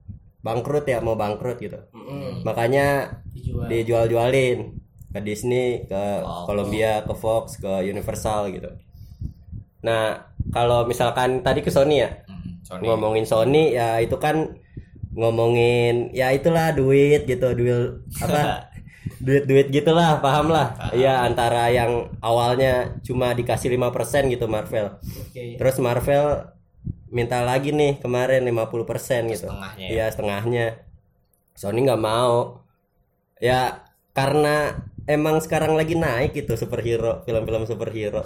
bangkrut 0.41 0.87
ya 0.87 0.99
mau 0.99 1.15
bangkrut 1.15 1.59
gitu. 1.59 1.79
Mm-mm. 1.91 2.43
Makanya 2.43 3.19
dijual 3.31 3.67
dijual-jualin 3.69 4.59
ke 5.11 5.19
Disney, 5.21 5.85
ke 5.85 6.23
Oh. 6.23 6.47
Columbia, 6.47 7.03
ke 7.03 7.13
Fox, 7.13 7.57
ke 7.57 7.83
Universal 7.83 8.51
gitu. 8.51 8.71
Nah, 9.81 10.23
kalau 10.51 10.85
misalkan 10.85 11.41
tadi 11.41 11.61
ke 11.61 11.69
Sony 11.69 12.01
ya, 12.01 12.11
Hmm, 12.25 12.61
Sony. 12.63 12.83
ngomongin 12.85 13.25
Sony 13.25 13.73
ya 13.73 13.99
itu 13.99 14.15
kan 14.17 14.55
ngomongin 15.11 16.13
ya 16.13 16.31
itulah 16.31 16.71
duit 16.71 17.27
gitu, 17.27 17.51
duit 17.53 17.99
apa? 18.21 18.71
duit-duit 19.25 19.69
gitulah, 19.69 20.17
paham 20.19 20.49
lah. 20.49 20.73
Iya, 20.93 21.27
antara 21.27 21.69
yang 21.69 22.09
awalnya 22.21 22.97
cuma 23.03 23.33
dikasih 23.33 23.69
5% 23.69 24.31
gitu 24.31 24.47
Marvel. 24.47 24.97
oke 24.97 25.61
Terus 25.61 25.77
Marvel 25.79 26.49
minta 27.11 27.43
lagi 27.43 27.75
nih 27.75 27.99
kemarin 27.99 28.47
50% 28.47 29.29
gitu. 29.29 29.51
setengahnya 29.51 29.85
ya. 29.85 29.91
Iya 29.91 30.05
setengahnya. 30.09 30.67
Sony 31.53 31.85
nggak 31.85 32.01
mau. 32.01 32.65
Ya 33.37 33.83
karena 34.13 34.79
emang 35.11 35.37
sekarang 35.45 35.75
lagi 35.75 35.95
naik 35.99 36.31
gitu 36.39 36.55
superhero, 36.55 37.27
film-film 37.27 37.63
superhero. 37.67 38.23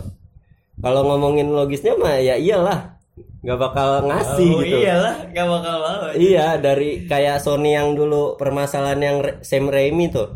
Kalau 0.76 1.00
ngomongin 1.08 1.48
logisnya 1.48 1.94
mah 1.96 2.18
ya 2.18 2.34
iyalah, 2.36 2.98
nggak 3.44 3.58
bakal 3.60 3.88
ngasih 4.10 4.50
oh, 4.50 4.60
gitu. 4.60 4.76
iyalah 4.82 5.14
gak 5.30 5.46
bakal 5.46 5.74
mau 5.78 5.98
Iya 6.16 6.58
dari 6.58 7.06
kayak 7.06 7.38
Sony 7.44 7.76
yang 7.78 7.94
dulu 7.94 8.34
permasalahan 8.40 9.00
yang 9.00 9.16
Sam 9.46 9.70
Raimi 9.70 10.10
tuh. 10.10 10.28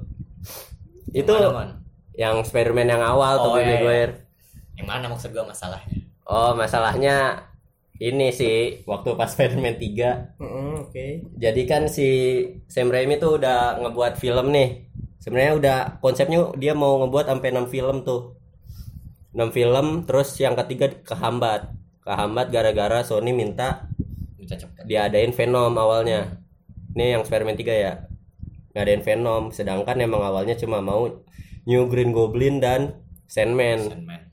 Itu 1.10 1.32
Yang 1.32 1.42
mana, 1.50 1.56
Mon? 1.56 1.68
yang 2.14 2.36
Spider-Man 2.44 2.88
yang 2.88 3.02
awal 3.04 3.32
tuh 3.40 3.50
Oh, 3.50 3.58
iya, 3.58 3.64
iya. 3.64 3.70
Maguire. 3.80 4.12
yang 4.78 4.86
mana 4.86 5.06
maksud 5.10 5.30
gua 5.34 5.44
masalahnya 5.44 5.96
Oh, 6.28 6.52
masalahnya 6.54 7.16
ini 7.98 8.30
sih 8.30 8.54
waktu 8.86 9.18
pas 9.18 9.26
Spider-Man 9.32 9.74
3 9.74 10.38
Mm-mm, 10.38 10.68
oke 10.86 11.06
Jadi 11.34 11.62
kan 11.66 11.88
si 11.90 12.08
Sam 12.70 12.92
Raimi 12.92 13.18
tuh 13.18 13.40
udah 13.42 13.80
ngebuat 13.82 14.20
film 14.20 14.54
nih. 14.54 14.87
Sebenarnya 15.28 15.54
udah 15.60 15.78
konsepnya 16.00 16.56
dia 16.56 16.72
mau 16.72 17.04
ngebuat 17.04 17.28
sampai 17.28 17.52
6 17.52 17.68
film 17.68 18.00
tuh. 18.00 18.32
6 19.36 19.52
film 19.52 20.08
terus 20.08 20.32
yang 20.40 20.56
ketiga 20.56 20.88
kehambat. 21.04 21.68
Kehambat 22.00 22.48
gara-gara 22.48 23.04
Sony 23.04 23.36
minta 23.36 23.92
cepet 24.40 24.88
diadain 24.88 25.36
Venom 25.36 25.76
awalnya. 25.76 26.40
Ini 26.96 27.20
yang 27.20 27.28
Spider-Man 27.28 27.60
3 27.60 27.76
ya. 27.76 28.08
Ngadain 28.72 29.04
Venom 29.04 29.52
sedangkan 29.52 30.00
emang 30.00 30.24
awalnya 30.24 30.56
cuma 30.56 30.80
mau 30.80 31.04
New 31.68 31.84
Green 31.92 32.16
Goblin 32.16 32.64
dan 32.64 33.04
Sandman 33.28 33.84
Sandman. 33.84 34.32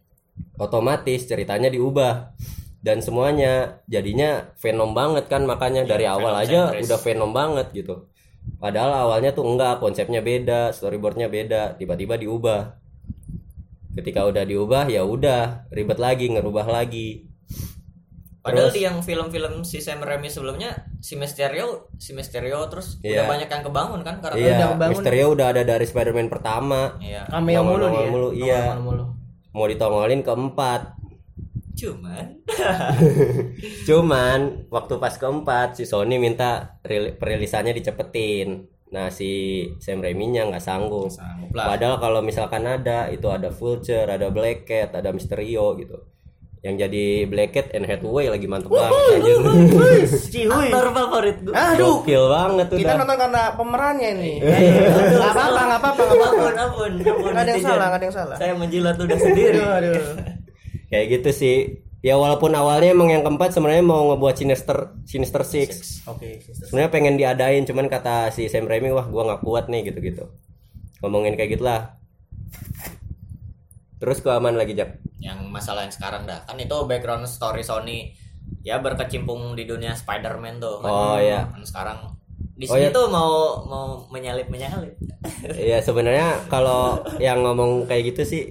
otomatis 0.55 1.27
ceritanya 1.27 1.67
diubah 1.67 2.31
dan 2.79 3.03
semuanya 3.03 3.83
jadinya 3.91 4.55
Venom 4.55 4.95
banget 4.95 5.27
kan 5.27 5.43
makanya 5.43 5.83
dari 5.83 6.07
awal 6.07 6.31
Venom 6.31 6.71
aja 6.71 6.79
udah 6.79 6.99
Venom 7.03 7.31
banget 7.35 7.67
gitu 7.75 8.07
padahal 8.55 9.07
awalnya 9.07 9.31
tuh 9.31 9.45
enggak 9.45 9.77
konsepnya 9.77 10.19
beda 10.19 10.71
storyboardnya 10.71 11.27
beda 11.27 11.75
tiba-tiba 11.75 12.15
diubah 12.15 12.77
ketika 13.93 14.23
udah 14.23 14.43
diubah 14.43 14.85
ya 14.85 15.01
udah 15.01 15.69
ribet 15.69 15.97
lagi 15.97 16.29
ngerubah 16.29 16.65
lagi 16.65 17.29
Padahal 18.39 18.69
Terus- 18.69 18.77
di 18.77 18.81
yang 18.85 19.01
film-film 19.01 19.65
si 19.65 19.81
Sam 19.81 20.05
Raimi 20.05 20.29
sebelumnya 20.29 20.69
si 21.01 21.17
Mysterio, 21.17 21.89
si 21.97 22.13
Mysterio 22.13 22.61
terus 22.69 23.01
Iya. 23.01 23.25
udah 23.25 23.25
banyak 23.25 23.49
yang 23.49 23.63
kebangun 23.65 24.01
kan 24.05 24.21
karena 24.21 24.37
udah 24.37 24.45
iya 24.45 24.67
kebangun. 24.69 24.91
Misterio 24.93 25.25
udah 25.33 25.47
ada 25.49 25.61
dari 25.65 25.81
Spider-Man 25.81 26.29
pertama 26.29 26.93
Iya. 27.01 27.25
cameo 27.25 27.61
mulu 27.65 27.85
dia 27.89 28.05
mulu, 28.05 28.29
iya. 28.31 28.61
Mulu. 28.77 29.05
mau 29.49 29.65
ditongolin 29.65 30.21
keempat 30.21 30.94
Cuman 31.75 32.25
Cuman 33.87 34.39
waktu 34.67 34.93
pas 34.95 35.13
keempat 35.13 35.75
si 35.75 35.83
Sony 35.83 36.15
minta 36.15 36.79
ril- 36.81 37.15
perilisannya 37.15 37.71
dicepetin. 37.71 38.63
Nah 38.87 39.09
si 39.09 39.29
Sam 39.77 39.99
Raimi-nya 39.99 40.47
nggak 40.47 40.63
sanggup. 40.63 41.11
sanggup 41.11 41.51
lah. 41.51 41.75
Padahal 41.75 41.97
kalau 41.99 42.19
misalkan 42.21 42.63
ada 42.63 43.07
itu 43.07 43.27
ada 43.27 43.49
Vulture, 43.49 44.07
ada 44.07 44.29
Black 44.29 44.63
Cat, 44.63 44.95
ada 44.95 45.11
Mysterio 45.11 45.75
gitu. 45.75 45.99
Yang 46.63 46.75
jadi 46.81 47.05
Black 47.29 47.51
Cat 47.51 47.67
and 47.73 47.85
Hathaway 47.85 48.25
lagi 48.25 48.49
mantep 48.49 48.73
banget 48.73 48.89
cihuy. 50.33 50.73
Aktor 50.73 50.87
favorit 50.89 51.37
gue. 51.39 51.53
Aduh, 51.53 52.01
Gokil 52.01 52.23
banget 52.25 52.65
tuh 52.73 52.77
kita 52.81 52.93
nonton 52.95 53.17
karena 53.19 53.43
pemerannya 53.53 54.09
ini. 54.17 54.33
Gak 55.21 55.29
apa-apa, 55.29 55.61
gak 55.61 55.77
apa-apa, 55.77 56.01
gak 56.01 56.17
apa-apa. 56.17 56.25
Ampun, 56.25 56.53
ampun, 56.57 56.91
ampun. 56.97 57.31
Gak 57.31 57.43
ada 57.45 57.51
yang 57.53 57.61
salah, 57.61 57.85
gak 57.87 57.99
ada 58.01 58.05
yang 58.05 58.15
salah. 58.15 58.35
Saya 58.37 58.53
menjilat 58.55 58.95
udah 58.97 59.17
sendiri. 59.19 59.57
Aduh, 59.61 59.69
aduh. 59.77 60.01
Kayak 60.87 61.05
gitu 61.19 61.29
sih. 61.31 61.57
Ya 61.99 62.13
walaupun 62.15 62.53
awalnya 62.53 62.93
emang 62.93 63.09
yang 63.09 63.25
keempat 63.25 63.49
sebenarnya 63.49 63.81
mau 63.81 64.13
ngebuat 64.13 64.37
Sinister 64.37 64.93
Sinister 65.03 65.41
Six. 65.41 66.05
Oke, 66.05 66.37
sister. 66.37 66.69
sebenarnya 66.69 66.91
pengen 66.93 67.15
diadain 67.17 67.65
cuman 67.65 67.89
kata 67.89 68.29
si 68.29 68.45
Sam 68.45 68.69
Raimi 68.69 68.93
wah 68.93 69.09
gua 69.09 69.25
nggak 69.25 69.41
kuat 69.41 69.65
nih 69.67 69.89
gitu 69.89 69.99
gitu 69.99 70.23
ngomongin 71.01 71.33
kayak 71.33 71.57
gitulah 71.57 71.97
terus 73.95 74.21
ke 74.21 74.29
aman 74.29 74.53
lagi 74.53 74.75
Jap 74.75 75.01
yang 75.17 75.49
masalah 75.49 75.81
yang 75.87 75.93
sekarang 75.93 76.29
dah. 76.29 76.45
Kan 76.45 76.61
itu 76.61 76.77
background 76.85 77.25
story 77.25 77.65
Sony 77.65 78.13
ya 78.61 78.77
berkecimpung 78.77 79.57
di 79.57 79.65
dunia 79.65 79.97
Spider-Man 79.97 80.61
tuh. 80.61 80.85
Kan, 80.85 80.89
Oh, 80.91 81.17
iya. 81.17 81.49
Kan 81.49 81.65
sekarang 81.65 81.97
di 82.53 82.69
Oh, 82.69 82.77
sini 82.77 82.87
iya. 82.87 82.93
tuh 82.93 83.09
mau 83.09 83.65
mau 83.65 83.85
menyalip 84.07 84.45
menyalip. 84.47 84.93
Iya 85.49 85.81
sebenarnya 85.81 86.45
kalau 86.45 87.01
yang 87.17 87.41
ngomong 87.41 87.89
kayak 87.89 88.13
gitu 88.13 88.21
sih 88.21 88.41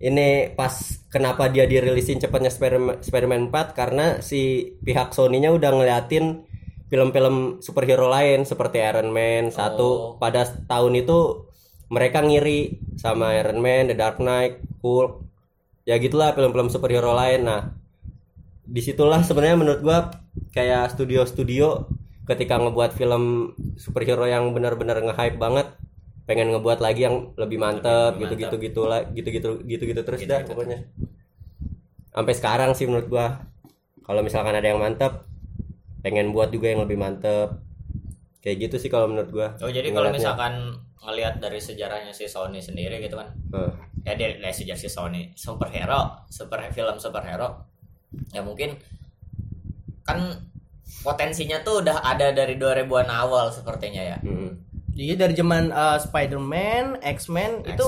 ini 0.00 0.56
pas 0.56 0.72
kenapa 1.12 1.52
dia 1.52 1.68
dirilisin 1.68 2.16
cepatnya 2.16 2.48
Spider- 2.48 3.04
Spider-Man 3.04 3.52
4 3.52 3.76
karena 3.76 4.06
si 4.24 4.72
pihak 4.80 5.12
Sony-nya 5.12 5.52
udah 5.52 5.70
ngeliatin 5.76 6.48
film-film 6.88 7.60
superhero 7.60 8.08
lain 8.08 8.48
seperti 8.48 8.80
Iron 8.80 9.12
Man 9.12 9.52
satu. 9.52 10.16
Pada 10.16 10.48
tahun 10.66 11.04
itu 11.04 11.46
mereka 11.92 12.24
ngiri 12.24 12.80
sama 12.96 13.36
Iron 13.36 13.60
Man, 13.60 13.92
The 13.92 13.96
Dark 13.96 14.18
Knight, 14.18 14.64
Hulk. 14.80 15.20
Ya 15.84 16.00
gitulah 16.00 16.32
film-film 16.32 16.72
superhero 16.72 17.12
lain. 17.12 17.44
Nah 17.44 17.76
di 18.64 18.80
situlah 18.80 19.20
sebenarnya 19.20 19.60
menurut 19.60 19.80
gua 19.84 19.98
kayak 20.56 20.96
studio-studio 20.96 21.92
ketika 22.24 22.56
ngebuat 22.56 22.96
film 22.96 23.52
superhero 23.76 24.24
yang 24.24 24.54
benar-benar 24.56 25.02
nge-hype 25.02 25.36
banget 25.36 25.76
pengen 26.30 26.54
ngebuat 26.54 26.78
lagi 26.78 27.10
yang 27.10 27.34
lebih 27.34 27.58
mantep 27.58 28.14
Lebih 28.14 28.38
gitu-gitu 28.38 28.56
gitu 28.70 28.82
lah 28.86 29.02
gitu-gitu 29.10 29.66
gitu-gitu 29.66 30.00
terus 30.06 30.22
dah 30.30 30.46
pokoknya. 30.46 30.86
Sampai 32.14 32.34
sekarang 32.38 32.70
sih 32.78 32.86
menurut 32.86 33.10
gua 33.10 33.50
kalau 34.06 34.22
misalkan 34.22 34.54
ada 34.54 34.70
yang 34.70 34.78
mantep 34.78 35.26
pengen 36.06 36.30
buat 36.30 36.54
juga 36.54 36.70
yang 36.70 36.86
lebih 36.86 36.94
mantep. 36.94 37.58
Kayak 38.38 38.70
gitu 38.70 38.76
sih 38.78 38.86
kalau 38.86 39.10
menurut 39.10 39.34
gua 39.34 39.58
Oh 39.58 39.74
jadi 39.74 39.90
kalau 39.90 40.14
misalkan 40.14 40.78
ngelihat 41.02 41.42
dari 41.42 41.58
sejarahnya 41.58 42.14
si 42.14 42.30
Sony 42.30 42.62
sendiri 42.62 43.02
gitu 43.02 43.18
kan. 43.18 43.34
Heeh. 43.50 43.72
ya 44.06 44.14
dari, 44.14 44.38
dari 44.38 44.54
sejarah 44.54 44.78
si 44.78 44.86
Sony 44.86 45.34
superhero 45.34 46.30
super 46.30 46.62
film 46.70 46.96
superhero 46.96 47.68
ya 48.30 48.40
mungkin 48.40 48.78
kan 50.06 50.30
potensinya 51.02 51.60
tuh 51.66 51.82
udah 51.82 52.02
ada 52.06 52.30
dari 52.30 52.54
2000-an 52.54 53.10
awal 53.10 53.50
sepertinya 53.50 54.02
ya. 54.14 54.18
Mm-mm. 54.22 54.69
Jadi 55.00 55.16
dari 55.16 55.32
zaman 55.32 55.72
uh, 55.72 55.96
Spider-Man, 55.96 57.00
X-Men 57.00 57.64
itu 57.64 57.86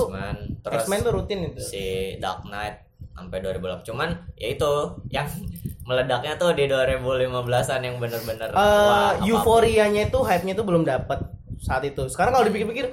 X-Men 0.65 0.99
tuh 1.05 1.13
rutin 1.13 1.53
itu. 1.53 1.61
si 1.61 2.17
Dark 2.17 2.41
Knight 2.49 2.89
sampai 3.13 3.37
2008 3.45 3.85
cuman 3.85 4.09
ya 4.33 4.57
itu 4.57 4.73
yang 5.13 5.29
meledaknya 5.87 6.33
tuh 6.41 6.57
di 6.57 6.65
2015an 6.65 7.81
yang 7.85 8.01
bener-bener 8.01 8.49
Eh, 8.49 8.57
wah, 8.57 9.13
euforianya 9.21 10.09
itu 10.09 10.17
hype-nya 10.25 10.57
itu 10.57 10.65
belum 10.65 10.81
dapat 10.81 11.21
saat 11.61 11.85
itu. 11.85 12.09
Sekarang 12.09 12.33
kalau 12.33 12.49
dipikir-pikir 12.49 12.89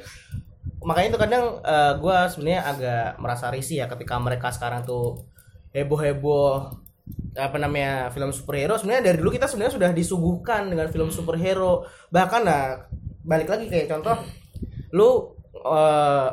makanya 0.85 1.09
itu 1.17 1.21
kadang 1.21 1.45
eh, 1.65 1.93
gua 1.97 2.29
sebenarnya 2.29 2.61
agak 2.69 3.07
merasa 3.17 3.49
risih 3.49 3.81
ya 3.81 3.87
ketika 3.89 4.21
mereka 4.21 4.53
sekarang 4.53 4.85
tuh 4.85 5.25
heboh-heboh 5.73 6.77
apa 7.41 7.57
namanya 7.57 8.13
film 8.13 8.35
superhero 8.35 8.77
sebenarnya 8.77 9.13
dari 9.13 9.17
dulu 9.23 9.31
kita 9.33 9.47
sebenarnya 9.49 9.75
sudah 9.81 9.91
disuguhkan 9.97 10.69
dengan 10.69 10.91
film 10.91 11.09
superhero 11.15 11.87
bahkan 12.11 12.43
nah 12.43 12.63
balik 13.25 13.49
lagi 13.53 13.67
kayak 13.69 13.93
contoh 13.93 14.17
lu 14.97 15.37
eh, 15.55 16.29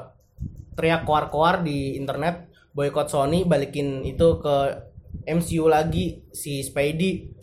teriak 0.78 1.04
koar-koar 1.04 1.66
di 1.66 1.98
internet 1.98 2.48
boykot 2.78 3.10
Sony 3.10 3.42
balikin 3.44 4.06
itu 4.06 4.38
ke 4.38 4.56
MCU 5.26 5.66
lagi 5.66 6.24
si 6.32 6.62
Spidey. 6.62 7.34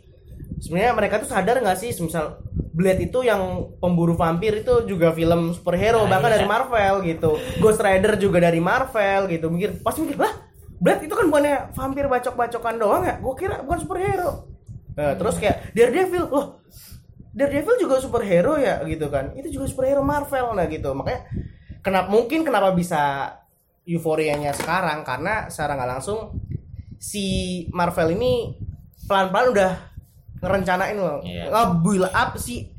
Sebenarnya 0.63 0.95
mereka 0.95 1.21
tuh 1.21 1.29
sadar 1.29 1.59
nggak 1.61 1.77
sih 1.77 1.91
misal 1.99 2.41
Blade 2.75 3.07
itu 3.07 3.23
yang 3.23 3.71
pemburu 3.79 4.19
vampir 4.19 4.67
itu 4.67 4.83
juga 4.91 5.15
film 5.15 5.55
superhero 5.55 6.07
Nah, 6.07 6.19
bahkan 6.19 6.31
iya. 6.31 6.35
dari 6.43 6.47
Marvel 6.47 6.95
gitu. 7.07 7.31
Ghost 7.63 7.79
Rider 7.79 8.19
juga 8.19 8.43
dari 8.43 8.59
Marvel 8.59 9.31
gitu. 9.31 9.47
Mikir 9.51 9.79
pasti 9.83 10.03
mikir 10.03 10.19
lah 10.19 10.35
Blade 10.79 11.07
itu 11.07 11.15
kan 11.15 11.27
bukannya 11.31 11.71
vampir 11.75 12.07
bacok-bacokan 12.11 12.75
doang 12.79 13.03
ya? 13.07 13.15
Gue 13.23 13.35
kira 13.39 13.63
bukan 13.63 13.79
superhero. 13.79 14.31
Nah, 14.95 15.15
terus 15.19 15.39
kayak 15.39 15.75
Daredevil. 15.75 16.31
Loh 16.31 16.47
Daredevil 17.35 17.77
juga 17.83 17.99
superhero 17.99 18.55
ya 18.55 18.79
gitu 18.87 19.11
kan. 19.11 19.35
Itu 19.35 19.51
juga 19.51 19.67
superhero 19.67 20.07
Marvel 20.07 20.55
nah 20.55 20.71
gitu. 20.71 20.95
Makanya 20.95 21.27
kenapa 21.83 22.07
mungkin 22.07 22.47
kenapa 22.47 22.71
bisa 22.71 23.35
euforianya 23.85 24.55
sekarang? 24.55 25.03
Karena 25.03 25.51
secara 25.51 25.75
nggak 25.75 25.91
langsung 25.99 26.39
si 26.97 27.25
Marvel 27.75 28.15
ini 28.15 28.55
pelan-pelan 29.05 29.51
udah 29.53 29.73
ngerencanain 30.41 30.97
loh 30.97 31.21
Iya. 31.21 31.49
nge-build 31.53 32.09
up 32.09 32.37
si 32.41 32.73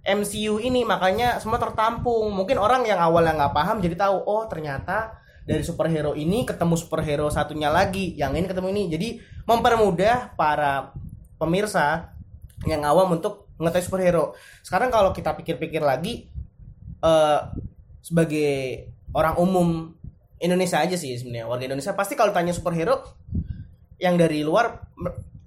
MCU 0.00 0.58
ini 0.58 0.82
makanya 0.82 1.36
semua 1.38 1.60
tertampung. 1.60 2.32
Mungkin 2.32 2.56
orang 2.56 2.88
yang 2.88 2.98
awalnya 2.98 3.36
nggak 3.36 3.54
paham 3.54 3.84
jadi 3.84 4.00
tahu 4.00 4.16
oh 4.24 4.48
ternyata 4.48 5.12
dari 5.44 5.60
superhero 5.60 6.16
ini 6.16 6.48
ketemu 6.48 6.74
superhero 6.78 7.28
satunya 7.28 7.68
lagi 7.68 8.16
yang 8.16 8.32
ini 8.32 8.48
ketemu 8.48 8.68
ini. 8.72 8.82
Jadi 8.88 9.08
mempermudah 9.44 10.32
para 10.40 10.96
pemirsa 11.36 12.16
yang 12.64 12.80
awam 12.84 13.12
untuk 13.20 13.49
mengetahui 13.60 13.84
superhero 13.84 14.32
sekarang 14.64 14.88
kalau 14.88 15.12
kita 15.12 15.36
pikir-pikir 15.36 15.84
lagi 15.84 16.32
eh 17.00 17.40
sebagai 18.00 18.88
orang 19.12 19.36
umum 19.36 19.92
Indonesia 20.40 20.80
aja 20.80 20.96
sih 20.96 21.12
sebenarnya 21.20 21.46
warga 21.46 21.68
Indonesia 21.68 21.92
pasti 21.92 22.16
kalau 22.16 22.32
tanya 22.32 22.56
superhero 22.56 23.04
yang 24.00 24.16
dari 24.16 24.40
luar 24.40 24.88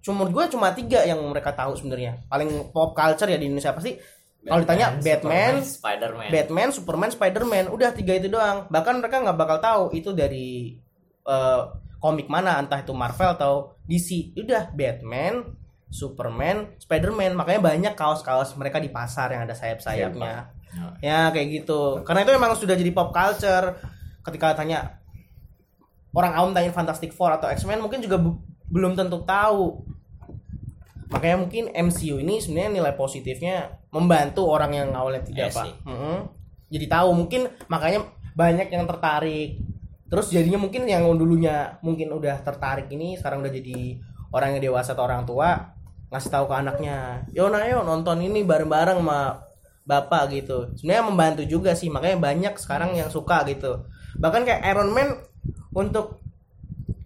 cuma 0.05 0.29
gue 0.29 0.43
cuma 0.53 0.69
tiga 0.77 1.01
yang 1.01 1.17
mereka 1.25 1.49
tahu 1.57 1.73
sebenarnya 1.73 2.21
paling 2.29 2.69
pop 2.69 2.93
culture 2.93 3.25
ya 3.25 3.41
di 3.41 3.49
Indonesia 3.49 3.73
pasti 3.73 3.97
kalau 4.43 4.59
ditanya 4.59 4.99
Batman, 4.99 5.03
Superman, 5.07 5.53
Spider-Man 5.63 6.29
Batman, 6.29 6.69
Superman, 6.75 7.09
Spider-Man, 7.15 7.65
udah 7.71 7.89
tiga 7.95 8.19
itu 8.19 8.27
doang. 8.27 8.67
Bahkan 8.67 8.99
mereka 8.99 9.23
nggak 9.23 9.39
bakal 9.39 9.57
tahu 9.63 9.83
itu 9.95 10.11
dari 10.11 10.75
eh, 11.23 11.61
komik 12.03 12.27
mana, 12.27 12.59
entah 12.59 12.83
itu 12.83 12.91
Marvel 12.91 13.39
atau 13.39 13.79
DC. 13.87 14.35
Udah 14.35 14.67
Batman, 14.75 15.47
Superman, 15.93 16.73
Spider-Man. 16.81 17.37
Makanya 17.37 17.61
banyak 17.61 17.93
kaos-kaos 17.93 18.57
mereka 18.57 18.81
di 18.81 18.89
pasar 18.89 19.29
yang 19.29 19.45
ada 19.45 19.53
sayap-sayapnya. 19.53 20.49
Ya 21.05 21.29
kayak 21.29 21.61
gitu. 21.61 22.01
Karena 22.01 22.25
itu 22.25 22.33
memang 22.33 22.57
sudah 22.57 22.73
jadi 22.73 22.89
pop 22.89 23.13
culture. 23.13 23.77
Ketika 24.25 24.57
tanya 24.57 24.97
orang 26.17 26.33
awam 26.33 26.51
tanya 26.51 26.73
Fantastic 26.73 27.13
Four 27.13 27.37
atau 27.37 27.45
X-Men 27.53 27.77
mungkin 27.77 28.01
juga 28.01 28.17
belum 28.73 28.97
tentu 28.97 29.21
tahu. 29.21 29.85
Makanya 31.13 31.37
mungkin 31.37 31.69
MCU 31.69 32.17
ini 32.17 32.41
sebenarnya 32.41 32.73
nilai 32.73 32.93
positifnya 32.97 33.77
membantu 33.93 34.49
orang 34.49 34.73
yang 34.73 34.89
awalnya 34.97 35.21
tidak 35.21 35.53
Iya 35.53 35.53
pak. 35.53 35.65
sih. 35.69 35.73
Mm-mm. 35.85 36.17
Jadi 36.73 36.85
tahu 36.89 37.09
mungkin 37.13 37.41
makanya 37.69 38.09
banyak 38.33 38.73
yang 38.73 38.89
tertarik. 38.89 39.61
Terus 40.09 40.33
jadinya 40.33 40.57
mungkin 40.57 40.89
yang 40.89 41.05
dulunya 41.13 41.77
mungkin 41.85 42.09
udah 42.09 42.41
tertarik 42.41 42.89
ini 42.89 43.13
sekarang 43.13 43.45
udah 43.45 43.53
jadi 43.53 44.01
orang 44.33 44.57
yang 44.57 44.73
dewasa 44.73 44.97
atau 44.97 45.05
orang 45.05 45.21
tua 45.21 45.72
ngasih 46.13 46.29
tahu 46.29 46.45
ke 46.45 46.55
anaknya, 46.55 47.25
yo 47.33 47.49
nah 47.49 47.65
yo 47.65 47.81
nonton 47.81 48.21
ini 48.21 48.45
bareng-bareng 48.45 49.01
sama 49.01 49.41
bapak 49.83 50.31
gitu. 50.31 50.69
Sebenarnya 50.77 51.03
membantu 51.09 51.43
juga 51.43 51.73
sih 51.73 51.89
makanya 51.89 52.21
banyak 52.21 52.53
sekarang 52.61 52.93
yang 52.93 53.09
suka 53.09 53.41
gitu. 53.49 53.83
Bahkan 54.21 54.45
kayak 54.45 54.61
Iron 54.69 54.93
Man 54.93 55.09
untuk 55.73 56.21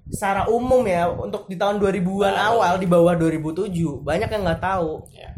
secara 0.08 0.48
umum 0.48 0.88
ya 0.88 1.08
untuk 1.08 1.48
di 1.52 1.60
tahun 1.60 1.84
2000-an 1.84 2.32
Baru. 2.32 2.48
awal 2.60 2.74
di 2.80 2.88
bawah 2.88 3.14
2007 3.16 4.04
banyak 4.04 4.30
yang 4.30 4.44
nggak 4.44 4.64
tahu. 4.64 5.04
Ya. 5.12 5.32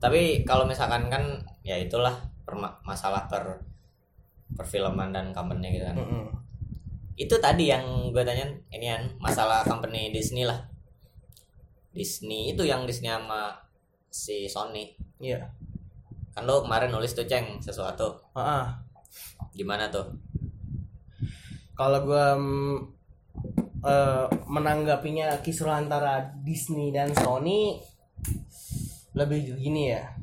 Tapi 0.00 0.46
kalau 0.48 0.64
misalkan 0.64 1.12
kan 1.12 1.44
ya 1.60 1.76
itulah 1.76 2.14
masalah 2.82 3.30
per 3.30 3.62
perfilman 4.58 5.14
dan 5.14 5.30
company 5.30 5.78
gitu 5.78 5.86
kan. 5.86 5.96
Mm-mm. 5.98 6.26
Itu 7.14 7.38
tadi 7.38 7.70
yang 7.70 8.10
gue 8.10 8.22
tanya 8.24 8.48
ini 8.72 8.86
kan 8.90 9.02
masalah 9.22 9.62
company 9.62 10.10
Disney 10.10 10.42
lah. 10.42 10.66
Disney 11.90 12.54
itu 12.54 12.62
yang 12.62 12.86
Disney 12.86 13.10
sama 13.10 13.54
si 14.10 14.46
Sony. 14.46 14.94
Iya. 15.18 15.50
Kan 16.34 16.46
lo 16.46 16.62
kemarin 16.62 16.94
nulis 16.94 17.14
tuh 17.14 17.26
ceng 17.26 17.58
sesuatu. 17.58 18.18
Heeh. 18.38 18.64
Gimana 19.54 19.90
tuh? 19.90 20.06
Kalau 21.74 22.04
gua 22.06 22.38
mm, 22.38 22.76
eh, 23.82 24.26
menanggapinya 24.46 25.40
kisruh 25.42 25.74
antara 25.74 26.30
Disney 26.44 26.94
dan 26.94 27.10
Sony 27.16 27.80
lebih 29.14 29.58
gini 29.58 29.90
ya. 29.90 30.14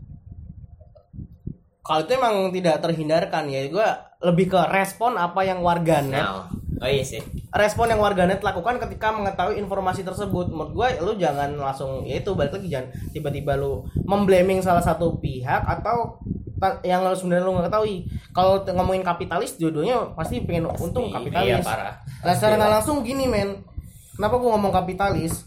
Kalau 1.83 2.03
itu 2.03 2.11
emang 2.19 2.51
tidak 2.51 2.83
terhindarkan 2.83 3.47
ya, 3.47 3.63
gua 3.71 4.15
lebih 4.23 4.51
ke 4.51 4.59
respon 4.71 5.15
apa 5.15 5.45
yang 5.45 5.61
warganet 5.61 6.19
Nah, 6.19 6.49
oh 6.77 6.85
iya 6.85 7.01
sih. 7.01 7.21
respon 7.49 7.87
yang 7.87 7.97
warganet 7.97 8.39
lakukan 8.39 8.77
ketika 8.77 9.09
mengetahui 9.09 9.57
informasi 9.57 10.01
tersebut. 10.01 10.47
Menurut 10.47 10.71
gue 10.71 10.87
lu 11.01 11.13
jangan 11.15 11.49
langsung 11.53 12.03
ya 12.03 12.17
itu 12.17 12.31
balik 12.31 12.53
lagi 12.53 12.67
jangan 12.67 12.87
tiba-tiba 13.09 13.53
lu 13.53 13.81
memblaming 14.03 14.59
salah 14.59 14.79
satu 14.79 15.17
pihak 15.17 15.63
atau 15.63 16.21
ta- 16.55 16.77
yang 16.81 17.01
lu 17.01 17.11
sebenarnya 17.11 17.43
lu 17.43 17.51
nggak 17.55 17.67
ketahui. 17.67 17.95
Kalau 18.29 18.61
ngomongin 18.63 19.01
kapitalis 19.01 19.57
dua-duanya 19.57 20.13
pasti 20.13 20.41
pengen 20.41 20.69
untung 20.71 21.09
Iya, 21.09 21.13
kapitalis. 21.15 21.65
parah. 21.65 21.95
nah 22.21 22.33
secara 22.33 22.69
langsung 22.69 23.01
gini 23.01 23.25
men. 23.25 23.65
Kenapa 24.13 24.37
gua 24.37 24.53
ngomong 24.53 24.69
kapitalis? 24.71 25.45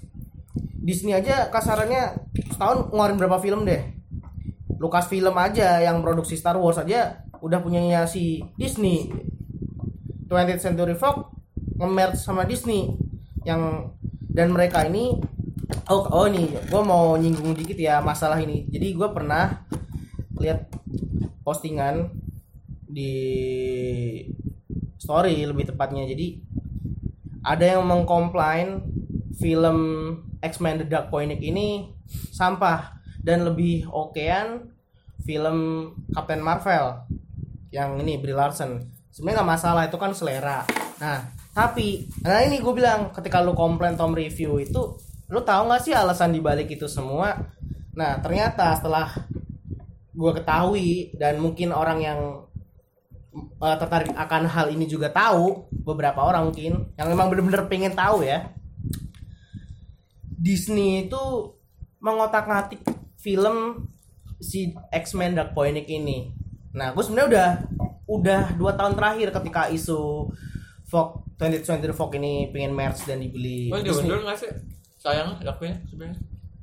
Disney 0.81 1.13
aja 1.13 1.47
kasarannya 1.49 2.17
setahun 2.49 2.89
ngeluarin 2.89 3.15
berapa 3.15 3.37
film 3.37 3.63
deh? 3.63 3.85
Lucas 4.81 5.07
film 5.07 5.37
aja 5.37 5.77
yang 5.79 6.01
produksi 6.01 6.35
Star 6.35 6.57
Wars 6.57 6.81
aja 6.81 7.21
udah 7.39 7.61
punyanya 7.61 8.05
si 8.05 8.41
Disney 8.57 9.13
20th 10.31 10.63
Century 10.63 10.95
Fox 10.95 11.27
nge-merge 11.75 12.23
sama 12.23 12.47
Disney 12.47 12.95
yang 13.43 13.91
dan 14.31 14.55
mereka 14.55 14.87
ini 14.87 15.19
oh 15.91 16.07
oh 16.07 16.27
nih 16.31 16.47
gue 16.71 16.83
mau 16.87 17.19
nyinggung 17.19 17.59
dikit 17.59 17.75
ya 17.75 17.99
masalah 17.99 18.39
ini. 18.39 18.71
Jadi 18.71 18.95
gue 18.95 19.09
pernah 19.11 19.67
lihat 20.39 20.71
postingan 21.43 22.15
di 22.87 23.15
story 25.03 25.43
lebih 25.43 25.75
tepatnya. 25.75 26.07
Jadi 26.07 26.39
ada 27.43 27.65
yang 27.67 27.83
mengkomplain 27.83 28.87
film 29.35 29.79
X-Men 30.39 30.85
The 30.85 30.87
Dark 30.87 31.11
Phoenix 31.11 31.41
ini 31.43 31.91
sampah 32.31 33.01
dan 33.21 33.43
lebih 33.43 33.89
okean 33.91 34.71
film 35.25 35.91
Captain 36.15 36.41
Marvel 36.41 37.03
yang 37.71 37.99
ini 38.01 38.19
Brie 38.21 38.37
Larson 38.37 39.00
sebenarnya 39.11 39.43
nggak 39.43 39.51
masalah 39.59 39.83
itu 39.87 39.99
kan 39.99 40.13
selera. 40.15 40.63
Nah 41.03 41.19
tapi 41.51 42.07
nah 42.23 42.41
ini 42.47 42.63
gue 42.63 42.75
bilang 42.75 43.11
ketika 43.11 43.43
lu 43.43 43.53
komplain 43.59 43.99
Tom 43.99 44.15
review 44.15 44.63
itu 44.63 44.97
lu 45.31 45.41
tahu 45.43 45.71
nggak 45.71 45.83
sih 45.83 45.95
alasan 45.95 46.35
dibalik 46.35 46.71
itu 46.71 46.87
semua? 46.87 47.35
Nah 47.95 48.19
ternyata 48.23 48.75
setelah 48.79 49.11
gue 50.11 50.33
ketahui 50.35 51.15
dan 51.19 51.39
mungkin 51.39 51.71
orang 51.75 51.99
yang 52.03 52.21
uh, 53.63 53.77
tertarik 53.79 54.13
akan 54.15 54.47
hal 54.51 54.67
ini 54.71 54.87
juga 54.91 55.11
tahu 55.11 55.71
beberapa 55.71 56.23
orang 56.23 56.51
mungkin 56.51 56.91
yang 56.99 57.09
memang 57.09 57.31
bener-bener 57.31 57.67
pengen 57.71 57.95
tahu 57.95 58.27
ya. 58.27 58.51
Disney 60.41 61.05
itu 61.05 61.21
mengotak-ngatik 62.01 62.81
film 63.21 63.87
si 64.41 64.73
X-Men 64.89 65.37
Dark 65.37 65.53
Phoenix 65.53 65.85
ini. 65.85 66.33
Nah, 66.73 66.97
gue 66.97 67.05
sebenarnya 67.05 67.29
udah 67.29 67.49
udah 68.11 68.59
dua 68.59 68.75
tahun 68.75 68.99
terakhir 68.99 69.31
ketika 69.31 69.71
isu 69.71 70.31
Fox 70.91 71.23
2020 71.39 71.95
Fox 71.95 72.11
ini 72.19 72.51
pengen 72.51 72.75
merge 72.75 73.07
dan 73.07 73.23
dibeli 73.23 73.71
Oh, 73.71 73.79
diundur 73.79 74.27
nggak 74.27 74.37
sih? 74.37 74.51
Sayang 74.99 75.39
lakunya 75.41 75.79
sebenarnya. 75.87 76.19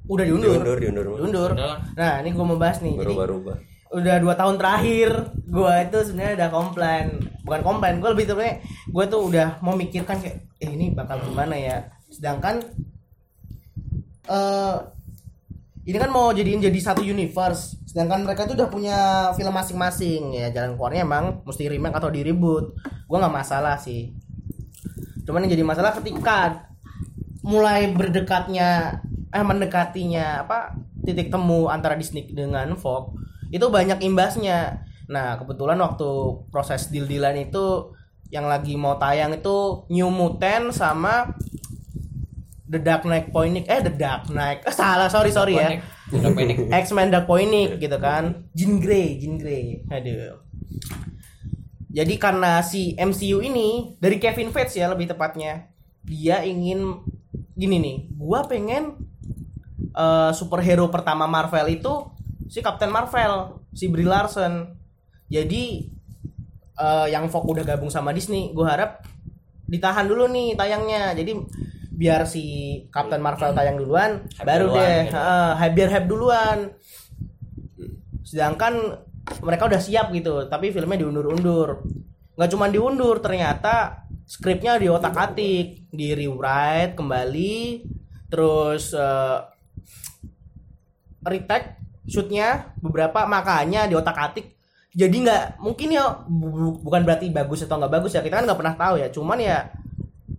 Udah 0.08 0.24
diundur. 0.28 0.52
diundur 0.60 0.78
diundur 0.78 1.06
Diundur. 1.18 1.52
Nah, 1.96 2.14
ini 2.22 2.30
gue 2.36 2.46
mau 2.46 2.60
bahas 2.60 2.84
nih. 2.84 2.94
Berubah-ubah 3.00 3.58
udah 3.88 4.16
dua 4.20 4.36
tahun 4.36 4.60
terakhir 4.60 5.10
gue 5.48 5.74
itu 5.88 5.98
sebenarnya 6.12 6.34
udah 6.44 6.50
komplain 6.52 7.06
bukan 7.48 7.62
komplain 7.64 7.96
gue 8.04 8.10
lebih 8.12 8.28
tepatnya 8.28 8.60
gue 8.92 9.06
tuh 9.08 9.22
udah 9.32 9.48
mau 9.64 9.80
mikirkan 9.80 10.20
kayak 10.20 10.44
eh 10.60 10.70
ini 10.76 10.92
bakal 10.92 11.24
gimana 11.24 11.56
ya 11.56 11.88
sedangkan 12.12 12.68
eh 14.28 14.76
ini 15.88 15.96
kan 15.96 16.12
mau 16.12 16.36
jadiin 16.36 16.60
jadi 16.60 16.80
satu 16.84 17.00
universe. 17.00 17.80
Sedangkan 17.88 18.28
mereka 18.28 18.44
tuh 18.44 18.60
udah 18.60 18.68
punya 18.68 19.00
film 19.40 19.56
masing-masing 19.56 20.36
ya. 20.36 20.52
Jalan 20.52 20.76
keluarnya 20.76 21.08
emang 21.08 21.40
mesti 21.48 21.72
remake 21.72 21.96
atau 21.96 22.12
di 22.12 22.28
gue 22.28 23.18
nggak 23.18 23.32
masalah 23.32 23.80
sih. 23.80 24.12
Cuman 25.24 25.48
yang 25.48 25.56
jadi 25.56 25.64
masalah 25.64 25.96
ketika 25.96 26.68
mulai 27.40 27.88
berdekatnya 27.96 29.00
eh 29.32 29.44
mendekatinya 29.44 30.44
apa 30.44 30.76
titik 31.08 31.32
temu 31.32 31.72
antara 31.72 31.96
Disney 31.96 32.28
dengan 32.28 32.76
Fox 32.76 33.16
itu 33.48 33.64
banyak 33.72 34.04
imbasnya. 34.04 34.84
Nah 35.08 35.40
kebetulan 35.40 35.80
waktu 35.80 36.08
proses 36.52 36.92
deal-dealan 36.92 37.48
itu 37.48 37.96
yang 38.28 38.44
lagi 38.44 38.76
mau 38.76 39.00
tayang 39.00 39.40
itu 39.40 39.88
New 39.88 40.12
Mutant 40.12 40.76
sama 40.76 41.32
The 42.68 42.80
Dark 42.84 43.08
Knight 43.08 43.32
Phoenix 43.32 43.64
eh 43.72 43.80
The 43.80 43.94
Dark 43.96 44.28
Knight. 44.28 44.68
Eh, 44.68 44.76
salah. 44.76 45.08
Sorry 45.08 45.32
sorry 45.32 45.56
ya. 45.56 45.80
Panik. 46.12 46.68
X-Men 46.88 47.10
Dark 47.12 47.26
Phoenix 47.26 47.80
gitu 47.80 47.98
kan. 47.98 48.48
Jean 48.52 48.84
Grey 48.84 49.18
Jean 49.24 49.40
Grey. 49.40 49.88
Aduh. 49.88 50.44
Jadi 51.88 52.14
karena 52.20 52.62
si 52.62 52.94
MCU 53.00 53.40
ini 53.40 53.98
dari 53.98 54.20
Kevin 54.20 54.52
Feige 54.52 54.84
ya 54.84 54.92
lebih 54.92 55.10
tepatnya 55.10 55.72
dia 56.04 56.44
ingin 56.44 57.02
gini 57.56 57.80
nih. 57.80 57.98
Gua 58.20 58.44
pengen 58.46 59.00
eh, 59.96 60.32
superhero 60.36 60.92
pertama 60.92 61.26
Marvel 61.26 61.72
itu 61.72 62.12
si 62.52 62.60
Captain 62.60 62.92
Marvel 62.92 63.64
si 63.72 63.88
Brie 63.88 64.06
Larson. 64.06 64.76
Jadi 65.32 65.88
eh, 66.76 67.08
yang 67.10 67.32
Fox 67.32 67.48
udah 67.48 67.64
gabung 67.64 67.90
sama 67.90 68.12
Disney 68.12 68.52
gua 68.52 68.76
harap 68.76 68.92
ditahan 69.68 70.08
dulu 70.08 70.28
nih 70.28 70.56
tayangnya. 70.60 71.16
Jadi 71.16 71.32
biar 71.98 72.30
si 72.30 72.44
Captain 72.94 73.18
Marvel 73.18 73.58
tayang 73.58 73.82
duluan 73.82 74.22
Hype 74.38 74.46
baru 74.46 74.66
duluan 74.70 74.86
deh 74.86 74.98
gitu. 75.10 75.18
hype 75.58 75.74
biar 75.74 75.90
hype 75.90 76.08
duluan. 76.08 76.58
Sedangkan 78.22 78.74
mereka 79.42 79.66
udah 79.66 79.82
siap 79.82 80.14
gitu 80.14 80.46
tapi 80.46 80.70
filmnya 80.70 81.02
diundur-undur. 81.02 81.82
Nggak 82.38 82.50
cuma 82.54 82.70
diundur 82.70 83.18
ternyata 83.18 84.06
skripnya 84.30 84.78
di 84.78 84.88
otak 84.92 85.16
atik 85.18 85.90
di 85.90 86.14
rewrite 86.14 86.94
kembali 86.94 87.58
terus 88.30 88.94
eh, 88.94 89.40
retake 91.26 91.80
shootnya 92.08 92.72
beberapa 92.80 93.26
makanya 93.26 93.88
di 93.90 93.96
otak 93.96 94.16
atik 94.16 94.58
jadi 94.98 95.14
nggak 95.14 95.44
mungkin 95.62 95.94
ya 95.94 96.26
bu- 96.26 96.82
bukan 96.82 97.06
berarti 97.06 97.30
bagus 97.30 97.62
atau 97.62 97.78
nggak 97.78 97.94
bagus 98.02 98.18
ya 98.18 98.26
kita 98.26 98.42
kan 98.42 98.46
nggak 98.50 98.58
pernah 98.58 98.74
tahu 98.74 98.96
ya. 98.98 99.08
Cuman 99.14 99.38
ya 99.38 99.70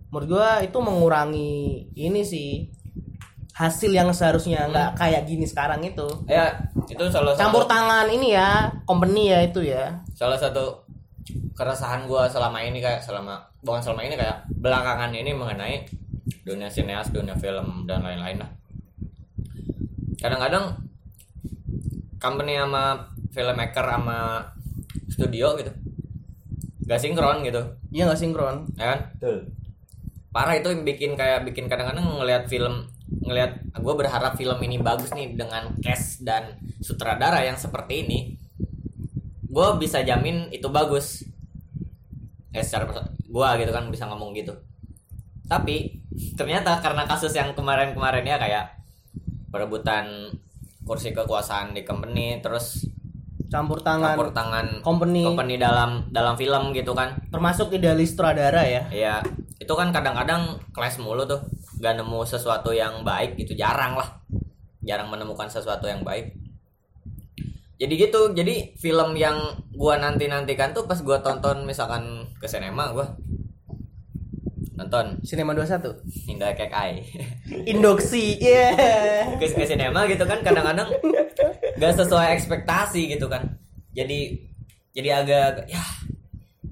menurut 0.08 0.28
gua 0.28 0.64
itu 0.64 0.78
mengurangi 0.80 1.84
ini 1.92 2.20
sih 2.24 2.50
hasil 3.58 3.90
yang 3.90 4.08
seharusnya 4.14 4.70
nggak 4.70 4.94
kayak 4.94 5.26
gini 5.26 5.42
sekarang 5.42 5.82
itu. 5.82 6.06
Ya, 6.30 6.54
itu 6.86 7.04
salah 7.10 7.34
satu 7.34 7.42
campur 7.42 7.64
tangan 7.66 8.06
ini 8.06 8.32
ya 8.38 8.70
company 8.86 9.34
ya 9.34 9.38
itu 9.42 9.60
ya. 9.66 9.98
salah 10.14 10.38
satu 10.38 10.86
keresahan 11.58 12.06
gua 12.06 12.30
selama 12.30 12.62
ini 12.62 12.78
kayak 12.78 13.02
selama 13.02 13.42
bukan 13.66 13.82
selama 13.82 14.06
ini 14.06 14.14
kayak 14.14 14.46
belakangan 14.62 15.10
ini 15.10 15.34
mengenai 15.34 15.84
dunia 16.46 16.70
sineas, 16.70 17.10
dunia 17.10 17.34
film 17.36 17.84
dan 17.84 18.00
lain-lain 18.00 18.40
lah. 18.40 18.50
Kadang-kadang 20.18 20.78
company 22.22 22.58
sama 22.58 23.10
filmmaker 23.34 23.86
sama 23.86 24.18
studio 25.10 25.54
gitu 25.58 25.70
gak 26.88 27.04
sinkron 27.04 27.44
gitu. 27.44 27.60
Iya 27.92 28.08
nggak 28.08 28.16
sinkron. 28.18 28.64
Ya 28.80 28.96
kan? 28.96 29.00
Betul 29.20 29.57
parah 30.28 30.54
itu 30.56 30.68
yang 30.70 30.84
bikin 30.84 31.16
kayak 31.16 31.48
bikin 31.48 31.66
kadang-kadang 31.66 32.04
ngelihat 32.04 32.44
film 32.46 32.88
ngelihat 33.24 33.64
gue 33.76 33.94
berharap 33.96 34.36
film 34.36 34.58
ini 34.60 34.76
bagus 34.78 35.10
nih 35.16 35.32
dengan 35.32 35.72
cast 35.80 36.24
dan 36.24 36.60
sutradara 36.84 37.40
yang 37.44 37.56
seperti 37.56 38.04
ini 38.04 38.18
gue 39.48 39.68
bisa 39.80 40.04
jamin 40.04 40.52
itu 40.52 40.68
bagus. 40.68 41.24
Ya 42.52 42.62
secara 42.64 42.88
gue 43.08 43.48
gitu 43.64 43.72
kan 43.72 43.88
bisa 43.88 44.06
ngomong 44.08 44.36
gitu. 44.36 44.54
Tapi 45.48 46.04
ternyata 46.36 46.78
karena 46.84 47.08
kasus 47.08 47.32
yang 47.32 47.56
kemarin-kemarin 47.56 48.24
ya 48.24 48.36
kayak 48.36 48.64
perebutan 49.48 50.28
kursi 50.84 51.12
kekuasaan 51.12 51.76
di 51.76 51.84
company 51.84 52.40
terus 52.40 52.88
campur 53.48 53.80
tangan 53.80 54.12
campur 54.12 54.28
tangan 54.32 54.66
company. 54.84 55.24
company 55.24 55.56
dalam 55.56 56.08
dalam 56.12 56.36
film 56.36 56.76
gitu 56.76 56.92
kan. 56.92 57.16
Termasuk 57.32 57.72
idealis 57.72 58.12
sutradara 58.12 58.64
ya. 58.68 58.84
Iya, 58.92 59.14
itu 59.68 59.74
kan 59.76 59.92
kadang-kadang 59.92 60.56
kelas 60.72 60.96
mulu 60.96 61.28
tuh, 61.28 61.44
gak 61.76 62.00
nemu 62.00 62.24
sesuatu 62.24 62.72
yang 62.72 63.04
baik 63.04 63.36
gitu, 63.36 63.52
jarang 63.52 64.00
lah, 64.00 64.16
jarang 64.80 65.12
menemukan 65.12 65.44
sesuatu 65.44 65.84
yang 65.84 66.00
baik. 66.00 66.32
Jadi 67.76 67.92
gitu, 68.00 68.32
jadi 68.32 68.72
film 68.80 69.12
yang 69.12 69.36
gua 69.76 70.00
nanti 70.00 70.24
nantikan 70.24 70.72
tuh 70.72 70.88
pas 70.88 70.96
gua 71.04 71.20
tonton 71.20 71.68
misalkan 71.68 72.32
ke 72.40 72.48
sinema 72.48 72.96
gua. 72.96 73.12
Nonton. 74.78 75.20
Cinema 75.26 75.52
21 75.52 76.00
Hingga 76.32 76.54
Kek 76.54 76.72
Ai 76.72 77.02
Indoksi. 77.68 78.40
Yeah. 78.40 79.36
Ke, 79.36 79.52
ke 79.52 79.68
sinema 79.68 80.08
gitu 80.08 80.24
kan 80.24 80.40
kadang-kadang 80.40 80.88
gak 81.76 81.92
sesuai 81.92 82.32
ekspektasi 82.40 83.12
gitu 83.12 83.28
kan. 83.28 83.60
Jadi 83.92 84.48
jadi 84.96 85.20
agak 85.20 85.68
ya 85.68 85.82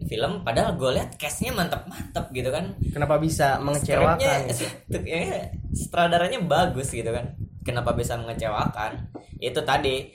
film 0.07 0.47
padahal 0.47 0.79
gue 0.79 0.91
lihat 0.97 1.15
castnya 1.19 1.53
mantep-mantep 1.53 2.31
gitu 2.33 2.51
kan. 2.51 2.75
Kenapa 2.95 3.19
bisa 3.19 3.59
mengecewakan? 3.61 4.39
Ya, 5.07 5.51
sutradaranya 5.75 6.41
bagus 6.43 6.91
gitu 6.91 7.11
kan. 7.11 7.37
Kenapa 7.67 7.93
bisa 7.93 8.17
mengecewakan? 8.17 9.11
Itu 9.43 9.63
tadi 9.67 10.11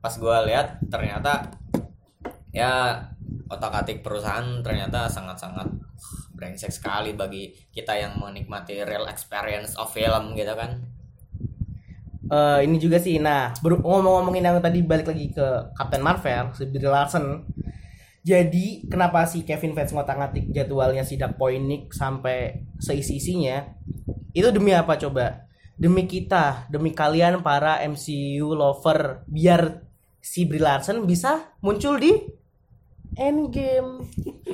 pas 0.00 0.14
gue 0.14 0.36
lihat 0.46 0.78
ternyata 0.86 1.50
ya 2.54 3.02
otak 3.50 3.84
atik 3.84 3.98
perusahaan 4.06 4.62
ternyata 4.62 5.10
sangat-sangat 5.10 5.66
brengsek 6.36 6.70
sekali 6.70 7.16
bagi 7.16 7.50
kita 7.74 7.96
yang 7.96 8.18
menikmati 8.20 8.80
real 8.86 9.10
experience 9.10 9.74
of 9.76 9.90
film 9.90 10.38
gitu 10.38 10.54
kan. 10.54 10.78
Eh, 12.26 12.58
ini 12.66 12.76
juga 12.82 12.98
sih. 12.98 13.22
Nah 13.22 13.54
ngomong-ngomongin 13.62 14.42
yang 14.42 14.58
tadi 14.58 14.82
balik 14.82 15.06
lagi 15.06 15.30
ke 15.30 15.46
Captain 15.78 16.02
Marvel 16.02 16.50
si 16.58 16.66
Brie 16.66 16.86
Larson 16.86 17.46
jadi 18.26 18.82
kenapa 18.90 19.22
si 19.30 19.46
Kevin 19.46 19.78
Feige 19.78 19.94
ngotak-ngatik 19.94 20.50
jadwalnya 20.50 21.06
si 21.06 21.14
Phoenix 21.14 21.94
sampai 21.94 22.66
seisi-isinya 22.82 23.70
itu 24.34 24.50
demi 24.50 24.74
apa 24.74 24.98
coba? 24.98 25.46
Demi 25.78 26.10
kita 26.10 26.66
demi 26.66 26.90
kalian 26.90 27.46
para 27.46 27.78
MCU 27.86 28.50
lover 28.50 29.22
biar 29.30 29.86
si 30.18 30.42
Brie 30.42 30.58
Larson 30.58 31.06
bisa 31.06 31.54
muncul 31.62 32.02
di 32.02 32.18
Endgame. 33.16 34.04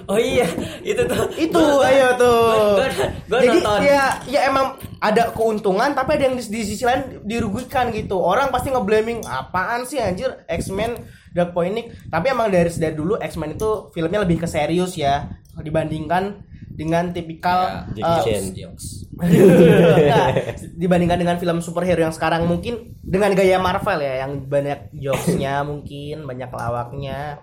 Oh 0.07 0.17
iya 0.17 0.47
itu 0.81 1.03
tuh. 1.03 1.27
Itu 1.35 1.63
ayo 1.83 2.15
tuh. 2.15 2.79
gua- 2.79 2.95
gua 3.27 3.39
jadi 3.43 3.59
nonton. 3.59 3.79
ya 3.83 4.03
ya 4.25 4.41
emang 4.47 4.67
ada 4.99 5.35
keuntungan 5.35 5.91
tapi 5.93 6.15
ada 6.15 6.31
yang 6.31 6.39
di, 6.39 6.45
di 6.47 6.63
sisi 6.63 6.83
lain 6.83 7.23
dirugikan 7.23 7.91
gitu. 7.91 8.17
Orang 8.17 8.49
pasti 8.49 8.71
ngeblaming 8.71 9.23
apaan 9.23 9.83
sih 9.83 9.99
anjir? 9.99 10.47
X-Men 10.47 10.95
Dark 11.31 11.51
Phoenix. 11.51 11.91
Tapi 12.07 12.31
emang 12.31 12.49
dari 12.49 12.71
dari 12.71 12.95
dulu 12.95 13.19
X-Men 13.19 13.55
itu 13.55 13.91
filmnya 13.91 14.23
lebih 14.23 14.39
ke 14.39 14.47
serius 14.47 14.95
ya 14.95 15.27
dibandingkan 15.53 16.47
dengan 16.73 17.13
tipikal 17.13 17.85
Chan. 18.25 18.57
jokes. 18.57 19.05
Nah, 19.13 20.33
dibandingkan 20.81 21.21
dengan 21.21 21.37
film 21.37 21.61
superhero 21.61 22.01
yang 22.01 22.15
sekarang 22.17 22.49
mungkin 22.49 22.97
dengan 23.05 23.37
gaya 23.37 23.61
Marvel 23.61 24.01
ya 24.01 24.25
yang 24.25 24.49
banyak 24.49 24.89
jokesnya 24.95 25.61
mungkin 25.63 26.25
banyak 26.25 26.49
lawaknya 26.49 27.37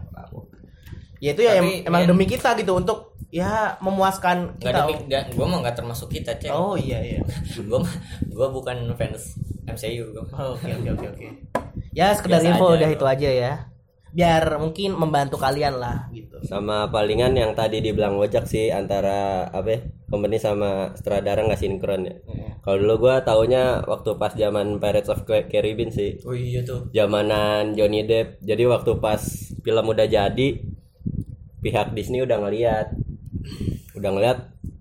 ya 1.19 1.29
itu 1.31 1.41
ya 1.41 1.51
em- 1.57 1.83
emang 1.85 2.01
ya- 2.03 2.09
demi 2.09 2.25
kita 2.25 2.55
gitu 2.55 2.73
untuk 2.73 3.13
ya 3.29 3.77
memuaskan 3.77 4.57
kita 4.57 4.83
demi 4.83 4.93
gue 5.05 5.45
mah 5.45 5.57
nggak 5.61 5.75
termasuk 5.75 6.09
kita 6.09 6.33
cek 6.33 6.49
oh 6.49 6.73
iya 6.73 6.97
iya 6.99 7.21
gue 7.67 7.77
mah 7.77 7.93
gue 8.23 8.47
bukan 8.49 8.77
fans 8.95 9.35
MCU 9.65 10.09
gua. 10.09 10.23
Oh, 10.33 10.55
oke 10.55 10.65
oke 10.65 10.89
oke 10.89 11.05
oke 11.11 11.27
ya 11.91 12.09
sekedar 12.11 12.39
Biasa 12.39 12.49
info 12.49 12.65
aja, 12.65 12.75
udah 12.75 12.89
bro. 12.89 12.95
itu 12.95 13.05
aja 13.05 13.29
ya 13.29 13.53
biar 14.09 14.57
mungkin 14.57 14.97
membantu 14.97 15.37
kalian 15.37 15.77
lah 15.77 16.09
gitu 16.09 16.41
sama 16.41 16.89
palingan 16.89 17.37
yang 17.37 17.53
tadi 17.53 17.77
dibilang 17.77 18.17
ojak 18.17 18.41
sih 18.43 18.73
antara 18.73 19.45
apa 19.47 19.69
ya, 19.69 19.79
company 20.09 20.41
sama 20.41 20.89
sutradara 20.95 21.45
nggak 21.45 21.59
sinkron 21.59 22.01
ya 22.03 22.15
Kalau 22.59 22.75
dulu 22.75 23.07
gua 23.07 23.21
taunya 23.21 23.79
waktu 23.81 24.17
pas 24.17 24.33
zaman 24.33 24.77
Pirates 24.77 25.07
of 25.07 25.23
Caribbean 25.23 25.89
sih. 25.89 26.19
Oh 26.21 26.35
iya 26.35 26.59
tuh. 26.61 26.91
Zamanan 26.91 27.71
Johnny 27.71 28.03
Depp. 28.03 28.37
Jadi 28.41 28.67
waktu 28.67 28.99
pas 28.99 29.21
film 29.55 29.85
udah 29.87 30.05
jadi 30.05 30.47
pihak 31.59 31.91
Disney 31.93 32.23
udah 32.23 32.39
ngeliat 32.39 32.87
udah 33.95 34.09
ngeliat 34.15 34.37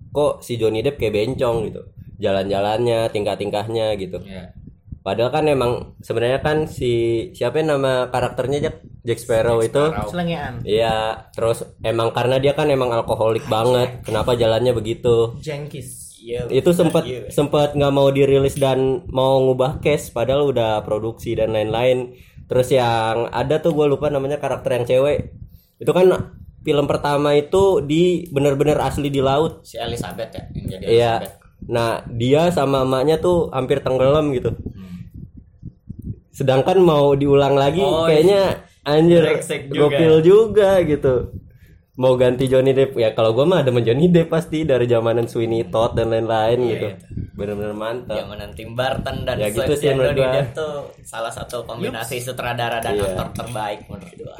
kok 0.09 0.41
si 0.41 0.57
Johnny 0.57 0.81
Depp 0.81 0.97
kayak 0.97 1.13
bencong 1.13 1.69
gitu. 1.69 1.81
Jalan-jalannya, 2.19 3.07
tingkah-tingkahnya 3.15 3.95
gitu. 3.95 4.19
Iya. 4.25 4.51
Padahal 4.99 5.31
kan 5.31 5.45
emang 5.47 5.95
sebenarnya 6.03 6.43
kan 6.43 6.67
si 6.67 6.91
siapa 7.31 7.63
yang 7.63 7.79
nama 7.79 8.11
karakternya 8.11 8.59
Jack 8.67 8.75
Jack 9.07 9.19
Sparrow 9.23 9.63
itu 9.63 9.79
Selengean. 10.11 10.59
Iya, 10.67 11.31
terus 11.31 11.63
emang 11.79 12.11
karena 12.11 12.35
dia 12.37 12.51
kan 12.51 12.67
emang 12.67 12.91
alkoholik 12.91 13.47
banget. 13.47 14.03
Kenapa 14.03 14.35
jalannya 14.35 14.75
begitu? 14.75 15.39
Jenkins. 15.39 16.19
Iya. 16.19 16.51
Itu 16.51 16.75
sempat 16.75 17.07
Iya. 17.07 17.31
sempat 17.31 17.79
nggak 17.79 17.93
mau 17.95 18.11
dirilis 18.11 18.59
dan 18.59 19.07
mau 19.07 19.39
ngubah 19.39 19.79
case 19.79 20.11
padahal 20.11 20.51
udah 20.51 20.83
produksi 20.83 21.31
dan 21.39 21.55
lain-lain. 21.55 22.11
Terus 22.51 22.67
yang 22.75 23.31
ada 23.31 23.63
tuh 23.63 23.71
gue 23.71 23.87
lupa 23.87 24.11
namanya 24.11 24.35
karakter 24.35 24.75
yang 24.75 24.85
cewek. 24.85 25.31
Itu 25.79 25.95
kan 25.95 26.11
film 26.59 26.85
pertama 26.85 27.33
itu 27.33 27.63
di 27.81 28.03
bener-bener 28.27 28.77
asli 28.77 29.07
di 29.07 29.19
laut. 29.19 29.63
Si 29.63 29.75
Elizabeth 29.75 30.29
ya 30.29 30.43
yang 30.49 30.65
jadi 30.69 30.83
Iya. 30.83 31.13
Elizabeth. 31.17 31.33
Nah, 31.61 31.89
dia 32.09 32.41
sama 32.49 32.81
emaknya 32.81 33.17
tuh 33.17 33.47
hampir 33.49 33.79
tenggelam 33.79 34.31
gitu. 34.31 34.55
Sedangkan 36.31 36.79
mau 36.79 37.13
diulang 37.13 37.53
lagi 37.53 37.81
Oh, 37.81 38.05
kayaknya 38.05 38.63
anjir 38.81 39.21
brengsek 39.21 39.67
juga. 39.67 39.91
gokil 39.91 40.15
juga 40.21 40.69
gitu. 40.81 41.15
Mau 41.93 42.15
ganti 42.15 42.47
Johnny 42.47 42.71
Depp 42.71 42.95
ya 42.95 43.11
kalau 43.11 43.35
gua 43.35 43.43
mah 43.45 43.59
demen 43.59 43.83
Johnny 43.83 44.07
Depp 44.07 44.31
pasti 44.31 44.63
dari 44.63 44.87
zamanan 44.87 45.27
Sweeney 45.27 45.67
Todd 45.67 45.93
dan 45.93 46.07
lain-lain 46.09 46.57
Iya, 46.57 46.71
gitu. 46.71 46.87
iya. 46.87 46.95
Bener-bener 47.35 47.75
mantap. 47.75 48.15
Zaman 48.17 48.51
Tim 48.55 48.71
Burton 48.71 49.17
dan 49.21 49.35
Ya 49.35 49.51
gitu 49.51 49.71
sih 49.73 49.91
menurut 49.91 50.07
Johnny 50.09 50.23
gua. 50.23 50.31
Depp 50.33 50.49
tuh 50.55 50.73
salah 51.03 51.27
satu 51.29 51.67
kombinasi 51.67 52.23
sutradara 52.23 52.79
dan 52.79 52.95
Iya. 52.95 53.03
aktor 53.05 53.27
terbaik 53.35 53.83
menurut 53.85 54.15
gua. 54.15 54.35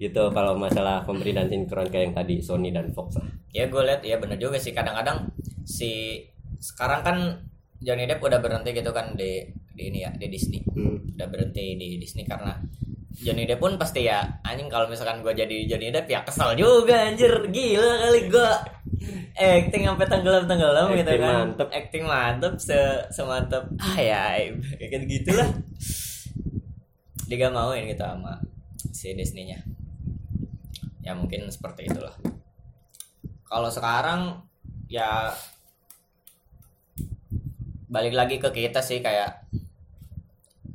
Gitu 0.00 0.22
kalau 0.32 0.56
masalah 0.56 1.04
pemberian 1.04 1.44
sinkron 1.44 1.92
kayak 1.92 2.08
yang 2.08 2.14
tadi 2.16 2.40
Sony 2.40 2.72
dan 2.72 2.88
Fox 2.96 3.20
lah. 3.20 3.28
Ya 3.52 3.68
gue 3.68 3.82
lihat 3.84 4.00
ya 4.00 4.16
bener 4.16 4.40
juga 4.40 4.56
sih 4.56 4.72
kadang-kadang 4.72 5.28
si 5.68 6.24
sekarang 6.56 7.04
kan 7.04 7.16
Johnny 7.84 8.08
Depp 8.08 8.24
udah 8.24 8.40
berhenti 8.40 8.72
gitu 8.72 8.96
kan 8.96 9.12
di 9.12 9.44
di 9.76 9.82
ini 9.92 10.00
ya 10.00 10.10
di 10.16 10.32
Disney. 10.32 10.64
Hmm. 10.72 11.04
Udah 11.20 11.28
berhenti 11.28 11.76
di 11.76 12.00
Disney 12.00 12.24
karena 12.24 12.56
Johnny 13.20 13.44
Depp 13.44 13.60
pun 13.60 13.76
pasti 13.76 14.08
ya 14.08 14.24
anjing 14.40 14.72
kalau 14.72 14.88
misalkan 14.88 15.20
gue 15.20 15.36
jadi 15.36 15.68
Johnny 15.68 15.92
Depp 15.92 16.08
ya 16.08 16.24
kesal 16.24 16.56
juga 16.56 17.12
anjir 17.12 17.52
gila 17.52 18.08
kali 18.08 18.32
gue 18.32 18.50
acting 19.36 19.84
sampai 19.84 20.06
tenggelam 20.08 20.44
tenggelam 20.48 20.88
gitu 20.96 21.12
kan 21.20 21.52
mantep. 21.52 21.68
acting 21.68 22.04
mantep 22.08 22.54
se 22.56 22.76
semantep 23.12 23.64
ah 23.76 23.96
ya 24.00 24.22
kayak 24.80 25.04
gitulah 25.04 25.48
dia 27.28 27.36
gak 27.46 27.54
mauin 27.54 27.86
gitu 27.86 28.02
sama 28.02 28.42
si 28.90 29.14
Disney-nya 29.14 29.62
ya 31.10 31.18
mungkin 31.18 31.50
seperti 31.50 31.90
itulah. 31.90 32.14
Kalau 33.50 33.66
sekarang 33.66 34.46
ya 34.86 35.34
balik 37.90 38.14
lagi 38.14 38.38
ke 38.38 38.54
kita 38.54 38.78
sih 38.78 39.02
kayak 39.02 39.50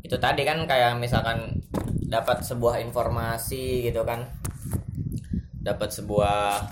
itu 0.03 0.19
tadi 0.19 0.43
kan 0.43 0.67
kayak 0.67 0.99
misalkan 0.99 1.63
dapat 2.11 2.43
sebuah 2.43 2.83
informasi 2.83 3.87
gitu 3.87 4.03
kan. 4.03 4.27
Dapat 5.63 5.89
sebuah 5.95 6.67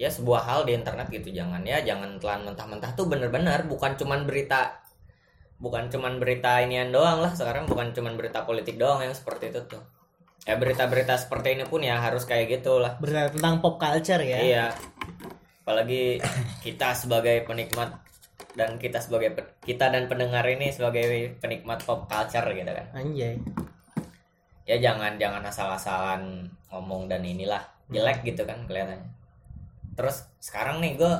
ya 0.00 0.08
sebuah 0.08 0.40
hal 0.48 0.64
di 0.64 0.72
internet 0.72 1.12
gitu. 1.12 1.28
Jangan 1.28 1.60
ya 1.68 1.84
jangan 1.84 2.16
telan 2.16 2.48
mentah-mentah 2.48 2.96
tuh 2.96 3.04
bener-bener. 3.04 3.68
Bukan 3.68 4.00
cuman 4.00 4.24
berita 4.24 4.80
bukan 5.60 5.92
cuman 5.92 6.16
berita 6.16 6.64
inian 6.64 6.88
doang 6.88 7.20
lah 7.20 7.36
sekarang. 7.36 7.68
Bukan 7.68 7.92
cuman 7.92 8.16
berita 8.16 8.48
politik 8.48 8.80
doang 8.80 9.04
yang 9.04 9.12
seperti 9.12 9.52
itu 9.52 9.60
tuh 9.68 9.97
ya 10.48 10.56
berita-berita 10.56 11.12
seperti 11.20 11.60
ini 11.60 11.64
pun 11.68 11.84
ya 11.84 12.00
harus 12.00 12.24
kayak 12.24 12.48
gitu 12.48 12.80
lah 12.80 12.96
Berita 12.96 13.28
tentang 13.28 13.60
pop 13.60 13.76
culture 13.76 14.24
ya. 14.24 14.38
Iya. 14.40 14.66
Apalagi 15.60 16.16
kita 16.64 16.96
sebagai 16.96 17.44
penikmat 17.44 17.92
dan 18.56 18.80
kita 18.80 18.96
sebagai 18.96 19.36
kita 19.60 19.92
dan 19.92 20.08
pendengar 20.08 20.40
ini 20.48 20.72
sebagai 20.72 21.36
penikmat 21.36 21.84
pop 21.84 22.08
culture 22.08 22.48
gitu 22.48 22.72
kan. 22.72 22.86
Anjay. 22.96 23.36
Ya 24.64 24.80
jangan 24.80 25.20
jangan 25.20 25.44
asal-asalan 25.44 26.48
ngomong 26.72 27.12
dan 27.12 27.20
inilah 27.20 27.60
jelek 27.92 28.24
gitu 28.24 28.48
kan 28.48 28.64
kelihatannya. 28.64 29.04
Terus 30.00 30.24
sekarang 30.40 30.80
nih 30.80 30.96
gue 30.96 31.12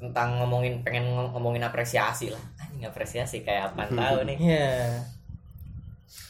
tentang 0.00 0.40
ngomongin 0.42 0.80
pengen 0.82 1.12
ngom- 1.12 1.30
ngomongin 1.38 1.62
apresiasi 1.62 2.34
lah. 2.34 2.42
Anjing 2.58 2.82
apresiasi 2.82 3.46
kayak 3.46 3.70
apa 3.74 3.86
tahu 3.94 4.26
nih. 4.26 4.38
Iya. 4.42 4.74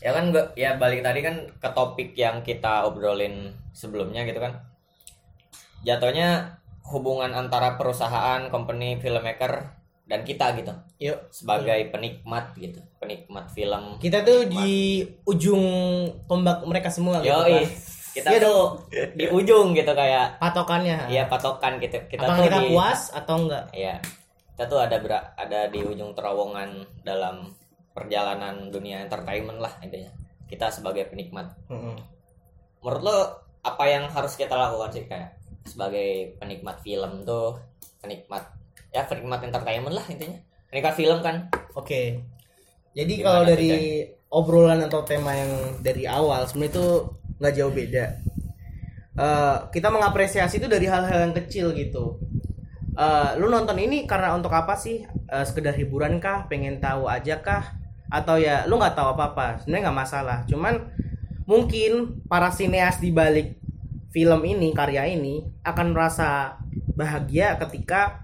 Ya 0.00 0.10
kan 0.12 0.28
ya 0.54 0.76
balik 0.76 1.00
tadi 1.00 1.20
kan 1.20 1.36
ke 1.56 1.68
topik 1.72 2.12
yang 2.14 2.40
kita 2.40 2.84
obrolin 2.84 3.52
sebelumnya 3.72 4.24
gitu 4.24 4.40
kan 4.40 4.60
jatuhnya 5.80 6.60
hubungan 6.90 7.32
antara 7.32 7.78
perusahaan 7.78 8.50
company 8.50 8.98
filmmaker 8.98 9.72
dan 10.04 10.26
kita 10.26 10.52
gitu 10.58 10.74
Yuk. 10.98 11.30
sebagai 11.30 11.86
penikmat 11.94 12.52
gitu 12.58 12.82
penikmat 12.98 13.46
film 13.48 13.94
Kita 14.02 14.26
tuh 14.26 14.44
di 14.44 15.00
ujung 15.22 15.62
tombak 16.26 16.66
mereka 16.66 16.90
semua 16.90 17.22
gitu. 17.22 17.30
Yoi, 17.30 17.62
Pak. 17.62 17.70
kita 18.10 18.28
Iya 18.28 18.38
tuh 18.42 18.62
di 19.14 19.24
ujung 19.30 19.70
gitu 19.70 19.92
kayak 19.94 20.42
Patokannya. 20.42 21.06
ya 21.06 21.30
patokan 21.30 21.78
gitu 21.78 22.02
kita 22.10 22.26
Apakah 22.26 22.36
tuh 22.36 22.44
kita 22.50 22.58
di 22.58 22.68
puas 22.74 23.00
atau 23.14 23.34
enggak? 23.46 23.64
ya 23.70 23.94
kita 24.50 24.66
tuh 24.66 24.82
ada 24.82 24.96
ada 25.38 25.60
di 25.70 25.80
ujung 25.80 26.10
terowongan 26.12 26.68
dalam 27.06 27.48
perjalanan 27.90 28.70
dunia 28.70 29.03
entertainment 29.05 29.59
lah 29.59 29.74
intinya 29.83 30.11
kita 30.46 30.70
sebagai 30.70 31.07
penikmat 31.11 31.50
Mm-mm. 31.70 31.96
menurut 32.83 33.03
lo 33.03 33.16
apa 33.61 33.85
yang 33.87 34.09
harus 34.09 34.35
kita 34.35 34.57
lakukan 34.57 34.90
sih 34.94 35.05
kayak 35.05 35.37
sebagai 35.68 36.38
penikmat 36.40 36.81
film 36.81 37.22
tuh 37.26 37.61
penikmat 38.00 38.48
ya 38.90 39.05
penikmat 39.05 39.44
entertainment 39.44 39.94
lah 39.94 40.07
intinya 40.09 40.38
penikmat 40.70 40.94
film 40.96 41.18
kan 41.20 41.37
Oke. 41.79 42.22
Jadi 42.90 43.22
Gimana 43.22 43.26
kalau 43.31 43.42
dari 43.46 44.03
obrolan 44.31 44.81
atau 44.83 45.03
tema 45.07 45.35
yang 45.35 45.53
dari 45.83 46.07
awal 46.07 46.46
sebenarnya 46.46 46.72
itu 46.74 46.87
nggak 47.38 47.55
jauh 47.55 47.72
beda. 47.72 48.05
Eh, 49.20 49.57
kita 49.70 49.88
mengapresiasi 49.90 50.59
itu 50.59 50.66
dari 50.66 50.87
hal-hal 50.90 51.31
yang 51.31 51.35
kecil 51.35 51.70
gitu. 51.74 52.18
Eh, 52.98 53.31
lu 53.38 53.46
nonton 53.46 53.79
ini 53.79 54.07
karena 54.11 54.35
untuk 54.35 54.50
apa 54.50 54.74
sih? 54.74 55.07
Eh, 55.07 55.44
sekedar 55.46 55.79
hiburan 55.79 56.18
kah? 56.18 56.50
Pengen 56.50 56.83
tahu 56.83 57.07
aja 57.07 57.38
kah? 57.38 57.79
Atau 58.10 58.42
ya 58.42 58.66
lu 58.66 58.76
nggak 58.76 58.98
tahu 58.98 59.14
apa-apa? 59.14 59.62
Sebenarnya 59.62 59.88
nggak 59.88 60.00
masalah. 60.02 60.38
Cuman 60.50 60.90
mungkin 61.46 62.20
para 62.26 62.50
sineas 62.50 62.98
di 62.98 63.14
balik 63.14 63.56
film 64.10 64.42
ini, 64.42 64.74
karya 64.74 65.06
ini 65.06 65.46
akan 65.62 65.94
merasa 65.94 66.58
bahagia 66.98 67.56
ketika 67.56 68.20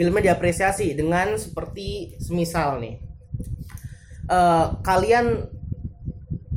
filmnya 0.00 0.32
diapresiasi 0.32 0.96
dengan 0.96 1.36
seperti 1.36 2.16
semisal 2.16 2.80
nih 2.80 2.96
eh, 4.30 4.66
kalian 4.80 5.44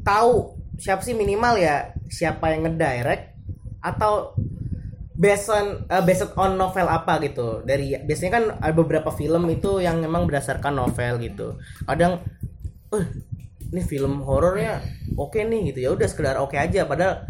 tahu 0.05 0.55
siapa 0.77 1.03
sih 1.03 1.11
minimal 1.11 1.59
ya 1.59 1.91
siapa 2.07 2.55
yang 2.55 2.63
ngedirect 2.63 3.35
atau 3.83 4.37
based 5.13 5.49
on 5.53 5.85
eh, 5.85 6.03
based 6.03 6.33
on 6.35 6.57
novel 6.57 6.87
apa 6.89 7.21
gitu. 7.21 7.61
Dari 7.61 7.97
biasanya 8.01 8.31
kan 8.33 8.43
ada 8.59 8.73
beberapa 8.73 9.13
film 9.13 9.45
itu 9.53 9.79
yang 9.79 10.01
memang 10.01 10.25
berdasarkan 10.25 10.73
novel 10.73 11.21
gitu. 11.21 11.47
Kadang 11.85 12.21
eh 12.93 13.05
ini 13.73 13.81
film 13.81 14.21
horornya 14.25 14.81
oke 15.17 15.37
nih 15.37 15.73
gitu. 15.73 15.79
Ya 15.85 15.89
udah 15.93 16.07
sekedar 16.09 16.35
oke 16.41 16.57
aja. 16.57 16.85
Padahal 16.89 17.29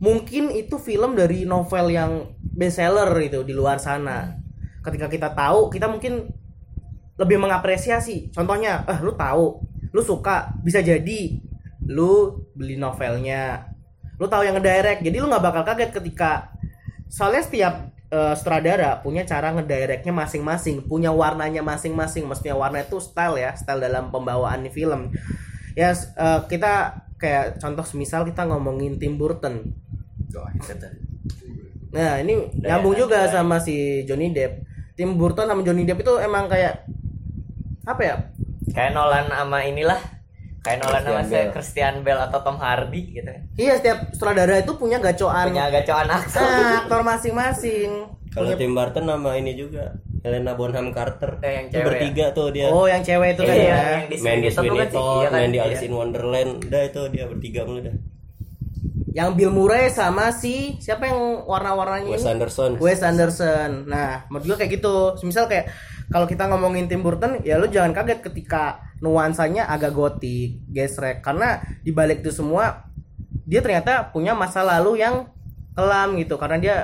mungkin 0.00 0.48
itu 0.52 0.80
film 0.80 1.16
dari 1.16 1.44
novel 1.44 1.92
yang 1.92 2.12
bestseller 2.40 3.12
itu 3.20 3.44
di 3.44 3.52
luar 3.52 3.76
sana. 3.76 4.36
Ketika 4.80 5.12
kita 5.12 5.36
tahu 5.36 5.68
kita 5.68 5.88
mungkin 5.92 6.32
lebih 7.20 7.36
mengapresiasi. 7.36 8.32
Contohnya 8.32 8.88
eh 8.88 8.98
lu 9.04 9.12
tahu 9.12 9.60
lu 9.92 10.00
suka 10.00 10.56
bisa 10.64 10.80
jadi 10.80 11.36
lu 11.84 12.44
beli 12.56 12.80
novelnya. 12.80 13.68
Lu 14.16 14.24
tahu 14.28 14.44
yang 14.44 14.56
ngedirect. 14.56 15.04
Jadi 15.04 15.16
lu 15.20 15.28
nggak 15.28 15.44
bakal 15.44 15.62
kaget 15.68 15.92
ketika 15.92 16.59
soalnya 17.10 17.42
setiap 17.42 17.74
eh, 18.08 18.34
sutradara 18.38 19.02
punya 19.02 19.26
cara 19.26 19.50
ngedirectnya 19.52 20.14
masing-masing 20.14 20.86
punya 20.86 21.10
warnanya 21.10 21.60
masing-masing. 21.60 22.24
Maksudnya 22.24 22.54
warna 22.54 22.86
itu 22.86 23.02
style 23.02 23.36
ya 23.36 23.52
style 23.58 23.82
dalam 23.82 24.08
pembawaan 24.14 24.64
film. 24.70 25.10
Ya 25.74 25.92
eh, 25.92 26.40
kita 26.46 27.04
kayak 27.20 27.60
contoh 27.60 27.84
semisal 27.84 28.24
kita 28.24 28.46
ngomongin 28.46 28.96
Tim 28.96 29.18
Burton. 29.18 29.74
Nah 31.90 32.22
ini 32.22 32.48
nyambung 32.62 32.94
juga 32.94 33.26
sama 33.26 33.58
si 33.58 34.06
Johnny 34.06 34.30
Depp. 34.30 34.62
Tim 34.94 35.18
Burton 35.18 35.50
sama 35.50 35.60
Johnny 35.66 35.82
Depp 35.82 36.06
itu 36.06 36.14
emang 36.22 36.46
kayak 36.46 36.86
apa 37.84 38.02
ya? 38.06 38.16
kayak 38.70 38.94
Nolan 38.94 39.26
sama 39.28 39.66
inilah 39.66 39.98
kayak 40.60 40.78
Nolan 40.84 41.02
sama 41.02 41.22
si 41.24 41.32
Bale. 41.32 41.50
Christian 41.56 41.94
Bale 42.04 42.22
atau 42.28 42.38
Tom 42.44 42.56
Hardy 42.60 43.02
gitu 43.16 43.28
kan 43.28 43.42
Iya 43.56 43.72
setiap 43.80 43.98
sutradara 44.12 44.60
itu 44.60 44.72
punya 44.76 45.00
gacoan 45.00 45.52
punya 45.52 45.72
gacoan 45.72 46.08
aktor 46.08 46.44
nah, 46.44 46.84
aktor 46.84 47.00
masing-masing. 47.00 47.90
Kalau 48.30 48.54
Tim 48.54 48.78
Burton 48.78 49.10
nama 49.10 49.34
ini 49.34 49.58
juga 49.58 49.90
Helena 50.22 50.54
Bonham 50.54 50.94
Carter. 50.94 51.40
Eh, 51.42 51.52
yang 51.58 51.66
cewek 51.72 51.86
bertiga 51.88 52.24
tuh 52.30 52.54
dia. 52.54 52.68
Oh, 52.70 52.86
yang 52.86 53.02
cewek 53.02 53.34
itu 53.34 53.42
kan 53.42 53.56
Iya, 53.56 53.66
ya. 53.66 53.80
yang 53.80 54.04
di 54.06 54.16
main 54.20 54.38
di 54.38 54.50
Sweeney 54.52 54.86
Iya. 54.86 55.60
Alice 55.66 55.82
in 55.82 55.94
Wonderland. 55.96 56.52
Udah 56.62 56.82
itu 56.86 57.02
dia 57.10 57.24
bertiga 57.26 57.66
mulu 57.66 57.80
dah. 57.88 57.96
Yang 59.10 59.28
Bill 59.34 59.50
Murray 59.50 59.90
sama 59.90 60.30
si 60.30 60.78
siapa 60.78 61.10
yang 61.10 61.42
warna-warnanya 61.42 62.14
Wes? 62.14 62.22
Anderson. 62.22 62.78
Wes 62.78 63.02
Anderson. 63.02 63.90
Nah, 63.90 64.30
menurut 64.30 64.54
gue 64.54 64.56
kayak 64.62 64.78
gitu. 64.78 65.18
Misal 65.26 65.50
kayak 65.50 65.66
kalau 66.12 66.30
kita 66.30 66.46
ngomongin 66.46 66.86
Tim 66.86 67.02
Burton, 67.02 67.42
ya 67.42 67.58
lu 67.58 67.66
jangan 67.66 67.90
kaget 67.90 68.22
ketika 68.22 68.89
nuansanya 69.00 69.64
agak 69.66 69.92
gotik, 69.92 70.60
gesrek 70.68 71.20
karena 71.20 71.56
di 71.80 71.90
balik 71.90 72.20
itu 72.20 72.30
semua 72.30 72.84
dia 73.42 73.58
ternyata 73.58 74.06
punya 74.06 74.32
masa 74.32 74.60
lalu 74.60 75.00
yang 75.00 75.26
kelam 75.72 76.14
gitu 76.14 76.36
karena 76.36 76.56
dia 76.56 76.76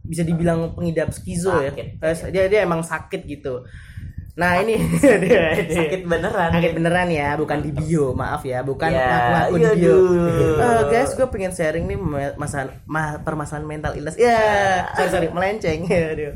bisa 0.00 0.20
dibilang 0.20 0.72
pengidap 0.72 1.10
skizo 1.10 1.58
ya. 1.58 1.72
Sakit. 1.72 1.86
Eh, 1.98 2.30
Dia 2.30 2.44
dia 2.46 2.60
emang 2.62 2.80
sakit 2.80 3.24
gitu. 3.24 3.64
Nah, 4.34 4.58
ini 4.58 4.74
dia- 5.22 5.54
sakit 5.54 6.04
beneran 6.04 6.50
Sakit 6.50 6.74
beneran 6.74 7.06
ya, 7.06 7.38
bukan 7.38 7.62
di 7.62 7.70
bio, 7.70 8.10
maaf 8.12 8.42
ya, 8.42 8.60
bukan 8.60 8.90
Ya, 8.90 9.06
ngaku-ngaku 9.06 9.54
di 9.54 9.62
iya, 9.62 9.72
bio. 9.72 9.96
Eh, 10.58 10.80
guys, 10.90 11.14
gue 11.14 11.26
pengen 11.26 11.50
sharing 11.50 11.86
nih 11.86 11.94
ma- 11.94 12.34
masa 12.36 12.66
ma- 12.84 13.22
permasalahan 13.22 13.62
mental 13.64 13.94
illness. 13.94 14.18
Ya, 14.18 14.38
sorry 14.92 15.10
sorry, 15.10 15.28
melenceng. 15.30 15.86
Aduh. 16.12 16.34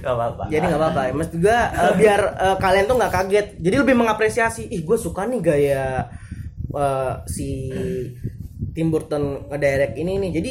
Gak 0.00 0.14
apa-apa 0.16 0.42
Jadi 0.48 0.64
nggak 0.64 0.80
apa-apa. 0.80 1.00
Maksud 1.12 1.34
gue 1.38 1.58
eh, 1.60 1.92
biar 1.98 2.20
eh, 2.40 2.56
kalian 2.56 2.84
tuh 2.88 2.96
nggak 2.96 3.12
kaget. 3.12 3.46
Jadi 3.60 3.76
lebih 3.76 3.96
mengapresiasi. 3.98 4.62
Ih, 4.72 4.82
gue 4.82 4.96
suka 4.96 5.28
nih 5.28 5.40
gaya 5.40 5.84
eh, 6.72 7.12
si 7.28 7.48
Tim 8.72 8.88
Burton 8.88 9.50
ngedirect 9.52 9.94
ini 10.00 10.16
nih. 10.16 10.30
Jadi 10.40 10.50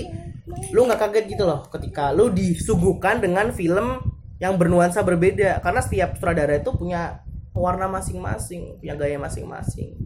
lu 0.74 0.86
nggak 0.86 1.01
kaget 1.01 1.26
gitu 1.30 1.43
loh 1.45 1.66
ketika 1.70 2.10
lu 2.10 2.34
disuguhkan 2.34 3.22
dengan 3.22 3.53
film 3.53 4.01
yang 4.39 4.55
bernuansa 4.55 5.03
berbeda 5.03 5.60
karena 5.60 5.82
setiap 5.84 6.16
sutradara 6.16 6.57
itu 6.57 6.72
punya 6.72 7.22
warna 7.51 7.91
masing-masing, 7.91 8.80
punya 8.80 8.95
gaya 8.95 9.20
masing-masing. 9.20 9.99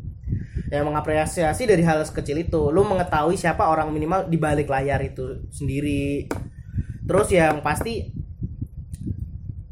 Yang 0.74 0.89
mengapresiasi 0.89 1.70
dari 1.70 1.86
hal 1.86 2.01
sekecil 2.01 2.41
itu, 2.41 2.74
lu 2.74 2.82
mengetahui 2.82 3.38
siapa 3.38 3.70
orang 3.70 3.93
minimal 3.93 4.26
di 4.26 4.41
balik 4.41 4.74
layar 4.74 5.06
itu 5.06 5.45
sendiri. 5.54 6.26
Terus 7.06 7.30
yang 7.30 7.62
pasti 7.62 8.10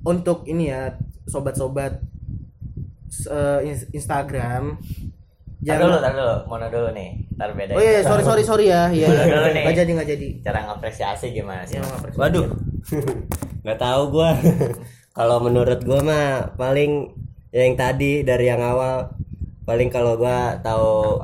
untuk 0.01 0.45
ini 0.49 0.73
ya 0.73 0.97
sobat-sobat 1.29 2.01
ins- 3.61 3.89
Instagram 3.93 4.81
Tar 5.61 5.77
dulu, 5.77 6.01
tar 6.01 6.13
dulu, 6.17 6.35
mono 6.49 6.65
dulu 6.73 6.89
nih, 6.89 7.21
tar 7.37 7.53
beda. 7.53 7.77
Oh 7.77 7.81
iya, 7.85 8.01
sorry 8.01 8.25
sorry 8.25 8.41
sorry 8.41 8.65
ya. 8.73 8.89
Iya. 8.97 9.13
Dulu 9.13 9.47
nih. 9.53 9.61
Nggak 9.61 9.77
jadi 9.77 9.91
nggak 9.93 10.09
jadi. 10.09 10.27
Cara 10.41 10.59
ngapresiasi 10.65 11.37
gimana 11.37 11.61
sih? 11.69 11.77
Ya. 11.77 11.85
Waduh. 12.17 12.49
nggak 13.63 13.77
tahu 13.77 14.01
gua. 14.09 14.33
kalau 15.17 15.37
menurut 15.37 15.85
gua 15.85 16.01
mah 16.01 16.57
paling 16.57 17.13
yang 17.53 17.77
tadi 17.77 18.25
dari 18.25 18.49
yang 18.49 18.57
awal 18.57 19.13
paling 19.61 19.93
kalau 19.93 20.17
gua 20.17 20.57
tahu 20.65 21.21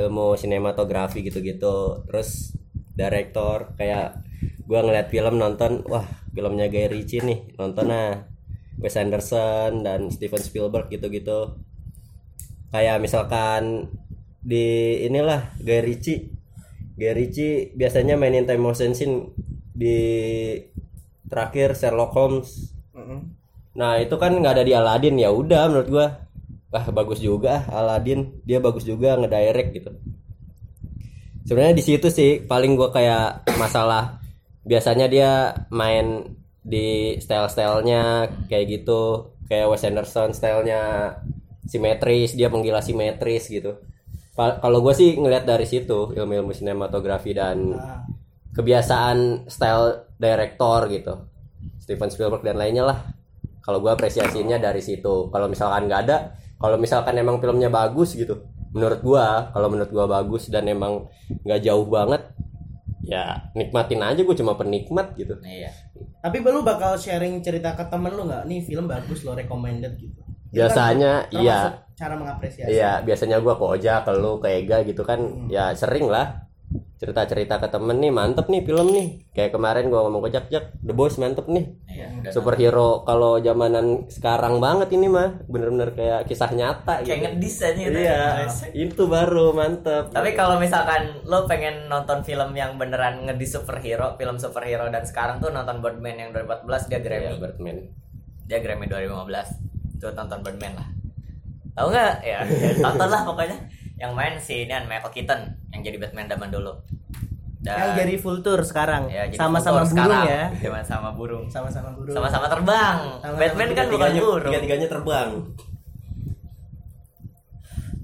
ilmu 0.00 0.32
sinematografi 0.40 1.20
gitu-gitu 1.20 2.08
terus 2.08 2.56
direktor 2.96 3.74
kayak 3.76 4.22
gua 4.64 4.80
ngeliat 4.80 5.12
film 5.12 5.36
nonton 5.36 5.84
wah 5.90 6.06
filmnya 6.34 6.66
Guy 6.66 6.90
Ritchie 6.90 7.22
nih 7.22 7.54
nonton 7.56 7.86
nah 7.86 8.34
Wes 8.82 8.98
Anderson 8.98 9.86
dan 9.86 10.10
Steven 10.10 10.42
Spielberg 10.42 10.90
gitu-gitu. 10.90 11.54
Kayak 12.74 12.98
misalkan 12.98 13.86
di 14.42 14.98
inilah 15.06 15.54
Guy 15.62 15.80
Ritchie. 15.80 16.34
Guy 16.98 17.14
Ritchie 17.14 17.70
biasanya 17.78 18.18
mainin 18.18 18.46
time 18.46 18.62
motion 18.62 18.90
scene 18.98 19.30
di 19.70 19.98
terakhir 21.30 21.78
Sherlock 21.78 22.12
Holmes. 22.18 22.74
Nah 23.78 23.98
itu 24.02 24.14
kan 24.18 24.34
nggak 24.34 24.54
ada 24.58 24.64
di 24.66 24.74
Aladdin 24.74 25.18
ya 25.18 25.30
udah 25.30 25.70
menurut 25.70 25.88
gua. 25.90 26.06
Ah 26.74 26.90
bagus 26.90 27.22
juga 27.22 27.62
ah 27.70 27.86
Aladdin. 27.86 28.42
Dia 28.42 28.58
bagus 28.58 28.82
juga 28.82 29.14
ngedirect 29.14 29.70
gitu. 29.70 29.90
Sebenarnya 31.46 31.78
di 31.78 31.84
situ 31.86 32.10
sih 32.10 32.42
paling 32.42 32.74
gua 32.74 32.90
kayak 32.90 33.46
masalah 33.54 34.23
biasanya 34.64 35.06
dia 35.06 35.30
main 35.68 36.36
di 36.64 37.16
style-stylenya 37.20 38.28
kayak 38.48 38.66
gitu. 38.80 39.32
Kayak 39.44 39.76
Wes 39.76 39.84
Anderson 39.84 40.32
stylenya 40.32 41.14
simetris 41.68 42.32
dia 42.32 42.48
menggila 42.48 42.80
simetris 42.80 43.52
gitu. 43.52 43.76
Kalau 44.34 44.78
gue 44.82 44.94
sih 44.96 45.14
ngelihat 45.14 45.46
dari 45.46 45.68
situ 45.68 46.10
ilmu-ilmu 46.10 46.50
sinematografi 46.50 47.36
dan 47.36 47.76
kebiasaan 48.56 49.46
style 49.46 50.10
director 50.18 50.90
gitu. 50.90 51.14
Steven 51.78 52.10
Spielberg 52.10 52.42
dan 52.42 52.56
lainnya 52.56 52.88
lah. 52.88 52.98
Kalau 53.62 53.78
gue 53.84 53.92
apresiasinya 53.92 54.58
dari 54.58 54.80
situ. 54.80 55.28
Kalau 55.30 55.46
misalkan 55.46 55.86
nggak 55.86 56.02
ada 56.08 56.16
kalau 56.58 56.80
misalkan 56.80 57.14
emang 57.20 57.44
filmnya 57.44 57.68
bagus 57.68 58.16
gitu 58.16 58.40
menurut 58.74 59.00
gua 59.04 59.54
kalau 59.54 59.68
menurut 59.70 59.90
gua 59.94 60.06
bagus 60.10 60.50
dan 60.50 60.66
emang 60.66 61.06
nggak 61.46 61.60
jauh 61.62 61.86
banget 61.86 62.24
ya 63.04 63.52
nikmatin 63.52 64.00
aja 64.00 64.20
gue 64.24 64.36
cuma 64.36 64.56
penikmat 64.56 65.12
gitu 65.14 65.36
Iya. 65.44 65.70
Tapi 66.24 66.40
lu 66.40 66.64
bakal 66.64 66.96
sharing 66.96 67.44
cerita 67.44 67.76
ke 67.76 67.84
temen 67.92 68.16
lu 68.16 68.24
nggak? 68.24 68.48
Nih 68.48 68.64
film 68.64 68.88
bagus 68.88 69.28
lo 69.28 69.36
recommended 69.36 69.92
gitu. 70.00 70.24
Itu 70.24 70.56
Biasanya, 70.56 71.28
kan 71.28 71.36
iya. 71.36 71.58
Cara 71.94 72.14
mengapresiasi. 72.16 72.74
Iya, 72.74 73.04
biasanya 73.04 73.38
gua 73.44 73.54
ke 73.60 73.64
Oja, 73.68 74.02
ke 74.02 74.12
lu, 74.16 74.40
ke 74.40 74.48
Ega 74.50 74.80
gitu 74.82 75.04
kan. 75.04 75.20
Ya 75.52 75.76
sering 75.76 76.08
lah. 76.08 76.48
Cerita-cerita 77.04 77.60
ke 77.60 77.68
temen 77.68 78.00
nih, 78.00 78.08
mantep 78.08 78.48
nih 78.48 78.64
film 78.64 78.88
nih. 78.88 79.28
Kayak 79.36 79.52
kemarin 79.52 79.92
gua 79.92 80.08
ngomong 80.08 80.24
ke 80.24 80.32
Jak, 80.32 80.48
Jak, 80.48 80.72
The 80.80 80.96
Boys 80.96 81.20
mantep 81.20 81.44
nih. 81.52 81.68
Udah 82.24 82.32
Superhero 82.32 83.04
kalau 83.04 83.36
zamanan 83.36 84.08
sekarang 84.08 84.56
banget 84.56 84.88
ini 84.96 85.12
mah, 85.12 85.44
bener-bener 85.44 85.92
kayak 85.92 86.24
kisah 86.24 86.48
nyata 86.56 87.04
Kayak 87.04 87.04
gitu. 87.04 87.24
ngedis 87.36 87.56
aja 87.60 87.76
gitu. 87.76 87.98
Iya, 88.00 88.20
ya. 88.48 88.48
itu 88.72 89.02
baru 89.04 89.52
mantep. 89.52 90.08
Tapi 90.16 90.32
kalau 90.32 90.56
misalkan 90.56 91.20
lo 91.28 91.44
pengen 91.44 91.92
nonton 91.92 92.24
film 92.24 92.56
yang 92.56 92.80
beneran 92.80 93.28
ngedis 93.28 93.60
superhero, 93.60 94.16
film 94.16 94.40
superhero 94.40 94.88
dan 94.88 95.04
sekarang 95.04 95.44
tuh 95.44 95.52
nonton 95.52 95.84
Birdman 95.84 96.16
yang 96.16 96.30
2014 96.32 96.88
dia 96.88 97.00
Grammy. 97.04 97.36
Batman. 97.36 97.76
Dia 98.48 98.58
Grammy 98.64 98.88
2015. 98.88 100.00
Tuh 100.00 100.12
tonton 100.16 100.40
Birdman 100.40 100.72
lah. 100.72 100.88
Tahu 101.74 101.86
nggak? 101.92 102.14
Ya, 102.24 102.38
ya 102.48 102.70
tonton 102.80 103.08
lah 103.12 103.22
pokoknya. 103.28 103.58
Yang 103.94 104.12
main 104.12 104.34
si 104.42 104.54
ini 104.66 104.74
Michael 104.86 105.12
Keaton 105.14 105.40
yang 105.70 105.80
jadi 105.82 105.96
Batman 106.02 106.26
zaman 106.26 106.50
dulu. 106.50 106.74
Dan 107.64 107.80
Yang 107.80 107.90
jadi 107.96 108.14
full 108.20 108.38
tour 108.44 108.60
sekarang. 108.60 109.08
ya, 109.08 109.24
jadi 109.24 109.40
Sama-sama 109.40 109.80
burung 109.80 109.90
sekarang. 109.96 110.22
ya. 110.28 110.42
Sama-sama 110.68 111.08
burung. 111.16 111.44
Sama-sama 111.48 111.88
burung. 111.96 112.12
Sama-sama 112.12 112.46
terbang. 112.50 112.98
Sama-sama 113.22 113.36
Batman 113.40 113.68
kan 113.72 113.86
bukan 113.88 114.10
burung. 114.20 114.52
tiga-tiganya 114.52 114.88
terbang. 114.90 115.28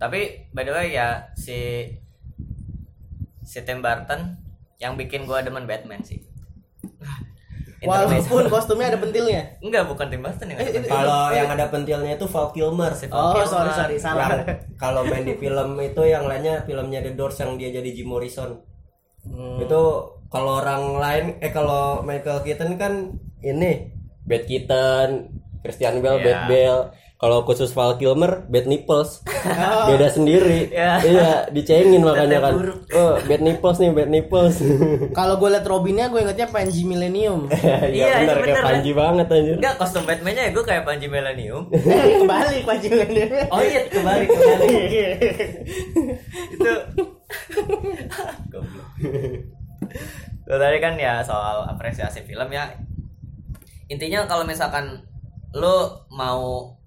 Tapi 0.01 0.21
by 0.57 0.65
the 0.65 0.73
way 0.73 0.97
ya 0.97 1.29
si 1.37 1.85
si 3.45 3.59
Tim 3.69 3.85
Burton 3.85 4.41
yang 4.81 4.97
bikin 4.97 5.29
gua 5.29 5.45
demen 5.45 5.69
Batman 5.69 6.01
sih. 6.01 6.25
Walaupun 7.83 8.45
kostumnya 8.47 8.87
ada 8.89 8.99
pentilnya. 8.99 9.43
enggak 9.59 9.89
bukan 9.89 10.07
Tim 10.07 10.21
Burton 10.21 10.47
yang 10.47 10.59
ada 10.59 10.65
Eh, 10.65 10.75
pentil. 10.75 10.91
Kalau 10.91 11.23
yang 11.31 11.49
ada 11.49 11.67
pentilnya 11.69 12.13
itu 12.13 12.27
Val 12.27 12.47
Kilmer. 12.51 12.93
Oh, 13.09 13.33
Kilmer. 13.33 13.47
sorry 13.47 13.71
sorry 13.73 13.97
salah. 13.97 14.29
Kalau 14.77 15.01
main 15.03 15.23
di 15.23 15.35
film 15.35 15.69
itu 15.77 16.03
yang 16.03 16.25
lainnya 16.25 16.61
filmnya 16.63 17.01
The 17.01 17.13
Doors 17.15 17.37
yang 17.37 17.57
dia 17.57 17.71
jadi 17.71 17.89
Jim 17.91 18.07
Morrison. 18.07 18.61
Hmm. 19.23 19.59
Itu 19.59 19.81
kalau 20.27 20.61
orang 20.61 20.83
lain 20.97 21.25
eh 21.39 21.49
kalau 21.49 22.01
Michael 22.01 22.41
Keaton 22.41 22.77
kan 22.77 22.93
ini 23.41 23.97
Bad 24.23 24.45
Keaton, 24.45 25.09
Christian 25.61 25.99
Bale, 25.99 26.21
Iya. 26.21 26.25
Bad 26.27 26.41
Bale. 26.47 26.81
Kalau 27.21 27.45
khusus 27.45 27.77
Val 27.77 28.01
Kilmer, 28.01 28.49
bad 28.49 28.65
nipples. 28.65 29.21
Beda 29.93 30.09
sendiri. 30.09 30.73
Iya. 30.73 31.05
Iya, 31.05 31.31
dicengin 31.53 32.01
makanya 32.01 32.41
kan. 32.41 32.81
Oh, 32.97 33.21
bad 33.21 33.45
nipples 33.45 33.77
nih, 33.77 33.93
bad 33.93 34.09
nipples. 34.09 34.57
Kalau 35.19 35.37
gue 35.37 35.53
liat 35.53 35.69
Robinnya 35.69 36.09
gue 36.09 36.25
ingetnya 36.25 36.49
Panji 36.49 36.89
Millennium. 36.89 37.45
Iya, 37.61 37.93
Iya, 37.93 38.07
benar 38.25 38.37
itu 38.41 38.47
kayak 38.49 38.65
Panji 38.65 38.91
banget 38.97 39.27
anjir. 39.29 39.57
Enggak 39.61 39.75
kostum 39.77 40.09
Batman-nya 40.09 40.43
ya 40.49 40.51
gue 40.57 40.65
kayak 40.65 40.85
Panji 40.89 41.07
Millennium. 41.13 41.63
Eh, 41.77 42.25
kebalik 42.25 42.63
Panji 42.65 42.87
Millennium. 42.89 43.29
Oh 43.53 43.61
iya, 43.61 43.81
kebalik 43.85 44.29
kebalik. 44.33 44.71
itu 46.57 46.73
Goblok. 48.49 48.89
Tuh, 50.49 50.57
tadi 50.57 50.79
kan 50.81 50.97
ya 50.97 51.21
soal 51.21 51.69
apresiasi 51.69 52.25
film 52.25 52.49
ya. 52.49 52.65
Intinya 53.93 54.25
kalau 54.25 54.49
misalkan 54.49 55.05
lu 55.53 55.77
mau 56.15 56.79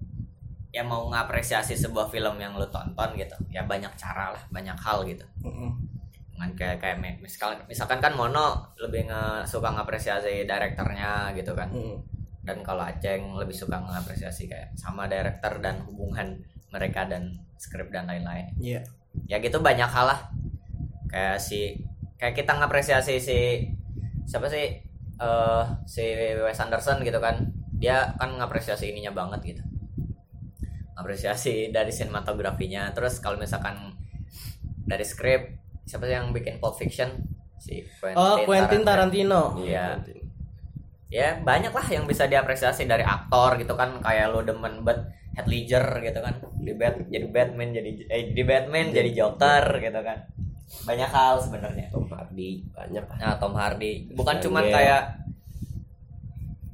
ya 0.74 0.82
mau 0.82 1.06
ngapresiasi 1.06 1.78
sebuah 1.78 2.10
film 2.10 2.34
yang 2.36 2.58
lu 2.58 2.66
tonton 2.66 3.14
gitu, 3.14 3.38
ya 3.48 3.62
banyak 3.62 3.94
cara 3.94 4.34
lah, 4.34 4.42
banyak 4.50 4.74
hal 4.74 5.06
gitu. 5.06 5.22
Dengan 6.34 6.50
kayak 6.52 6.82
kayak 6.82 6.98
mi- 6.98 7.22
misalkan 7.22 7.62
misalkan 7.64 8.02
kan 8.02 8.10
Mono 8.12 8.74
lebih 8.76 9.06
nge, 9.06 9.46
suka 9.46 9.70
ngapresiasi 9.70 10.42
direkturnya 10.42 11.30
gitu 11.32 11.54
kan. 11.54 11.70
Hmm. 11.70 12.02
Dan 12.42 12.60
kalau 12.60 12.82
Aceng 12.82 13.38
lebih 13.38 13.54
suka 13.54 13.78
ngapresiasi 13.78 14.44
kayak 14.44 14.74
sama 14.74 15.06
director 15.06 15.62
dan 15.62 15.80
hubungan 15.86 16.36
mereka 16.68 17.06
dan 17.06 17.32
skrip 17.56 17.88
dan 17.88 18.04
lain-lain 18.04 18.50
Iya. 18.60 18.82
ya 19.24 19.38
gitu 19.40 19.62
banyak 19.62 19.86
hal 19.88 20.10
lah 20.10 20.20
kayak 21.08 21.40
si 21.40 21.72
kayak 22.20 22.36
kita 22.36 22.52
ngapresiasi 22.52 23.16
si 23.16 23.64
siapa 24.28 24.44
sih 24.50 24.76
eh 25.16 25.62
si 25.88 26.04
Wes 26.36 26.60
Anderson 26.60 27.00
gitu 27.00 27.16
kan 27.16 27.40
dia 27.80 28.12
kan 28.20 28.36
ngapresiasi 28.36 28.92
ininya 28.92 29.16
banget 29.16 29.56
gitu 29.56 29.62
apresiasi 30.94 31.68
dari 31.68 31.90
sinematografinya. 31.90 32.90
Terus 32.90 33.18
kalau 33.18 33.36
misalkan 33.36 33.94
dari 34.84 35.02
skrip 35.02 35.54
siapa 35.84 36.04
sih 36.04 36.14
yang 36.14 36.30
bikin 36.30 36.58
Pulp 36.58 36.74
Fiction? 36.74 37.10
Si 37.58 37.80
Quentin, 37.96 38.16
Oh, 38.16 38.36
Quentin 38.44 38.82
Tarantino. 38.82 39.56
iya. 39.58 39.96
Ya 41.08 41.38
banyak 41.38 41.70
lah 41.70 41.86
yang 41.86 42.04
bisa 42.04 42.26
diapresiasi 42.26 42.84
dari 42.84 43.02
aktor 43.02 43.54
gitu 43.56 43.74
kan. 43.74 44.02
Kayak 44.02 44.34
lo 44.34 44.42
demen 44.42 44.82
banget 44.82 45.06
Heath 45.34 45.46
Ledger 45.46 45.86
gitu 46.00 46.18
kan. 46.18 46.34
Di 46.58 46.74
Bat 46.74 47.06
jadi 47.06 47.26
Batman 47.26 47.70
jadi 47.70 47.90
eh 48.06 48.22
di 48.30 48.42
Batman 48.42 48.90
jadi 48.90 49.10
Joker 49.10 49.78
gitu 49.78 50.00
kan. 50.02 50.18
Banyak 50.84 51.10
hal 51.10 51.38
sebenarnya. 51.38 51.86
Tom 51.88 52.10
Hardy 52.10 52.66
banyak. 52.68 53.04
Nah 53.14 53.38
Tom 53.38 53.54
Hardy. 53.54 54.10
Bukan 54.10 54.36
Christian 54.36 54.44
cuman 54.50 54.64
Bale. 54.66 54.74
kayak 54.74 55.02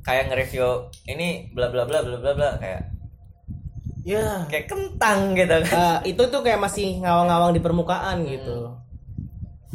kayak 0.01 0.25
nge-review 0.29 0.69
ini 1.07 1.29
bla 1.53 1.69
bla 1.69 1.85
bla 1.85 2.01
bla 2.01 2.17
bla 2.17 2.33
bla 2.33 2.51
kayak 2.57 2.81
Ya. 4.01 4.49
kayak 4.49 4.67
kentang 4.71 5.37
gitu 5.37 5.57
kan 5.69 6.01
Eh, 6.05 6.17
itu 6.17 6.23
tuh 6.33 6.41
kayak 6.41 6.61
masih 6.61 7.05
ngawang-ngawang 7.05 7.53
di 7.53 7.61
permukaan 7.61 8.25
gitu. 8.25 8.73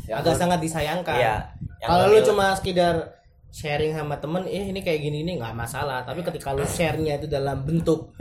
Ya, 0.09 0.21
Agak 0.21 0.38
sangat 0.38 0.61
disayangkan. 0.61 1.17
Iya. 1.17 1.36
Yang 1.82 1.89
Kalau 1.89 2.05
lu 2.09 2.19
cuma 2.21 2.45
sekedar 2.57 2.95
sharing 3.49 3.93
sama 3.97 4.17
temen, 4.21 4.45
eh 4.45 4.69
ini 4.69 4.82
kayak 4.86 5.01
gini 5.01 5.21
ini 5.26 5.38
nggak 5.38 5.53
masalah. 5.57 6.05
Tapi 6.05 6.21
ketika 6.21 6.53
lu 6.53 6.65
share-nya 6.65 7.17
itu 7.21 7.26
dalam 7.30 7.65
bentuk 7.65 8.13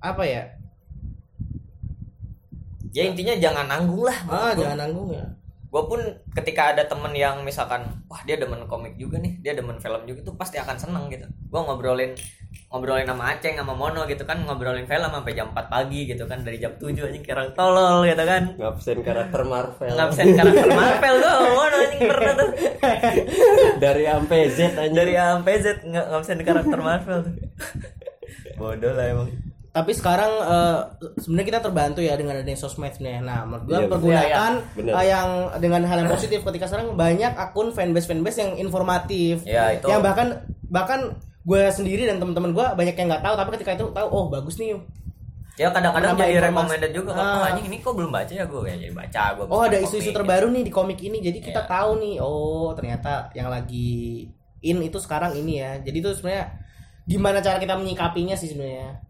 apa 0.00 0.22
ya? 0.24 0.42
ya 2.90 3.06
intinya 3.06 3.38
jangan 3.38 3.70
nanggung 3.70 4.02
lah 4.02 4.18
Ah, 4.26 4.50
jangan 4.50 4.78
nanggung 4.82 5.14
ya. 5.14 5.22
Gue 5.70 5.82
pun 5.86 6.02
ketika 6.34 6.74
ada 6.74 6.82
temen 6.82 7.14
yang 7.14 7.46
misalkan 7.46 7.86
wah 8.10 8.18
dia 8.26 8.34
demen 8.34 8.66
komik 8.66 8.98
juga 8.98 9.22
nih 9.22 9.38
dia 9.38 9.54
demen 9.54 9.78
film 9.78 10.02
juga 10.02 10.26
tuh 10.26 10.34
pasti 10.34 10.58
akan 10.58 10.74
seneng 10.74 11.06
gitu. 11.14 11.30
Gue 11.46 11.60
ngobrolin 11.62 12.10
ngobrolin 12.74 13.06
sama 13.06 13.30
Aceng 13.30 13.54
sama 13.54 13.78
Mono 13.78 14.02
gitu 14.10 14.26
kan 14.26 14.42
ngobrolin 14.42 14.90
film 14.90 15.10
sampai 15.14 15.34
jam 15.38 15.54
4 15.54 15.70
pagi 15.70 16.10
gitu 16.10 16.26
kan 16.26 16.42
dari 16.42 16.58
jam 16.58 16.74
7 16.74 16.90
aja 16.90 17.18
kira 17.22 17.54
tolol 17.54 18.02
gitu 18.02 18.24
kan. 18.26 18.42
Ngabsen 18.58 18.98
karakter 19.06 19.42
Marvel. 19.46 19.94
Ngabsen 19.94 20.28
karakter 20.34 20.68
Marvel 20.74 21.14
gue 21.22 21.34
Mono 21.54 21.76
anjing 21.78 22.02
pernah 22.02 22.32
tuh. 22.34 22.50
Dari 23.78 24.02
sampai 24.10 24.40
Z 24.50 24.58
aja 24.74 24.90
dari 24.90 25.12
A 25.14 25.38
sampai 25.38 25.54
Z 25.62 25.66
ngabsen 25.86 26.42
karakter 26.42 26.78
Marvel 26.82 27.18
tuh. 27.30 27.34
Bodoh 28.58 28.92
lah 28.98 29.06
emang 29.06 29.30
Tapi 29.70 29.92
sekarang 29.92 30.32
eh, 30.40 30.78
sebenarnya 31.16 31.48
kita 31.48 31.60
terbantu 31.62 32.00
ya 32.00 32.14
dengan 32.14 32.34
adanya 32.36 32.56
sosmednya. 32.56 33.20
Nah, 33.20 33.44
menurut 33.44 33.64
gua 33.64 33.76
Iya, 33.76 33.86
pergunakan 33.86 34.52
iya, 34.58 34.74
bener. 34.74 34.92
eh, 34.92 35.06
yang 35.06 35.28
dengan 35.56 35.82
hal 35.84 35.96
yang 35.98 36.10
positif 36.10 36.42
ketika 36.42 36.66
sekarang 36.66 36.94
banyak 36.94 37.32
akun 37.32 37.70
fanbase 37.70 38.04
fanbase 38.04 38.38
yang 38.40 38.52
informatif. 38.56 39.42
Ya, 39.42 39.70
itu. 39.72 39.86
Yang 39.86 40.02
bahkan 40.02 40.26
bahkan 40.66 41.00
gue 41.40 41.62
sendiri 41.68 42.04
dan 42.04 42.18
teman-teman 42.18 42.50
gue 42.50 42.66
banyak 42.74 42.94
yang 42.94 43.08
nggak 43.08 43.22
tahu 43.22 43.34
tapi 43.34 43.50
ketika 43.56 43.72
itu 43.72 43.86
tahu 43.90 44.06
oh 44.06 44.28
bagus 44.28 44.54
nih 44.56 44.76
ya 45.56 45.68
kadang-kadang 45.68 46.12
jadi 46.14 46.36
recommended 46.42 46.92
juga 46.92 47.10
kan 47.10 47.24
Ah. 47.24 47.48
anjing 47.48 47.66
ini 47.66 47.80
kok 47.80 47.92
belum 47.92 48.08
baca 48.08 48.28
ya 48.28 48.44
gue 48.44 48.60
ya 48.62 48.76
jadi 48.78 48.92
baca 48.92 49.22
gue 49.34 49.44
oh 49.46 49.62
ada 49.62 49.76
isu-isu 49.76 50.08
terbaru 50.10 50.48
nih 50.48 50.62
di 50.62 50.70
komik 50.70 51.00
ini 51.00 51.18
jadi 51.18 51.40
kita 51.40 51.64
Iya. 51.64 51.70
tahu 51.70 51.90
nih 51.96 52.14
oh 52.18 52.72
ternyata 52.72 53.32
yang 53.32 53.48
lagi 53.48 54.28
in 54.60 54.78
itu 54.80 54.96
sekarang 54.96 55.32
ini 55.34 55.58
ya 55.58 55.80
jadi 55.80 55.96
itu 55.98 56.12
sebenarnya 56.12 56.44
gimana 57.02 57.40
cara 57.40 57.56
kita 57.56 57.72
menyikapinya 57.74 58.36
sih 58.36 58.52
sebenarnya 58.52 59.00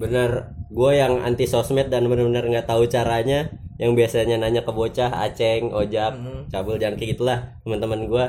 bener. 0.00 0.30
Gue 0.66 0.96
yang 0.96 1.20
anti 1.20 1.44
sosmed 1.44 1.86
dan 1.86 2.08
bener-bener 2.08 2.42
nggak 2.42 2.64
tahu 2.64 2.88
caranya 2.88 3.52
yang 3.76 3.92
biasanya 3.92 4.36
nanya 4.36 4.60
ke 4.60 4.70
bocah 4.70 5.12
aceng 5.20 5.68
ojak 5.70 6.12
Mhm. 6.12 6.48
cabul 6.48 6.76
jangan 6.76 6.96
kayak 6.96 7.10
gitulah 7.14 7.38
teman-teman 7.60 8.04
gue 8.06 8.24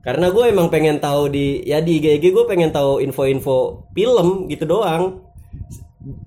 karena 0.00 0.30
gue 0.30 0.44
emang 0.46 0.68
pengen 0.68 0.96
tahu 0.96 1.28
di 1.28 1.60
ya 1.62 1.82
di 1.82 1.98
IG 1.98 2.30
gue 2.30 2.44
pengen 2.46 2.70
tahu 2.70 3.00
info-info 3.00 3.88
film 3.90 4.46
gitu 4.46 4.62
doang. 4.62 5.26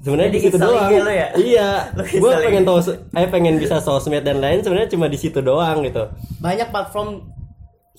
Sebenarnya 0.04 0.28
Jadi 0.30 0.36
di 0.36 0.44
situ 0.44 0.58
doang. 0.60 0.90
ya? 0.92 1.28
iya. 1.40 1.70
Gue 2.20 2.32
pengen 2.36 2.68
tahu 2.68 2.84
eh 2.92 3.28
pengen 3.32 3.56
bisa 3.56 3.80
sosmed 3.80 4.28
dan 4.28 4.44
lain 4.44 4.60
sebenarnya 4.60 4.92
cuma 4.92 5.08
di 5.08 5.16
situ 5.16 5.40
doang 5.40 5.88
gitu. 5.88 6.04
Banyak 6.44 6.68
platform 6.68 7.24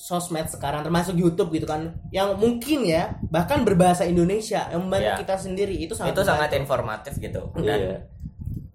sosmed 0.01 0.49
sekarang 0.49 0.81
termasuk 0.81 1.13
YouTube 1.13 1.53
gitu 1.53 1.69
kan 1.69 1.93
yang 2.09 2.33
mungkin 2.35 2.89
ya 2.89 3.21
bahkan 3.29 3.61
berbahasa 3.61 4.09
Indonesia 4.09 4.65
yang 4.73 4.89
membantu 4.89 5.13
Iya. 5.13 5.21
kita 5.21 5.35
sendiri 5.37 5.77
itu 5.77 5.93
sangat 5.93 6.17
itu 6.17 6.23
sangat 6.25 6.51
informatif 6.57 7.21
gitu 7.21 7.53
dan 7.61 7.77
iya 7.77 7.97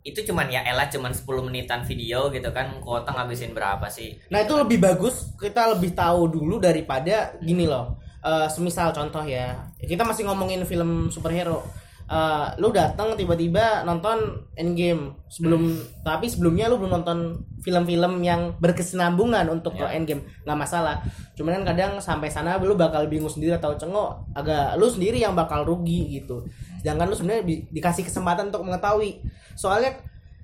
itu 0.06 0.22
cuman 0.22 0.46
ya 0.46 0.62
elah 0.62 0.86
cuman 0.86 1.10
10 1.10 1.26
menitan 1.42 1.82
video 1.82 2.30
gitu 2.30 2.54
kan 2.54 2.78
kuota 2.78 3.10
ngabisin 3.10 3.58
berapa 3.58 3.90
sih 3.90 4.14
Nah 4.30 4.46
itu 4.46 4.54
lebih 4.54 4.78
bagus 4.78 5.34
kita 5.34 5.74
lebih 5.74 5.98
tahu 5.98 6.30
dulu 6.30 6.62
daripada 6.62 7.34
gini 7.42 7.66
loh. 7.66 7.98
Eh, 8.22 8.46
semisal 8.46 8.90
contoh 8.90 9.22
ya, 9.22 9.54
kita 9.78 10.02
masih 10.02 10.26
ngomongin 10.26 10.62
film 10.62 11.10
superhero. 11.10 11.62
Eh, 12.06 12.48
lu 12.62 12.70
datang 12.70 13.18
tiba-tiba 13.18 13.82
nonton 13.82 14.46
Endgame 14.54 15.18
sebelum 15.26 15.74
tapi 16.06 16.30
sebelumnya 16.30 16.70
lu 16.70 16.78
belum 16.78 17.02
nonton 17.02 17.42
film-film 17.66 18.22
yang 18.22 18.54
berkesinambungan 18.62 19.50
untuk 19.50 19.74
ke 19.74 19.82
Ya. 19.82 19.98
Endgame 19.98 20.22
nggak 20.46 20.54
masalah. 20.54 21.02
Cuman 21.34 21.58
kan 21.62 21.74
kadang 21.74 21.98
sampai 21.98 22.30
sana 22.30 22.62
lu 22.62 22.78
bakal 22.78 23.10
bingung 23.10 23.32
sendiri 23.32 23.58
atau 23.58 23.74
cengok 23.74 24.38
agak 24.38 24.78
lu 24.78 24.86
sendiri 24.86 25.18
yang 25.18 25.34
bakal 25.34 25.66
rugi 25.66 26.22
gitu. 26.22 26.46
Sedangkan 26.78 27.10
lu 27.10 27.18
sebenarnya 27.18 27.42
di- 27.42 27.66
dikasih 27.74 28.06
kesempatan 28.06 28.54
untuk 28.54 28.70
mengetahui. 28.70 29.26
Soalnya 29.58 29.98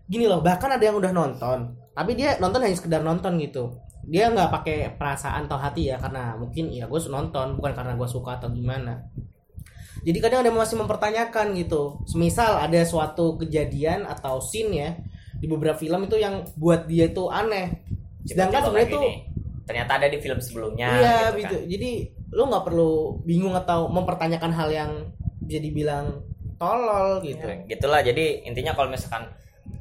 gini 0.10 0.26
loh 0.26 0.42
bahkan 0.42 0.68
ada 0.68 0.82
yang 0.84 0.98
udah 0.98 1.14
nonton 1.16 1.72
tapi 1.96 2.20
dia 2.20 2.36
nonton 2.42 2.60
hanya 2.60 2.76
sekedar 2.76 3.00
nonton 3.00 3.40
gitu 3.40 3.72
dia 4.04 4.28
nggak 4.28 4.52
pakai 4.52 4.78
perasaan 5.00 5.48
atau 5.48 5.56
hati 5.56 5.88
ya 5.88 5.96
karena 5.96 6.36
mungkin 6.36 6.68
ya 6.68 6.84
gue 6.84 7.00
nonton 7.08 7.56
bukan 7.56 7.72
karena 7.72 7.96
gue 7.96 8.08
suka 8.10 8.36
atau 8.36 8.52
gimana 8.52 9.00
jadi 10.02 10.18
kadang 10.18 10.40
ada 10.42 10.52
masih 10.54 10.78
mempertanyakan 10.82 11.54
gitu. 11.58 12.02
Semisal 12.10 12.58
ada 12.58 12.82
suatu 12.82 13.38
kejadian 13.38 14.10
atau 14.10 14.42
scene 14.42 14.72
ya 14.74 14.90
di 15.38 15.46
beberapa 15.46 15.78
film 15.78 16.10
itu 16.10 16.18
yang 16.18 16.46
buat 16.58 16.90
dia 16.90 17.10
itu 17.10 17.30
aneh. 17.30 17.86
Sedangkan 18.26 18.66
sebenarnya 18.66 18.90
itu 18.90 19.02
ternyata 19.66 19.92
ada 20.02 20.08
di 20.10 20.18
film 20.20 20.42
sebelumnya 20.42 20.90
iya 21.00 21.18
gitu 21.32 21.38
gitu. 21.46 21.56
Kan. 21.64 21.70
jadi 21.70 21.92
lu 22.34 22.44
nggak 22.50 22.66
perlu 22.66 22.92
bingung 23.24 23.56
atau 23.56 23.88
mempertanyakan 23.88 24.52
hal 24.52 24.70
yang 24.74 24.92
bisa 25.46 25.62
dibilang 25.62 26.26
tolol 26.58 27.22
gitu. 27.22 27.46
Ya, 27.46 27.66
gitulah. 27.66 28.02
Jadi 28.06 28.46
intinya 28.46 28.74
kalau 28.78 28.90
misalkan 28.90 29.30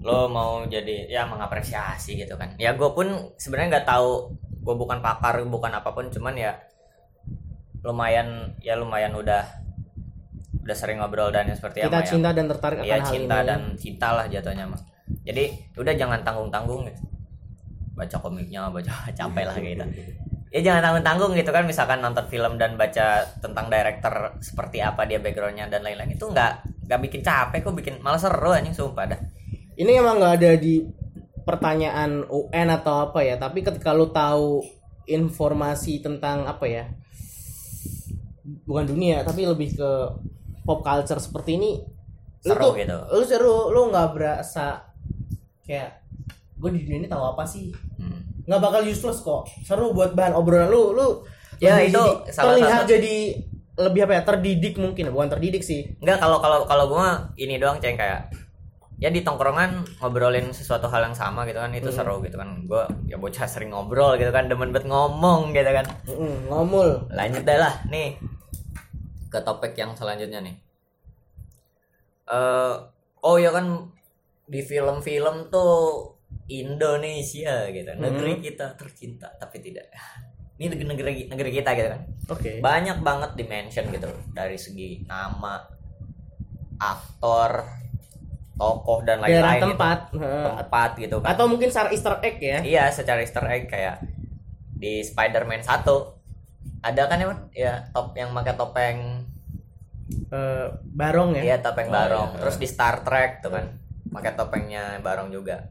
lo 0.01 0.29
mau 0.29 0.64
jadi 0.64 1.09
ya 1.09 1.29
mengapresiasi 1.29 2.16
gitu 2.16 2.37
kan. 2.37 2.57
Ya 2.57 2.77
gue 2.77 2.91
pun 2.93 3.37
sebenarnya 3.37 3.81
nggak 3.81 3.89
tahu 3.89 4.37
gue 4.61 4.75
bukan 4.77 5.01
pakar 5.01 5.41
bukan 5.49 5.73
apa 5.73 5.93
pun 5.93 6.12
cuman 6.12 6.37
ya 6.37 6.53
lumayan 7.81 8.53
ya 8.61 8.77
lumayan 8.77 9.16
udah 9.16 9.60
udah 10.61 10.77
sering 10.77 11.01
ngobrol 11.01 11.33
dan 11.33 11.49
yang 11.49 11.57
seperti 11.57 11.83
kita 11.83 11.89
apa 11.89 12.05
ya 12.05 12.09
cinta 12.09 12.29
dan 12.37 12.45
tertarik 12.47 12.79
akan 12.81 12.87
Iya 12.87 12.97
hal 13.01 13.09
cinta 13.09 13.37
ini 13.37 13.49
dan 13.49 13.61
cinta 13.81 14.09
lah 14.13 14.25
jatuhnya 14.29 14.65
mah. 14.69 14.81
Jadi 15.27 15.45
udah 15.81 15.95
jangan 15.97 16.21
tanggung 16.23 16.51
tanggung 16.53 16.81
gitu. 16.87 17.01
Baca 17.97 18.17
komiknya 18.21 18.69
baca 18.69 18.93
capek 19.19 19.45
lah 19.49 19.57
gitu. 19.57 19.85
Ya 20.51 20.61
jangan 20.67 20.81
tanggung 20.83 21.05
tanggung 21.07 21.33
gitu 21.39 21.51
kan 21.55 21.65
misalkan 21.65 22.03
nonton 22.03 22.27
film 22.29 22.59
dan 22.61 22.75
baca 22.75 23.23
tentang 23.39 23.67
director 23.71 24.35
seperti 24.43 24.83
apa 24.83 25.07
dia 25.07 25.23
backgroundnya 25.23 25.71
dan 25.71 25.87
lain-lain 25.87 26.19
itu 26.19 26.27
nggak 26.27 26.85
nggak 26.91 27.01
bikin 27.07 27.21
capek 27.23 27.63
kok 27.63 27.75
bikin 27.79 27.95
malah 28.03 28.19
seru 28.19 28.51
anjing 28.51 28.75
sumpah 28.75 29.15
dah. 29.15 29.21
ini 29.79 29.95
emang 29.95 30.19
nggak 30.19 30.35
ada 30.43 30.51
di 30.59 30.83
pertanyaan 31.47 32.27
UN 32.27 32.69
atau 32.69 33.09
apa 33.09 33.23
ya 33.23 33.39
tapi 33.39 33.63
ketika 33.63 33.95
lu 33.95 34.11
tahu 34.11 34.61
informasi 35.07 36.03
tentang 36.03 36.51
apa 36.51 36.67
ya 36.67 36.85
bukan 38.67 38.91
dunia 38.91 39.23
tapi 39.27 39.47
lebih 39.47 39.79
ke 39.79 39.91
pop 40.71 40.81
culture 40.81 41.18
seperti 41.18 41.59
ini 41.59 41.83
lu 42.41 42.55
Seru 42.55 42.62
tuh- 42.62 42.75
gitu. 42.79 42.97
lu 43.11 43.23
seru 43.23 43.57
lu 43.68 43.91
nggak 43.91 44.09
berasa 44.12 44.87
kayak 45.61 45.99
gue 46.57 46.71
di 46.71 46.81
dunia 46.83 46.99
ini 46.99 47.09
tahu 47.09 47.25
apa 47.27 47.43
sih? 47.43 47.75
Hmm. 47.97 48.23
nggak 48.41 48.61
bakal 48.61 48.81
useless 48.83 49.21
kok. 49.21 49.45
Seru 49.61 49.91
buat 49.91 50.12
bahan 50.12 50.33
obrolan 50.33 50.66
lu 50.66 50.93
lu 50.93 51.09
Ya, 51.59 51.77
itu 51.79 51.93
jadi- 51.93 52.31
salah 52.31 52.55
terlihat 52.55 52.81
satu- 52.81 52.91
jadi 52.91 53.14
lebih 53.77 54.01
apa 54.03 54.12
ya 54.14 54.23
terdidik 54.25 54.75
mungkin 54.77 55.09
bukan 55.09 55.29
terdidik 55.29 55.61
sih. 55.61 55.85
Enggak 55.99 56.18
kalau 56.18 56.39
kalau 56.39 56.64
kalau 56.64 56.85
gue 56.89 57.07
ini 57.39 57.57
doang 57.57 57.77
ceng 57.79 57.95
kayak 57.95 58.33
ya 58.97 59.09
di 59.09 59.21
tongkrongan 59.21 59.85
ngobrolin 59.97 60.51
sesuatu 60.51 60.85
hal 60.87 61.01
yang 61.03 61.14
sama 61.14 61.45
gitu 61.45 61.57
kan 61.57 61.68
itu 61.71 61.89
seru 61.89 62.21
gitu 62.21 62.37
kan. 62.37 62.64
Gue 62.64 62.81
ya 63.07 63.16
bocah 63.16 63.45
sering 63.45 63.71
ngobrol 63.71 64.16
gitu 64.16 64.29
kan 64.29 64.45
demen 64.47 64.68
banget 64.71 64.85
ngomong 64.87 65.53
gitu 65.53 65.71
kan. 65.71 65.85
Mm, 66.07 66.49
ngomul. 66.49 66.89
Lanjut 67.11 67.43
dah 67.43 67.57
lah 67.59 67.75
nih 67.87 68.16
ke 69.31 69.39
topik 69.41 69.78
yang 69.78 69.95
selanjutnya 69.95 70.43
nih. 70.43 70.57
Eh 72.26 72.74
oh 73.22 73.37
ya 73.39 73.55
kan 73.55 73.89
di 74.51 74.61
film-film 74.66 75.47
tuh 75.55 76.11
Indonesia 76.51 77.70
gitu 77.70 77.91
negeri 77.95 78.43
kita 78.43 78.74
tercinta 78.74 79.31
tapi 79.39 79.62
tidak. 79.62 79.87
Ini 80.61 80.76
negeri 80.76 81.24
negeri, 81.24 81.51
kita 81.57 81.72
gitu 81.72 81.89
kan. 81.89 82.03
Oke. 82.28 82.61
Banyak 82.61 83.01
banget 83.01 83.33
dimension 83.33 83.89
gitu 83.89 84.12
dari 84.37 84.61
segi 84.61 85.01
nama 85.09 85.57
aktor 86.76 87.64
tokoh 88.61 89.01
dan 89.09 89.24
lain-lain 89.24 89.72
tempat 89.72 90.12
gitu. 90.12 90.20
Tempat 90.28 90.91
gitu 91.01 91.16
kan. 91.24 91.33
Atau 91.33 91.49
mungkin 91.49 91.72
secara 91.72 91.89
Easter 91.89 92.12
egg 92.20 92.37
ya. 92.45 92.61
Iya, 92.61 92.85
secara 92.93 93.24
Easter 93.24 93.41
egg 93.49 93.72
kayak 93.72 94.05
di 94.76 95.01
Spider-Man 95.01 95.64
1 95.64 96.20
ada 96.81 97.03
kan 97.05 97.18
emang 97.18 97.39
ya 97.51 97.89
top 97.91 98.12
yang 98.14 98.33
pakai 98.33 98.55
topeng 98.55 98.99
Eh, 100.11 100.66
barong 100.91 101.35
ya 101.35 101.43
Iya 101.45 101.57
topeng 101.61 101.87
Oh, 101.87 101.95
barong. 101.95 102.28
iya. 102.33 102.39
Terus 102.41 102.57
di 102.57 102.66
Star 102.66 102.99
Trek 103.01 103.39
tuh 103.41 103.51
kan 103.51 103.78
pakai 104.09 104.35
topengnya 104.35 104.99
barong 104.99 105.31
juga. 105.31 105.70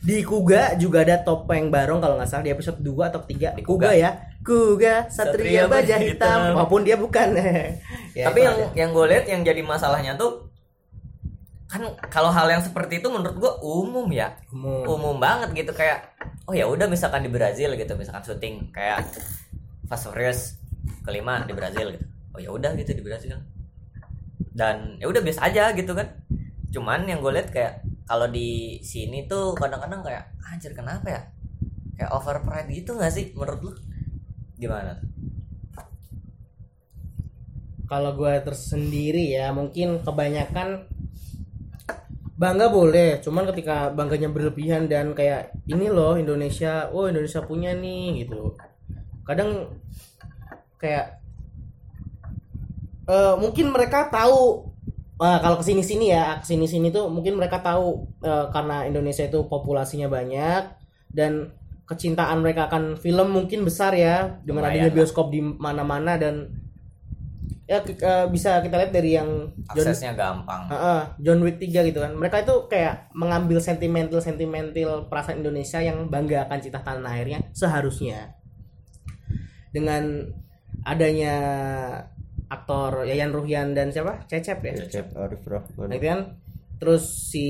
di 0.00 0.22
Kuga 0.22 0.72
juga 0.74 1.02
ada 1.02 1.20
topeng 1.20 1.68
barong 1.68 1.98
kalau 1.98 2.16
nggak 2.16 2.24
salah 2.24 2.40
di 2.40 2.48
episode 2.48 2.78
2 2.78 2.88
atau 3.04 3.20
3 3.20 3.52
Di 3.52 3.60
Kuga, 3.60 3.90
Kuga. 3.90 3.90
ya 3.92 4.10
Kuga 4.40 4.94
Satria 5.06 5.28
Satria 5.60 5.62
Baja 5.66 5.96
Hitam 5.98 6.38
walaupun 6.54 6.80
dia 6.82 6.96
bukan 6.96 7.36
Ya, 8.16 8.24
Tapi 8.26 8.38
yang 8.40 8.56
ada. 8.56 8.72
yang 8.74 8.90
gue 8.90 9.06
lihat 9.06 9.24
yang 9.26 9.42
jadi 9.42 9.60
masalahnya 9.60 10.16
tuh 10.16 10.48
kan 11.66 11.82
kalau 12.06 12.28
hal 12.28 12.48
yang 12.48 12.58
seperti 12.58 12.98
itu 12.98 13.06
menurut 13.06 13.36
gue 13.36 13.52
umum 13.60 14.08
ya. 14.08 14.34
Umum. 14.48 14.88
Umum 14.88 15.16
banget 15.18 15.52
gitu 15.52 15.70
kayak 15.70 16.14
oh 16.44 16.54
ya 16.54 16.64
udah 16.64 16.86
misalkan 16.86 17.20
di 17.20 17.28
Brazil 17.28 17.74
gitu 17.74 17.92
misalkan 17.92 18.24
syuting 18.24 18.70
kayak 18.70 19.04
Fast 19.90 20.06
Furious 20.06 20.62
kelima 21.02 21.42
di 21.42 21.52
Brazil 21.52 21.90
gitu. 21.90 22.06
Oh 22.30 22.38
ya 22.38 22.54
udah 22.54 22.78
gitu 22.78 22.94
di 22.94 23.02
Brazil. 23.02 23.42
Dan 24.54 25.02
ya 25.02 25.10
udah 25.10 25.18
biasa 25.18 25.50
aja 25.50 25.74
gitu 25.74 25.90
kan. 25.98 26.06
Cuman 26.70 27.10
yang 27.10 27.18
gue 27.18 27.34
lihat 27.34 27.50
kayak 27.50 27.82
kalau 28.06 28.30
di 28.30 28.78
sini 28.86 29.26
tuh 29.26 29.58
kadang-kadang 29.58 30.06
kayak 30.06 30.30
anjir 30.46 30.70
kenapa 30.70 31.06
ya? 31.10 31.22
Kayak 31.98 32.14
over 32.14 32.38
pride 32.46 32.70
gitu 32.70 32.94
gak 32.94 33.10
sih 33.10 33.34
menurut 33.34 33.60
lu? 33.66 33.72
Gimana? 34.56 35.02
kalau 37.90 38.14
gue 38.14 38.34
tersendiri 38.46 39.34
ya 39.34 39.50
mungkin 39.50 40.06
kebanyakan 40.06 40.86
bangga 42.38 42.70
boleh 42.70 43.18
cuman 43.18 43.50
ketika 43.50 43.90
bangganya 43.90 44.30
berlebihan 44.30 44.86
dan 44.86 45.10
kayak 45.12 45.50
ini 45.66 45.90
loh 45.90 46.14
Indonesia 46.14 46.86
oh 46.94 47.10
Indonesia 47.10 47.42
punya 47.42 47.74
nih 47.74 48.24
gitu 48.24 48.54
kadang 49.30 49.50
kayak 50.80 51.22
eh, 53.06 53.34
mungkin 53.38 53.70
mereka 53.70 54.10
tahu 54.10 54.70
Wah, 55.20 55.36
kalau 55.36 55.60
ke 55.60 55.68
sini 55.68 55.84
sini 55.84 56.16
ya 56.16 56.40
ke 56.40 56.48
sini 56.48 56.64
sini 56.64 56.88
tuh 56.88 57.12
mungkin 57.12 57.36
mereka 57.36 57.60
tahu 57.60 58.08
eh, 58.24 58.46
karena 58.48 58.88
Indonesia 58.88 59.20
itu 59.28 59.44
populasinya 59.52 60.08
banyak 60.08 60.64
dan 61.12 61.52
kecintaan 61.84 62.40
mereka 62.40 62.72
akan 62.72 62.96
film 62.96 63.28
mungkin 63.28 63.66
besar 63.66 63.92
ya 63.92 64.40
dengan 64.46 64.64
Lumayan 64.64 64.88
adanya 64.88 64.88
lah. 64.88 64.96
bioskop 64.96 65.28
di 65.28 65.44
mana-mana 65.44 66.16
dan 66.16 66.48
ya 67.68 67.84
eh, 67.84 68.26
bisa 68.32 68.64
kita 68.64 68.80
lihat 68.80 68.92
dari 68.96 69.14
yang 69.14 69.52
John 69.76 69.86
Aksesnya 69.92 70.16
gampang. 70.16 70.72
Heeh, 70.72 71.00
John 71.20 71.44
Wick 71.44 71.60
3 71.60 71.86
gitu 71.92 72.00
kan. 72.00 72.16
Mereka 72.16 72.42
itu 72.42 72.54
kayak 72.66 73.12
mengambil 73.12 73.60
sentimental 73.60 74.18
sentimental 74.18 75.06
perasaan 75.06 75.44
Indonesia 75.44 75.78
yang 75.84 76.08
bangga 76.08 76.48
akan 76.48 76.58
cita 76.64 76.80
tanah 76.80 77.12
airnya 77.12 77.38
seharusnya. 77.52 78.39
Dengan 79.70 80.26
adanya 80.82 81.36
aktor 82.50 83.06
Yayan 83.06 83.30
Ruhian 83.30 83.72
dan 83.72 83.94
siapa? 83.94 84.26
Cecep 84.26 84.58
ya. 84.66 84.74
Cecep 84.84 85.14
Arif 85.14 85.46
Rahman. 85.46 85.86
Nah, 85.86 85.96
itu 85.96 86.06
kan 86.10 86.20
terus 86.82 87.30
si 87.30 87.46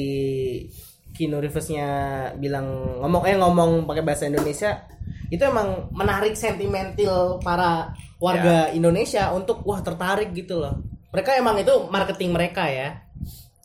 Keanu 1.14 1.40
Reeves-nya 1.40 1.88
bilang 2.36 3.00
ngomong 3.02 3.22
eh 3.26 3.36
ngomong 3.38 3.70
pakai 3.86 4.02
bahasa 4.04 4.28
Indonesia 4.28 4.86
itu 5.30 5.42
emang 5.42 5.90
menarik 5.94 6.34
sentimental 6.34 7.38
para 7.38 7.94
warga 8.18 8.74
Indonesia 8.74 9.30
untuk 9.30 9.62
wah 9.62 9.80
tertarik 9.80 10.34
gitu 10.34 10.58
loh. 10.58 10.82
Mereka 11.10 11.38
emang 11.38 11.58
itu 11.58 11.86
marketing 11.90 12.30
mereka 12.34 12.66
ya. 12.66 13.06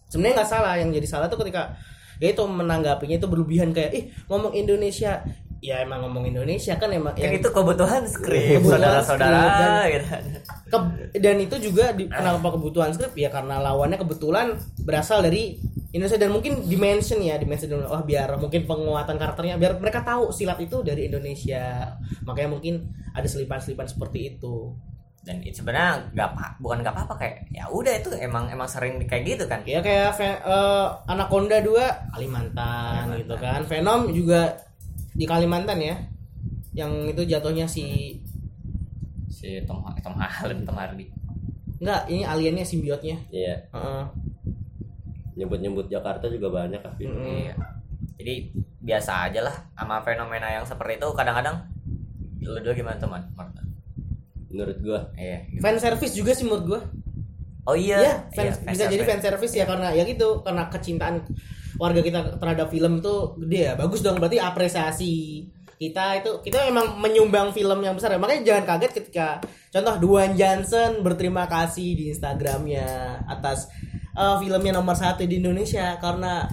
Sebenarnya 0.09 0.41
nggak 0.41 0.49
salah 0.49 0.73
yang 0.77 0.93
jadi 0.93 1.07
salah 1.09 1.27
tuh 1.27 1.41
ketika 1.41 1.75
ya 2.21 2.31
itu 2.31 2.43
menanggapinya 2.47 3.19
itu 3.19 3.27
berlebihan 3.27 3.75
kayak 3.75 3.91
ih 3.91 4.03
ngomong 4.31 4.55
Indonesia 4.55 5.25
ya 5.59 5.81
emang 5.81 6.01
ngomong 6.01 6.25
Indonesia 6.25 6.75
kan 6.75 6.89
emang 6.89 7.13
Kan 7.13 7.25
yang- 7.25 7.37
itu 7.37 7.49
kebutuhan 7.49 8.03
skrip, 8.05 8.61
saudara-saudara 8.61 9.39
dan- 9.39 9.87
gitu. 9.89 10.05
Ke- 10.65 10.91
dan 11.15 11.35
itu 11.37 11.55
juga 11.61 11.91
di, 11.91 12.05
kenapa 12.05 12.51
kebutuhan 12.51 12.91
skrip? 12.91 13.13
Ya 13.13 13.27
karena 13.27 13.59
lawannya 13.59 13.95
kebetulan 13.95 14.55
berasal 14.79 15.21
dari 15.21 15.57
Indonesia. 15.89 16.17
Dan 16.17 16.31
mungkin 16.31 16.65
dimension 16.65 17.19
ya 17.19 17.35
dimension 17.35 17.69
dulu. 17.69 17.87
Oh 17.87 18.01
biar 18.01 18.35
mungkin 18.35 18.65
penguatan 18.65 19.15
karakternya 19.15 19.55
biar 19.55 19.77
mereka 19.77 20.01
tahu 20.01 20.29
silat 20.29 20.59
itu 20.59 20.81
dari 20.81 21.07
Indonesia. 21.07 21.95
Makanya 22.23 22.49
mungkin 22.51 22.73
ada 23.11 23.25
selipan-selipan 23.25 23.87
seperti 23.87 24.35
itu. 24.35 24.75
Dan 25.25 25.41
itu 25.41 25.57
sebenarnya 25.57 26.13
nggak 26.13 26.27
apa, 26.29 26.45
bukan 26.59 26.85
nggak 26.85 26.93
apa-apa 26.93 27.13
kayak 27.17 27.35
ya 27.49 27.65
udah 27.65 27.97
itu 27.97 28.13
emang 28.13 28.45
emang 28.45 28.69
sering 28.69 29.01
kayak 29.01 29.25
gitu 29.25 29.43
kan. 29.45 29.57
ya 29.65 29.81
kayak 29.81 30.13
Ve- 30.13 30.37
eh, 30.37 30.87
Anaconda 31.07 31.57
2 31.59 32.13
Kalimantan, 32.13 33.09
gitu 33.17 33.33
kan. 33.35 33.65
Venom 33.65 34.13
juga 34.13 34.53
di 35.15 35.23
Kalimantan 35.23 35.79
ya 35.79 35.95
yang 36.71 36.91
itu 37.05 37.23
jatuhnya 37.23 37.63
si 37.65 38.19
Si 39.25 39.59
Tom 39.63 39.79
Tom 39.97 40.15
Holland, 40.15 40.63
Tom 40.63 40.75
Hardy. 40.75 41.07
enggak 41.75 42.07
ini 42.07 42.23
aliennya 42.23 42.63
simbiotnya 42.63 43.19
Iya, 43.29 43.67
Heeh. 43.69 44.03
nyebut-nyebut 45.35 45.87
Jakarta 45.87 46.25
juga 46.25 46.47
banyak 46.49 46.79
kan. 46.79 46.93
Mm-mm. 46.95 47.43
Iya. 47.43 47.55
Jadi 48.15 48.33
biasa 48.79 49.27
aja 49.27 49.39
lah 49.41 49.55
sama 49.73 49.99
fenomena 49.99 50.47
yang 50.47 50.63
seperti 50.63 50.97
itu 50.97 51.07
kadang-kadang 51.11 51.67
lu 52.39 52.55
dulu 52.55 52.73
gimana 52.73 52.95
teman? 52.95 53.21
Marta? 53.33 53.59
Menurut 54.47 54.77
gua. 54.79 54.99
Iya. 55.15 55.43
fan 55.59 55.75
service 55.75 56.13
juga 56.13 56.31
sih 56.31 56.45
menurut 56.45 56.65
gua 56.65 56.81
Oh 57.65 57.73
iya. 57.73 57.97
Iya, 57.99 58.13
fan- 58.31 58.45
iya, 58.45 58.53
fan 58.55 58.71
bisa 58.71 58.83
jadi 58.85 58.95
service. 58.95 59.09
fan 59.09 59.21
service 59.21 59.53
ya 59.53 59.65
karena 59.65 59.89
ya 59.91 60.03
gitu 60.05 60.27
karena 60.41 60.63
kecintaan 60.69 61.15
warga 61.75 62.01
kita 62.01 62.39
terhadap 62.39 62.67
film 62.71 62.99
tuh 63.03 63.35
gede 63.39 63.71
ya. 63.71 63.73
Bagus 63.75 63.99
dong 64.03 64.19
berarti 64.19 64.39
apresiasi 64.39 65.45
kita 65.75 66.23
itu 66.23 66.31
kita 66.39 66.71
memang 66.71 66.95
menyumbang 66.99 67.51
film 67.51 67.83
yang 67.83 67.95
besar 67.95 68.15
ya. 68.15 68.19
Makanya 68.19 68.41
jangan 68.43 68.63
kaget 68.75 68.91
ketika 69.03 69.27
contoh 69.71 69.95
Duan 69.99 70.31
Johnson 70.39 71.03
berterima 71.03 71.47
kasih 71.51 71.99
di 71.99 72.03
Instagramnya 72.15 73.19
atas 73.27 73.67
eh, 74.15 74.35
filmnya 74.39 74.75
nomor 74.75 74.95
satu 74.95 75.27
di 75.27 75.39
Indonesia. 75.43 75.99
Karena 75.99 76.47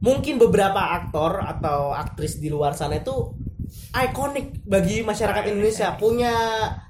mungkin 0.00 0.40
beberapa 0.40 0.80
aktor 0.96 1.42
atau 1.42 1.92
aktris 1.92 2.40
di 2.40 2.48
luar 2.48 2.72
sana 2.72 3.02
itu 3.02 3.34
ikonik 3.92 4.64
bagi 4.64 5.04
masyarakat 5.04 5.44
Indonesia. 5.52 5.92
Punya 6.00 6.32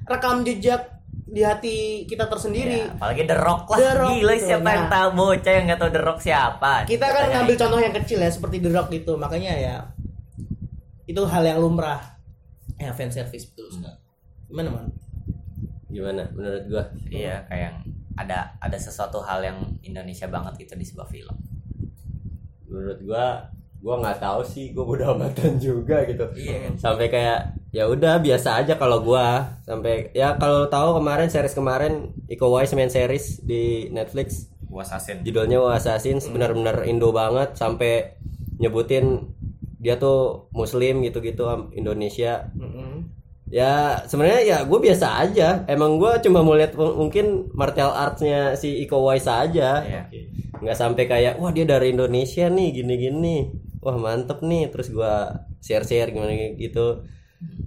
rekam 0.07 0.47
jejak 0.47 0.98
di 1.29 1.41
hati 1.41 1.77
kita 2.05 2.25
tersendiri 2.25 2.81
Iya, 2.83 2.95
apalagi 2.95 3.23
The 3.23 3.37
Rock 3.37 3.63
lah. 3.69 3.77
The 3.77 3.93
Rock 3.95 4.13
Gila 4.15 4.33
gitu. 4.33 4.47
siapa 4.47 4.69
yang 4.71 4.85
Nah. 4.85 4.91
tahu 4.91 5.09
bocah 5.15 5.53
yang 5.53 5.65
nggak 5.67 5.79
tahu 5.79 5.91
The 5.91 6.03
Rock 6.03 6.19
siapa? 6.21 6.73
kita 6.85 7.05
kan 7.05 7.13
Katanya 7.15 7.33
ngambil 7.35 7.53
gitu. 7.53 7.63
contoh 7.63 7.79
yang 7.79 7.95
kecil 7.95 8.19
ya 8.19 8.31
seperti 8.31 8.57
The 8.59 8.71
Rock 8.71 8.89
gitu 8.91 9.13
makanya 9.15 9.53
ya 9.53 9.77
itu 11.05 11.21
hal 11.23 11.43
yang 11.43 11.59
lumrah 11.59 12.01
ya 12.77 12.91
fan 12.91 13.09
service 13.09 13.45
betul 13.47 13.69
gimana 14.47 14.69
man 14.71 14.87
Gimana 15.89 16.21
menurut 16.31 16.65
gua? 16.69 16.85
Iya, 17.07 17.49
kayak 17.49 17.63
yang 17.65 17.77
ada 18.15 18.53
ada 18.59 18.77
sesuatu 18.77 19.19
hal 19.19 19.41
yang 19.41 19.57
Indonesia 19.81 20.29
banget 20.29 20.61
gitu 20.61 20.77
di 20.77 20.85
sebuah 20.85 21.09
film. 21.09 21.33
Menurut 22.67 23.01
gua 23.01 23.49
gua 23.79 23.95
nggak 23.99 24.19
tahu 24.19 24.41
sih, 24.43 24.75
gua 24.75 24.85
udah 24.85 25.09
amatan 25.15 25.57
juga 25.57 26.03
gitu. 26.05 26.25
Iya 26.35 26.57
kan? 26.67 26.73
Sampai 26.77 27.07
kayak 27.09 27.41
ya 27.69 27.85
udah 27.85 28.19
biasa 28.19 28.65
aja 28.65 28.75
kalau 28.75 29.01
gua 29.01 29.59
sampai 29.63 30.09
ya 30.13 30.35
kalau 30.35 30.67
tahu 30.67 30.97
kemarin 30.97 31.29
series 31.29 31.53
kemarin 31.53 31.93
Iko 32.27 32.49
Uwais 32.49 32.73
main 32.73 32.89
series 32.89 33.45
di 33.45 33.87
Netflix 33.89 34.49
Wasasin. 34.69 35.21
judulnya 35.25 35.61
Assassin 35.73 36.17
benar-benar 36.29 36.85
Indo 36.85 37.09
banget 37.09 37.57
sampai 37.57 38.17
nyebutin 38.57 39.37
dia 39.79 39.95
tuh 39.97 40.49
muslim 40.51 41.01
gitu-gitu 41.05 41.45
Indonesia 41.73 42.49
Mm-mm. 42.53 43.07
ya 43.47 44.01
sebenarnya 44.05 44.43
ya 44.45 44.59
gue 44.65 44.77
biasa 44.77 45.07
aja 45.23 45.63
emang 45.69 45.97
gue 45.97 46.13
cuma 46.21 46.43
mau 46.43 46.53
lihat 46.53 46.75
mungkin 46.75 47.49
martial 47.55 47.93
artsnya 47.93 48.57
si 48.57 48.83
Iko 48.83 49.01
Uwais 49.01 49.25
aja 49.25 49.85
Iya. 49.85 50.03
nggak 50.59 50.75
sampai 50.77 51.05
kayak 51.07 51.39
wah 51.39 51.49
dia 51.49 51.65
dari 51.65 51.95
Indonesia 51.95 52.51
nih 52.51 52.69
gini-gini 52.75 53.37
wah 53.89 53.97
mantep 53.97 54.39
nih 54.41 54.69
terus 54.69 54.89
gue 54.89 55.13
share-share 55.59 56.09
gimana 56.09 56.31
gitu 56.55 57.01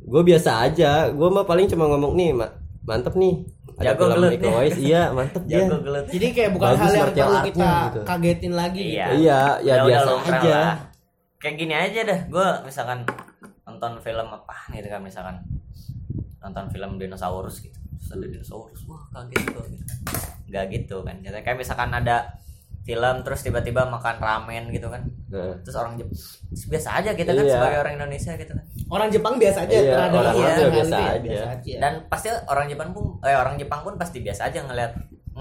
gue 0.03 0.21
biasa 0.21 0.61
aja 0.63 1.09
gue 1.09 1.27
mah 1.27 1.43
paling 1.43 1.65
cuma 1.65 1.87
ngomong 1.87 2.13
nih 2.13 2.31
ma- 2.31 2.53
mantep 2.81 3.15
nih 3.15 3.41
ada 3.73 3.87
Jago 3.89 4.03
film 4.03 4.13
gelut 4.15 4.31
Iko 4.31 4.43
nih. 4.43 4.53
Uwais 4.53 4.77
iya 4.79 5.01
mantep 5.09 5.41
dia 5.43 5.57
Jago 5.59 5.77
gelut. 5.81 6.05
jadi 6.07 6.27
kayak 6.29 6.51
bukan 6.51 6.67
Bagus 6.67 6.81
hal 6.83 6.93
yang 6.93 7.09
perlu 7.09 7.39
kita 7.41 7.69
gitu. 7.81 7.99
kagetin 8.05 8.53
lagi 8.53 8.81
Iya. 8.83 9.05
gitu. 9.07 9.13
iya 9.17 9.39
ya 9.39 9.41
Udah- 9.41 9.57
udah 9.57 9.85
biasa 9.87 10.09
lumrah 10.11 10.37
aja 10.37 10.53
lah. 10.55 10.75
Kayak 11.41 11.55
gini 11.57 11.73
aja 11.73 11.99
dah, 12.03 12.19
gue 12.27 12.47
misalkan 12.61 12.99
nonton 13.63 13.91
film 13.99 14.27
apa 14.29 14.55
gitu 14.69 14.85
kan 14.85 15.01
misalkan 15.01 15.35
nonton 16.37 16.65
film 16.69 16.91
dinosaurus 16.95 17.55
gitu. 17.59 17.73
Terus 17.95 18.09
ada 18.11 18.27
dinosaurus, 18.27 18.81
wah 18.85 19.01
kaget 19.11 19.41
gue 19.47 19.63
gitu. 19.71 19.93
Gak 20.47 20.65
gitu 20.69 20.97
kan. 21.01 21.17
Jadi 21.17 21.37
kayak 21.39 21.57
misalkan 21.57 21.89
ada 21.89 22.29
film 22.81 23.15
terus 23.21 23.39
tiba-tiba 23.39 23.85
makan 23.85 24.17
ramen 24.17 24.69
gitu 24.69 24.87
kan. 24.87 25.05
Nah, 25.27 25.53
Terus 25.59 25.75
orang 25.75 25.93
Jep- 25.95 26.11
terus 26.11 26.65
biasa 26.67 26.89
aja 26.97 27.11
kita 27.11 27.31
kan 27.31 27.41
Iya. 27.41 27.53
sebagai 27.53 27.77
orang 27.79 27.93
Indonesia 27.95 28.33
gitu 28.35 28.51
kan. 28.51 28.65
orang 28.89 29.07
Jepang 29.07 29.35
biasa 29.37 29.59
aja 29.61 29.71
Iya, 29.73 29.91
terhadap 29.91 30.11
orang 30.11 30.33
Jepang 30.33 30.57
hal 30.57 30.71
biasa 30.71 30.81
itu 30.91 30.91
ya, 30.91 31.07
aja. 31.07 31.21
biasa 31.21 31.45
aja 31.47 31.73
Dan 31.77 31.93
pasti 32.07 32.27
orang 32.45 32.65
Jepang 32.67 32.89
pun 32.91 33.03
eh 33.21 33.33
orang 33.33 33.55
Jepang 33.55 33.81
pun 33.81 33.93
pasti 33.95 34.17
biasa 34.19 34.41
aja 34.45 34.59
ngeliat 34.61 34.91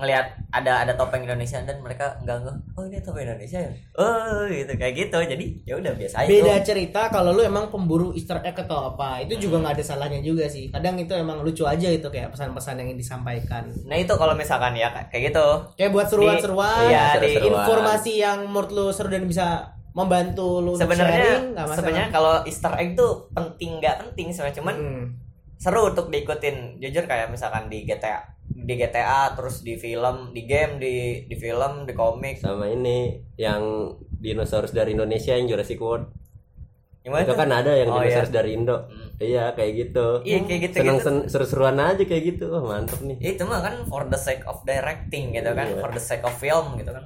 ngelihat 0.00 0.26
ada 0.50 0.82
ada 0.82 0.92
topeng 0.96 1.22
Indonesia 1.22 1.60
dan 1.60 1.78
mereka 1.78 2.16
enggak 2.18 2.40
enggak 2.40 2.56
oh 2.74 2.82
ini 2.82 2.98
topeng 2.98 3.22
Indonesia 3.22 3.60
ya? 3.60 3.72
Oh 3.94 4.48
gitu 4.48 4.72
kayak 4.74 4.94
gitu. 4.96 5.18
Jadi 5.20 5.44
ya 5.62 5.76
udah 5.76 5.92
biasa 5.92 6.14
aja 6.18 6.28
beda 6.28 6.54
tuh. 6.56 6.64
cerita 6.64 7.00
kalau 7.08 7.30
lu 7.30 7.42
emang 7.44 7.68
pemburu 7.68 8.10
Easter 8.10 8.40
egg 8.40 8.56
atau 8.56 8.90
apa 8.90 9.20
itu 9.20 9.36
juga 9.36 9.60
nggak 9.60 9.76
ada 9.76 9.84
salahnya 9.84 10.18
juga 10.18 10.48
sih. 10.48 10.72
Kadang 10.72 10.96
itu 10.96 11.12
emang 11.12 11.40
lucu 11.40 11.62
aja 11.62 11.86
itu 11.86 12.08
kayak 12.08 12.32
pesan-pesan 12.32 12.80
yang 12.80 12.88
ingin 12.88 12.98
disampaikan. 12.98 13.68
Nah 13.84 13.94
itu 13.94 14.12
kalau 14.12 14.32
misalkan 14.32 14.72
ya 14.74 14.88
kayak 14.90 15.30
gitu. 15.30 15.46
Kayak 15.76 15.90
buat 15.92 16.06
seruan-seruan 16.08 16.88
di 16.88 16.96
seru-seruan. 17.36 17.52
informasi 17.54 18.12
yang 18.16 18.38
menurut 18.48 18.70
lu 18.72 18.86
seru 18.90 19.06
dan 19.06 19.28
bisa 19.28 19.68
membantu 19.90 20.62
lu 20.62 20.72
sebenarnya 20.74 21.50
nggak 21.52 21.66
sebenarnya 21.74 22.06
kalau 22.08 22.40
Easter 22.46 22.70
egg 22.78 22.94
tuh 22.94 23.26
penting 23.30 23.82
nggak 23.82 23.98
penting 24.00 24.30
sebenarnya 24.30 24.56
cuman 24.62 24.76
Hmm. 24.78 25.04
seru 25.60 25.92
untuk 25.92 26.08
diikutin. 26.08 26.80
Jujur 26.80 27.04
kayak 27.04 27.28
misalkan 27.28 27.68
di 27.68 27.84
GTA 27.84 28.22
di 28.60 28.74
GTA 28.74 29.32
terus 29.32 29.60
di 29.60 29.74
film 29.74 30.30
di 30.30 30.42
game 30.42 30.76
di 30.76 30.94
di 31.24 31.34
film 31.34 31.84
di 31.84 31.92
komik 31.92 32.36
sama 32.36 32.66
ini 32.66 33.08
yang 33.34 33.90
dinosaurus 34.12 34.70
dari 34.70 34.92
Indonesia 34.92 35.32
yang 35.32 35.46
Jurassic 35.46 35.76
World 35.76 36.12
gimana 37.00 37.24
itu 37.24 37.32
tuh? 37.32 37.38
kan 37.38 37.48
ada 37.50 37.72
yang 37.72 37.88
Oh, 37.88 37.96
dinosaurus 37.96 38.28
iya. 38.28 38.36
dari 38.36 38.50
Indo 38.52 38.76
Hmm. 38.82 39.08
iya 39.18 39.44
kayak 39.50 39.72
gitu 39.74 40.06
Iya, 40.22 40.38
kayak 40.42 40.60
gitu, 40.62 40.74
seneng 40.76 40.96
gitu. 40.96 41.06
sen- 41.06 41.26
seru-seruan 41.26 41.76
aja 41.76 42.02
kayak 42.02 42.24
gitu 42.28 42.44
wah 42.48 42.62
mantep 42.62 43.00
nih 43.00 43.16
itu 43.18 43.42
mah 43.42 43.60
kan 43.60 43.74
for 43.84 44.04
the 44.04 44.16
sake 44.16 44.44
of 44.44 44.60
directing 44.62 45.32
gitu 45.32 45.50
kan 45.50 45.66
Iya. 45.66 45.80
for 45.80 45.90
the 45.90 46.02
sake 46.02 46.20
of 46.20 46.34
film 46.34 46.76
gitu 46.76 46.90
kan 46.90 47.04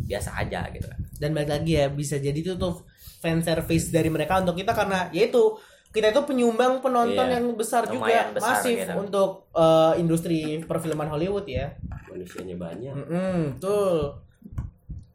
biasa 0.00 0.30
aja 0.38 0.66
gitu 0.68 0.84
kan 0.84 0.98
dan 1.14 1.30
balik 1.30 1.50
lagi 1.50 1.72
ya 1.76 1.86
bisa 1.86 2.16
jadi 2.16 2.34
itu 2.34 2.56
tuh 2.56 2.80
fan 3.20 3.40
service 3.40 3.88
dari 3.88 4.08
mereka 4.08 4.40
untuk 4.40 4.56
kita 4.56 4.72
karena 4.72 5.06
yaitu 5.10 5.52
kita 5.90 6.10
itu 6.10 6.22
penyumbang 6.22 6.78
penonton 6.78 7.26
Iya. 7.26 7.34
yang 7.36 7.46
besar 7.52 7.82
Lumayan 7.84 8.30
juga 8.30 8.38
besar 8.38 8.54
masif 8.58 8.76
gitu. 8.78 8.92
untuk 8.94 9.30
eh, 9.52 9.92
industri 9.98 10.38
perfilman 10.62 11.08
Hollywood 11.08 11.44
ya 11.44 11.74
manusianya 12.06 12.54
banyak 12.54 12.94
Mm-mm, 12.94 13.38
betul 13.56 14.22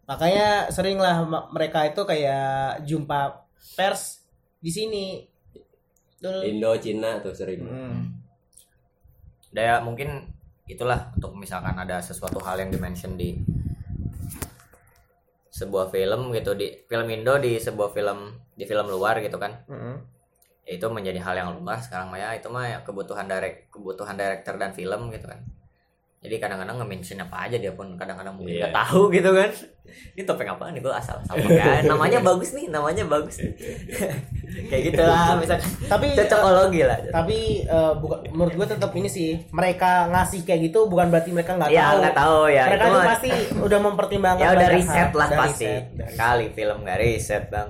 makanya 0.04 0.70
seringlah 0.70 1.16
mereka 1.50 1.86
itu 1.86 2.02
kayak 2.04 2.84
jumpa 2.84 3.48
pers 3.74 4.22
di 4.60 4.70
sini 4.70 5.06
Betul. 6.16 6.42
Indo 6.48 6.72
Cina 6.78 7.20
tuh 7.20 7.32
sering 7.32 7.62
Mm. 7.62 7.98
Udah 9.52 9.64
ya 9.64 9.76
mungkin 9.80 10.26
itulah 10.66 11.14
untuk 11.14 11.32
misalkan 11.36 11.76
ada 11.76 12.02
sesuatu 12.02 12.42
hal 12.42 12.58
yang 12.58 12.68
dimention 12.68 13.14
di 13.14 13.38
sebuah 15.50 15.88
film 15.88 16.34
gitu 16.34 16.52
di 16.54 16.84
film 16.84 17.08
Indo 17.08 17.38
di 17.38 17.56
sebuah 17.56 17.90
film 17.90 18.20
di 18.52 18.64
film 18.64 18.88
luar 18.90 19.22
gitu 19.22 19.38
kan 19.38 19.64
Mm-mm. 19.66 19.96
ya 19.96 20.15
itu 20.66 20.86
menjadi 20.90 21.22
hal 21.22 21.36
yang 21.36 21.50
lumrah 21.54 21.78
sekarang 21.78 22.10
mah 22.10 22.18
ya 22.18 22.34
itu 22.34 22.50
mah 22.50 22.66
ya 22.66 22.78
kebutuhan 22.82 23.26
direct 23.26 23.70
kebutuhan 23.70 24.14
director 24.14 24.58
dan 24.58 24.72
film 24.72 25.10
gitu 25.10 25.26
kan. 25.26 25.38
Jadi 26.26 26.42
kadang-kadang 26.42 26.82
nge-mention 26.82 27.22
apa 27.22 27.46
aja 27.46 27.54
dia 27.56 27.70
pun 27.70 27.94
kadang-kadang 27.94 28.34
mungkin 28.34 28.58
Iya. 28.58 28.66
nggak 28.66 28.74
tahu 28.82 29.14
gitu 29.14 29.30
kan. 29.30 29.46
Ini 30.18 30.26
topeng 30.26 30.50
apa 30.50 30.74
nih 30.74 30.82
gue 30.82 30.90
asal 30.90 31.22
sama 31.22 31.46
kan 31.46 31.86
namanya 31.86 32.18
bagus 32.20 32.58
nih 32.58 32.66
namanya 32.68 33.06
bagus 33.06 33.38
kayak 34.74 34.82
gitu 34.90 35.02
lah 35.06 35.38
misalkan 35.38 35.70
Tapi, 35.86 36.08
cocokologi 36.18 36.82
lah. 36.82 36.98
tapi 37.14 37.38
eh, 37.62 37.94
bukan 37.94 38.26
menurut 38.34 38.54
gue 38.56 38.68
tetap 38.74 38.90
ini 38.92 39.06
sih 39.06 39.38
mereka 39.52 40.10
ngasih 40.10 40.42
kayak 40.42 40.66
gitu 40.66 40.90
bukan 40.90 41.14
berarti 41.14 41.30
mereka 41.30 41.54
nggak 41.54 41.70
ya 41.70 41.86
tahu. 41.86 41.98
nggak 42.02 42.16
tahu 42.18 42.40
ya 42.50 42.64
mereka 42.66 42.86
itu 42.90 43.00
pasti 43.06 43.30
udah 43.62 43.80
mempertimbangkan 43.80 44.42
ya 44.42 44.50
udah 44.58 44.70
riset 44.74 45.10
lah 45.14 45.28
pasti. 45.30 45.66
riset. 45.70 45.84
kali 46.18 46.46
film 46.50 46.78
nggak 46.82 46.98
riset 46.98 47.44
bang. 47.48 47.70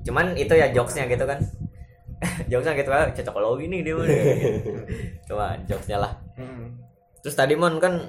Cuman 0.00 0.26
itu 0.34 0.54
ya 0.54 0.70
jokesnya 0.70 1.10
gitu 1.10 1.26
kan 1.26 1.42
jokesnya 2.50 2.76
gitu 2.76 2.90
kan 2.92 3.10
cocokologi 3.16 3.64
nih 3.68 3.80
dia 3.80 3.94
cuma 5.28 5.56
jokesnya 5.64 5.98
lah. 6.00 6.12
Mm. 6.36 6.76
terus 7.20 7.36
tadi 7.36 7.52
mon 7.52 7.76
kan 7.76 8.00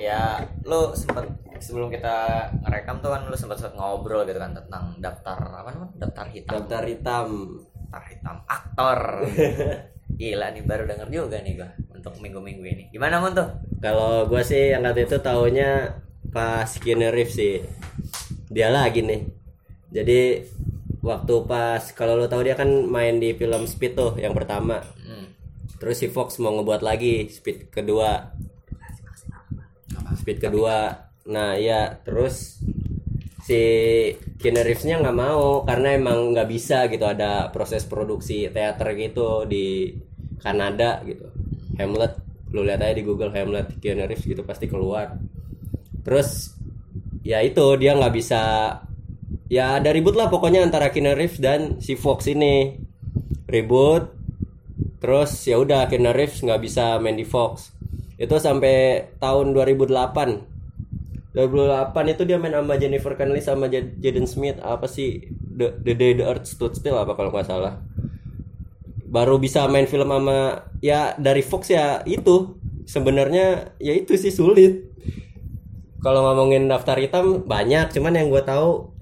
ya 0.00 0.40
lu 0.64 0.96
sempet 0.96 1.28
sebelum 1.62 1.88
kita 1.88 2.48
ngerekam 2.66 2.98
tuh 3.00 3.10
kan 3.14 3.22
lu 3.24 3.36
sempat 3.36 3.60
ngobrol 3.72 4.26
gitu 4.26 4.36
kan 4.36 4.52
tentang 4.52 4.98
daftar 4.98 5.38
apa 5.38 5.70
namanya? 5.72 5.92
Daftar 5.96 6.26
hitam. 6.28 6.52
Daftar 6.60 6.82
hitam. 6.84 7.28
Daftar 7.88 8.02
hitam 8.10 8.36
aktor. 8.44 8.98
Gila 10.20 10.46
nih 10.54 10.62
baru 10.62 10.84
denger 10.86 11.08
juga 11.10 11.40
nih 11.42 11.52
gua 11.58 11.70
untuk 11.90 12.14
minggu-minggu 12.20 12.64
ini. 12.68 12.84
Gimana 12.92 13.18
mon 13.18 13.32
tuh? 13.34 13.48
Kalau 13.80 14.28
gue 14.28 14.42
sih 14.44 14.76
yang 14.76 14.84
kata 14.84 15.00
itu 15.08 15.16
taunya 15.24 15.98
pas 16.30 16.68
Keanu 16.68 17.10
Reeves 17.10 17.34
sih. 17.34 17.64
Dia 18.52 18.70
lagi 18.70 19.02
nih. 19.02 19.20
Jadi 19.94 20.20
waktu 21.04 21.34
pas 21.44 21.84
kalau 21.92 22.16
lo 22.16 22.24
tahu 22.24 22.48
dia 22.48 22.56
kan 22.56 22.88
main 22.88 23.20
di 23.20 23.36
film 23.36 23.68
Speed 23.68 23.92
tuh 23.92 24.12
yang 24.16 24.32
pertama. 24.32 24.80
Hmm. 25.04 25.36
terus 25.74 26.00
si 26.00 26.08
Fox 26.08 26.40
mau 26.40 26.56
ngebuat 26.56 26.80
lagi 26.80 27.28
Speed 27.28 27.68
kedua. 27.68 28.32
Speed 30.16 30.40
kedua. 30.40 30.96
Nah 31.28 31.60
ya 31.60 31.92
terus 32.00 32.56
si 33.44 33.60
Keanu 34.40 34.64
Reeves-nya 34.64 35.04
nggak 35.04 35.18
mau 35.18 35.60
karena 35.68 35.92
emang 35.92 36.32
nggak 36.32 36.48
bisa 36.48 36.88
gitu 36.88 37.04
ada 37.04 37.52
proses 37.52 37.84
produksi 37.84 38.48
teater 38.48 38.96
gitu 38.96 39.44
di 39.44 39.92
Kanada 40.40 41.04
gitu. 41.04 41.28
Hamlet 41.76 42.16
lu 42.54 42.64
lihat 42.64 42.80
aja 42.80 42.96
di 42.96 43.04
Google 43.04 43.34
Hamlet 43.34 43.76
Keanu 43.76 44.08
Reeves 44.08 44.24
gitu 44.24 44.40
pasti 44.48 44.72
keluar. 44.72 45.20
Terus 46.00 46.56
ya 47.20 47.44
itu 47.44 47.76
dia 47.76 47.92
nggak 47.92 48.14
bisa 48.16 48.42
ya 49.54 49.78
ada 49.78 49.94
ribut 49.94 50.18
lah 50.18 50.26
pokoknya 50.26 50.66
antara 50.66 50.90
Keanu 50.90 51.14
Reeves 51.14 51.38
dan 51.38 51.78
si 51.78 51.94
Fox 51.94 52.26
ini. 52.26 52.74
Ribut. 53.46 54.10
Terus 54.98 55.30
ya 55.46 55.56
udah 55.62 55.86
Keanu 55.86 56.10
Reeves 56.10 56.42
nggak 56.42 56.60
bisa 56.66 56.98
main 56.98 57.14
di 57.14 57.22
Fox. 57.22 57.70
Itu 58.18 58.42
sampai 58.42 59.06
tahun 59.22 59.54
2008 59.54 60.50
2008 61.34 62.14
itu 62.14 62.22
dia 62.26 62.38
main 62.38 62.54
sama 62.54 62.74
Jennifer 62.78 63.12
Connelly 63.18 63.42
sama 63.42 63.66
Jad- 63.70 63.98
Jaden 64.02 64.26
Smith. 64.26 64.58
Apa 64.62 64.86
sih? 64.90 65.30
The, 65.54 65.78
The 65.82 65.94
Day 65.94 66.12
the 66.18 66.26
Earth 66.26 66.50
Stood 66.50 66.74
Still 66.78 66.98
apa 66.98 67.14
kalau 67.14 67.30
nggak 67.30 67.46
salah. 67.46 67.78
Baru 69.06 69.38
bisa 69.38 69.66
main 69.70 69.86
film 69.86 70.10
sama 70.10 70.66
ya 70.82 71.14
dari 71.18 71.42
Fox 71.46 71.70
ya 71.70 72.02
itu. 72.06 72.58
Sebenarnya 72.86 73.74
ya 73.78 73.94
itu 73.94 74.18
sih 74.18 74.34
sulit. 74.34 74.90
Kalau 76.02 76.20
ngomongin 76.26 76.66
daftar 76.66 76.98
hitam 76.98 77.46
banyak. 77.46 77.90
Cuman 77.94 78.14
yang 78.18 78.28
gue 78.30 78.42
tahu 78.42 78.93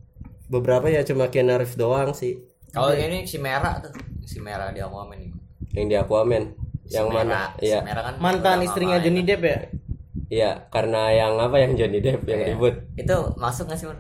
beberapa 0.53 0.93
ya 0.93 1.01
cuma 1.01 1.33
Keanu 1.33 1.57
Reeves 1.57 1.81
doang 1.81 2.13
sih. 2.13 2.37
Kalau 2.69 2.93
ini 2.93 3.25
si 3.25 3.41
merah 3.41 3.81
tuh 3.81 3.93
si 4.29 4.37
merah 4.45 4.69
dia 4.69 4.85
ngomongin 4.85 5.33
nih. 5.33 5.33
Yang 5.73 5.87
di 5.89 5.97
Aquaman 5.97 6.45
Si 6.83 6.99
yang 6.99 7.09
Merah, 7.09 7.25
mana 7.25 7.41
si 7.57 7.73
iya. 7.73 7.79
Merah 7.81 8.03
kan 8.05 8.15
mantan 8.21 8.59
istrinya 8.61 9.01
lama 9.01 9.05
Johnny 9.09 9.23
ya. 9.23 9.29
Depp 9.33 9.43
ya? 9.49 9.59
Iya 10.33 10.51
karena 10.69 11.03
yang 11.15 11.33
apa 11.41 11.57
yang 11.57 11.73
Johnny 11.79 12.01
Depp 12.05 12.21
yang 12.29 12.41
Iya. 12.45 12.49
ribut. 12.53 12.75
Itu 13.01 13.17
masuk 13.41 13.73
gak 13.73 13.79
sih 13.81 13.89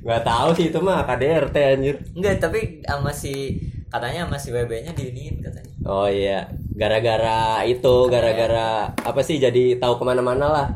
nggak 0.00 0.22
tahu 0.24 0.48
sih 0.56 0.66
itu 0.72 0.78
mah 0.82 1.04
KDRT 1.08 1.56
anjir. 1.76 1.96
Enggak 2.16 2.40
tapi 2.42 2.80
sama 2.84 3.12
si 3.12 3.58
katanya 3.90 4.26
sama 4.26 4.38
si 4.38 4.48
WB 4.54 4.70
nya 4.86 4.92
diiniin 4.94 5.42
katanya. 5.42 5.72
Oh 5.86 6.08
iya. 6.08 6.48
Gara-gara 6.76 7.62
itu 7.68 7.94
gara-gara 8.08 8.92
apa 8.94 9.20
sih 9.20 9.36
jadi 9.40 9.76
tahu 9.76 10.00
ke 10.00 10.04
mana-mana 10.06 10.46
lah. 10.48 10.68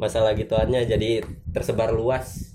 Masalah 0.00 0.34
gituannya 0.34 0.84
jadi 0.88 1.22
tersebar 1.54 1.94
luas 1.94 2.53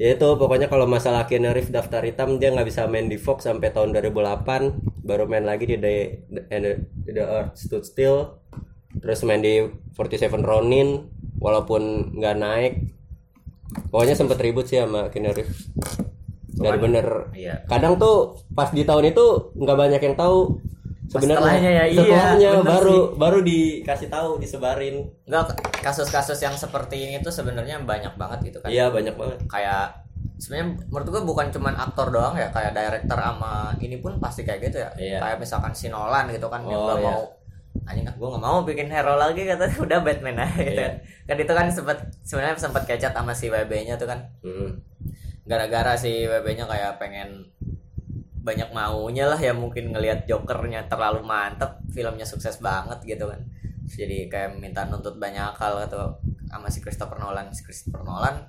ya 0.00 0.16
itu 0.16 0.28
pokoknya 0.40 0.72
kalau 0.72 0.88
masalah 0.88 1.28
Keanu 1.28 1.52
Reeves 1.52 1.68
daftar 1.68 2.00
hitam 2.00 2.40
dia 2.40 2.48
nggak 2.48 2.72
bisa 2.72 2.88
main 2.88 3.04
di 3.04 3.20
Fox 3.20 3.44
sampai 3.44 3.68
tahun 3.68 3.92
2008 3.92 5.04
baru 5.04 5.28
main 5.28 5.44
lagi 5.44 5.68
di 5.68 5.76
The, 5.76 5.94
The, 6.48 6.70
The 7.04 7.24
Earth 7.28 7.60
Stood 7.60 7.84
Still 7.84 8.40
terus 8.96 9.20
main 9.28 9.44
di 9.44 9.60
47 9.92 10.40
Ronin 10.40 11.04
walaupun 11.38 12.14
nggak 12.16 12.36
naik. 12.40 12.72
Pokoknya 13.92 14.18
sempet 14.18 14.40
ribut 14.42 14.66
sih 14.66 14.82
sama 14.82 15.12
Keanu 15.12 15.30
Reeves. 15.36 15.70
Dari 16.60 16.76
bener 16.76 17.32
iya. 17.32 17.64
kadang 17.64 17.96
tuh 17.96 18.36
pas 18.52 18.68
di 18.68 18.84
tahun 18.84 19.16
itu 19.16 19.56
nggak 19.56 19.78
banyak 19.80 20.00
yang 20.04 20.16
tahu 20.18 20.60
sebenarnya 21.10 21.36
setelahnya 21.36 21.70
ya, 21.72 21.84
iya, 21.84 21.98
setelahnya 21.98 22.48
bener 22.52 22.66
baru 22.70 22.94
sih. 22.94 23.02
baru 23.16 23.38
dikasih 23.42 24.08
tahu 24.08 24.30
disebarin 24.38 24.96
enggak 25.24 25.44
kasus-kasus 25.80 26.38
yang 26.38 26.54
seperti 26.54 26.96
ini 27.02 27.18
tuh 27.18 27.30
sebenarnya 27.30 27.82
banyak 27.82 28.14
banget 28.14 28.38
gitu 28.44 28.58
kan 28.58 28.68
iya 28.68 28.86
banyak 28.88 29.12
banget 29.12 29.38
kayak 29.44 29.90
sebenarnya 30.36 30.66
menurut 30.86 31.06
gua 31.08 31.22
bukan 31.26 31.46
cuman 31.50 31.74
aktor 31.74 32.08
doang 32.08 32.32
ya 32.32 32.48
kayak 32.48 32.72
director 32.72 33.18
sama 33.18 33.52
ini 33.76 33.98
pun 33.98 34.16
pasti 34.16 34.40
kayak 34.40 34.60
gitu 34.64 34.78
ya 34.78 34.90
Iya. 34.96 35.18
kayak 35.18 35.36
misalkan 35.38 35.72
si 35.72 35.88
Nolan 35.88 36.28
gitu 36.28 36.46
kan 36.46 36.62
yang 36.62 36.72
Oh, 36.72 36.86
nggak 36.86 36.98
iya. 36.98 37.06
mau 37.08 37.22
anjing 37.82 38.06
gue 38.06 38.28
nggak 38.28 38.42
mau 38.42 38.58
bikin 38.62 38.86
hero 38.86 39.14
lagi 39.14 39.42
katanya 39.44 39.76
udah 39.84 39.98
Batman 40.00 40.38
aja 40.38 40.58
gitu 40.58 40.78
Iya. 40.78 40.90
kan 41.24 41.36
itu 41.36 41.52
kan 41.52 41.66
sempat 41.68 41.98
sebenarnya 42.20 42.54
sempat 42.56 42.82
kecat 42.84 43.10
sama 43.10 43.32
si 43.32 43.46
WB 43.46 43.72
nya 43.84 43.94
tuh 43.94 44.06
kan 44.06 44.20
Mm. 44.40 44.78
gara-gara 45.42 45.92
si 45.94 46.24
WB 46.24 46.46
nya 46.52 46.64
kayak 46.64 46.96
pengen 46.96 47.50
banyak 48.40 48.72
maunya 48.72 49.28
lah 49.28 49.36
ya 49.36 49.52
mungkin 49.52 49.92
ngelihat 49.92 50.24
Jokernya 50.24 50.88
terlalu 50.88 51.20
mantep 51.24 51.80
filmnya 51.92 52.24
sukses 52.24 52.56
banget 52.64 53.00
gitu 53.04 53.28
kan. 53.28 53.40
Jadi 53.84 54.30
kayak 54.32 54.56
minta 54.56 54.86
nuntut 54.88 55.20
banyak 55.20 55.52
hal 55.56 55.84
gitu 55.84 56.00
sama 56.48 56.66
si 56.72 56.80
Christopher 56.80 57.20
Nolan. 57.20 57.52
Si 57.52 57.60
Christopher 57.66 58.02
Nolan 58.02 58.48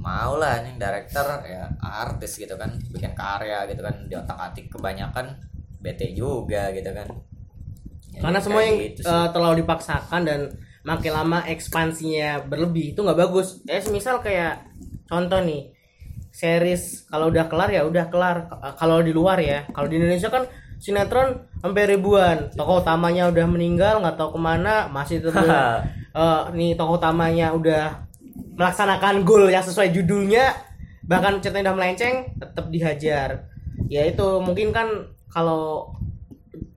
mau 0.00 0.40
lah 0.40 0.64
nih 0.64 0.80
director 0.80 1.44
ya 1.44 1.68
artis 1.80 2.40
gitu 2.40 2.56
kan 2.56 2.72
bikin 2.88 3.12
karya 3.12 3.68
gitu 3.68 3.84
kan 3.84 4.08
di 4.08 4.16
otak 4.16 4.38
atik 4.40 4.72
kebanyakan 4.72 5.36
bete 5.80 6.12
juga 6.12 6.72
gitu 6.72 6.92
kan. 6.92 7.08
Ya, 8.10 8.20
karena 8.26 8.40
kayak 8.40 8.44
semua 8.44 8.60
yang 8.64 8.76
gitu 8.80 9.00
eh, 9.04 9.28
terlalu 9.32 9.54
dipaksakan 9.64 10.20
dan 10.24 10.40
makin 10.84 11.12
lama 11.12 11.38
ekspansinya 11.44 12.44
berlebih 12.48 12.96
itu 12.96 13.00
nggak 13.00 13.20
bagus. 13.20 13.60
Ya 13.68 13.80
semisal 13.80 14.20
kayak 14.24 14.64
contoh 15.08 15.40
nih 15.44 15.79
series. 16.40 17.04
Kalau 17.12 17.28
udah 17.28 17.44
kelar 17.52 17.68
ya 17.68 17.84
udah 17.84 18.08
kelar. 18.08 18.48
Kalau 18.80 19.04
di 19.04 19.12
luar 19.12 19.36
ya. 19.44 19.68
Kalau 19.68 19.86
di 19.92 20.00
Indonesia 20.00 20.32
kan 20.32 20.48
sinetron 20.80 21.44
sampai 21.60 21.84
ribuan. 21.84 22.48
Tokoh 22.56 22.80
utamanya 22.80 23.28
udah 23.28 23.44
meninggal 23.44 24.00
nggak 24.00 24.16
tahu 24.16 24.36
ke 24.36 24.40
mana 24.40 24.88
masih 24.88 25.20
terus 25.20 25.36
eh, 25.36 26.42
nih 26.56 26.72
tokoh 26.80 26.96
utamanya 26.96 27.52
udah 27.52 28.08
melaksanakan 28.56 29.24
goal 29.28 29.52
yang 29.52 29.64
sesuai 29.64 29.92
judulnya 29.92 30.52
bahkan 31.04 31.40
ceritanya 31.44 31.70
udah 31.70 31.76
melenceng 31.76 32.32
tetap 32.40 32.72
dihajar. 32.72 33.28
Ya 33.92 34.08
itu 34.08 34.40
mungkin 34.40 34.72
kan 34.72 34.88
kalau 35.28 35.92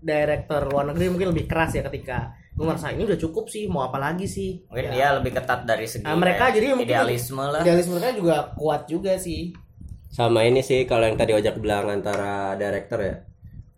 director 0.04 0.68
luar 0.68 0.92
negeri 0.92 1.08
mungkin 1.08 1.32
lebih 1.32 1.48
keras 1.48 1.80
ya 1.80 1.84
ketika 1.88 2.36
gue 2.54 2.62
ngerasa 2.64 2.94
ini 2.94 3.04
udah 3.04 3.20
cukup 3.20 3.46
sih 3.48 3.66
mau 3.66 3.84
apa 3.84 3.98
lagi 3.98 4.26
sih? 4.26 4.62
Mungkin 4.66 4.86
Ya. 4.86 4.92
dia 4.92 5.08
lebih 5.18 5.32
ketat 5.34 5.64
dari 5.64 5.84
segi 5.84 6.02
Nah, 6.02 6.14
mereka 6.14 6.50
jadi 6.50 6.72
mungkin 6.72 6.86
idealisme 6.86 7.42
lah. 7.42 7.62
idealisme 7.62 7.98
mereka 7.98 8.14
juga 8.14 8.36
kuat 8.54 8.86
juga 8.86 9.18
sih. 9.18 9.50
Sama 10.08 10.44
ini 10.44 10.62
sih 10.62 10.86
kalau 10.86 11.04
yang 11.04 11.18
tadi 11.18 11.34
ojak 11.34 11.58
bilang 11.58 11.90
antara 11.90 12.54
director 12.54 13.00
ya. 13.00 13.16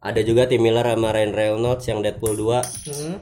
Ada 0.01 0.21
juga 0.21 0.45
Tim 0.45 0.61
Miller 0.61 0.86
sama 0.86 1.09
Ryan 1.09 1.32
Reynolds 1.32 1.86
yang 1.86 1.99
Deadpool 1.99 2.36
2 2.36 2.59
Hmm. 2.86 3.15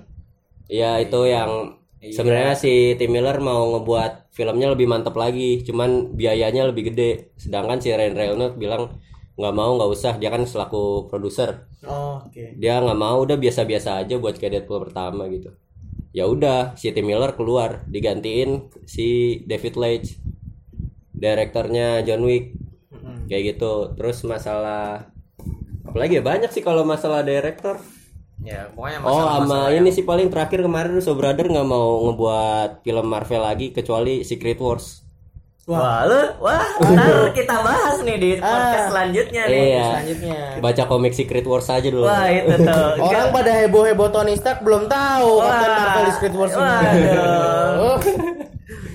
ya 0.65 0.97
itu 0.97 1.21
yang 1.23 1.77
sebenarnya 2.03 2.53
si 2.53 2.73
Tim 2.93 3.11
Miller 3.11 3.37
mau 3.37 3.71
ngebuat 3.71 4.31
filmnya 4.31 4.67
lebih 4.67 4.85
mantap 4.85 5.13
lagi 5.13 5.61
cuman 5.61 6.11
biayanya 6.11 6.65
lebih 6.65 6.89
gede. 6.89 7.29
Sedangkan 7.35 7.77
si 7.77 7.87
Ryan 7.87 8.17
Reynolds 8.17 8.57
bilang 8.57 8.97
nggak 9.33 9.53
mau 9.55 9.71
nggak 9.77 9.91
usah. 9.91 10.13
Dia 10.21 10.29
kan 10.29 10.43
selaku 10.45 11.09
produser. 11.09 11.65
Oh, 11.85 12.21
oke. 12.23 12.57
Dia 12.57 12.79
nggak 12.81 12.99
mau 12.99 13.21
udah 13.21 13.37
biasa-biasa 13.37 14.01
aja 14.05 14.15
buat 14.21 14.37
kayak 14.37 14.63
Deadpool 14.63 14.85
pertama 14.89 15.25
gitu. 15.29 15.53
Ya 16.13 16.29
udah 16.29 16.77
si 16.77 16.93
Tim 16.93 17.09
Miller 17.09 17.33
keluar 17.33 17.81
digantiin 17.89 18.69
si 18.85 19.41
David 19.49 19.75
Leitch 19.81 20.09
direkturnya 21.13 22.05
John 22.05 22.25
Wick. 22.25 22.53
Mm-mm. 22.93 23.25
kayak 23.25 23.57
gitu. 23.57 23.97
Terus 23.97 24.21
masalah 24.25 25.09
apalagi 25.83 26.17
ya 26.17 26.23
banyak 26.23 26.49
sih 26.49 26.63
kalau 26.63 26.81
masalah 26.87 27.21
director 27.21 27.77
ya 28.43 28.65
pokoknya 28.73 28.97
oh 29.03 29.07
masalah- 29.07 29.29
sama 29.29 29.45
masalah 29.45 29.69
ini 29.77 29.89
sih 29.93 30.03
paling 30.03 30.27
terakhir 30.31 30.65
kemarin 30.65 30.97
Russo 30.97 31.13
Brother 31.13 31.47
nggak 31.47 31.67
mau 31.69 32.01
ngebuat 32.09 32.81
film 32.81 33.05
Marvel 33.07 33.43
lagi 33.43 33.71
kecuali 33.71 34.25
Secret 34.25 34.57
Wars 34.57 35.02
Wah, 35.63 36.03
lu, 36.03 36.19
wah, 36.43 36.59
ntar 36.83 37.31
kita 37.31 37.55
bahas 37.57 38.03
nih 38.03 38.17
di 38.17 38.29
podcast 38.35 38.51
Ah. 38.77 38.87
selanjutnya 38.91 39.43
nih. 39.45 39.63
Iya. 39.71 39.85
selanjutnya 39.87 40.39
baca 40.59 40.83
komik 40.85 41.13
Secret 41.13 41.45
Wars 41.45 41.67
aja 41.67 41.87
dulu 41.87 42.03
Wah, 42.03 42.27
itu 42.27 42.51
tuh. 42.59 42.87
orang 43.07 43.31
pada 43.31 43.51
heboh 43.55 43.83
heboh 43.85 44.09
Tony 44.09 44.35
Stark 44.35 44.59
belum 44.59 44.91
tahu 44.91 45.39
Wah. 45.39 45.47
Captain 45.47 45.71
Marvel 45.73 46.03
di 46.03 46.11
Secret 46.11 46.35
Wars 46.35 46.51
ini. 46.51 46.59
Waduh. 46.59 47.95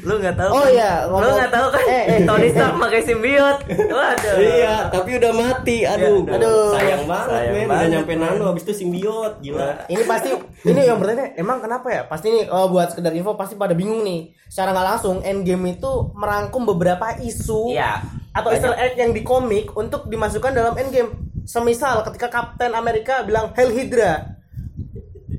Oh. 0.09 0.11
Lu 0.11 0.15
nggak 0.19 0.35
tahu? 0.35 0.51
Oh 0.51 0.63
kan? 0.63 0.73
iya, 0.73 0.93
Lu 1.03 1.13
ngomong- 1.13 1.37
nggak 1.37 1.53
tahu 1.53 1.67
kan? 1.69 1.85
Eh, 1.87 2.03
eh. 2.09 2.19
Tony 2.25 2.49
Stark 2.49 2.75
pakai 2.79 3.01
simbiot. 3.03 3.57
Waduh. 3.69 4.37
iya 4.39 4.75
tapi 4.89 5.11
udah 5.15 5.33
mati 5.33 5.79
aduh 5.83 6.23
Ya, 6.23 6.35
aduh. 6.35 6.69
sayang 6.73 7.05
banget 7.05 7.29
Sayang 7.29 7.53
men 7.53 7.61
udah 7.61 7.69
banget, 7.71 7.89
nyampe 7.91 8.13
nano 8.15 8.45
habis 8.47 8.63
itu 8.63 8.75
simbiot 8.75 9.33
gila 9.39 9.69
ini 9.87 10.03
pasti 10.03 10.29
ini 10.63 10.81
yang 10.83 10.97
bertanya 10.97 11.35
emang 11.35 11.59
kenapa 11.59 11.89
ya 11.89 12.03
pasti 12.05 12.31
nih 12.31 12.45
oh, 12.49 12.69
buat 12.69 12.89
sekedar 12.89 13.13
info 13.13 13.35
pasti 13.35 13.55
pada 13.55 13.73
bingung 13.73 14.01
nih 14.01 14.21
secara 14.47 14.73
nggak 14.73 14.87
langsung 14.89 15.17
Endgame 15.21 15.75
itu 15.75 15.91
merangkum 16.15 16.65
beberapa 16.65 17.13
isu 17.19 17.71
Iya. 17.71 18.01
atau 18.33 18.49
Easter 18.51 18.73
egg 18.75 18.97
yang 18.97 19.11
di 19.11 19.21
komik 19.23 19.73
untuk 19.73 20.07
dimasukkan 20.07 20.53
dalam 20.53 20.73
Endgame 20.75 21.13
semisal 21.45 22.01
ketika 22.05 22.29
Kapten 22.29 22.73
Amerika 22.73 23.21
bilang 23.23 23.53
Hell 23.53 23.69
Hydra 23.69 24.39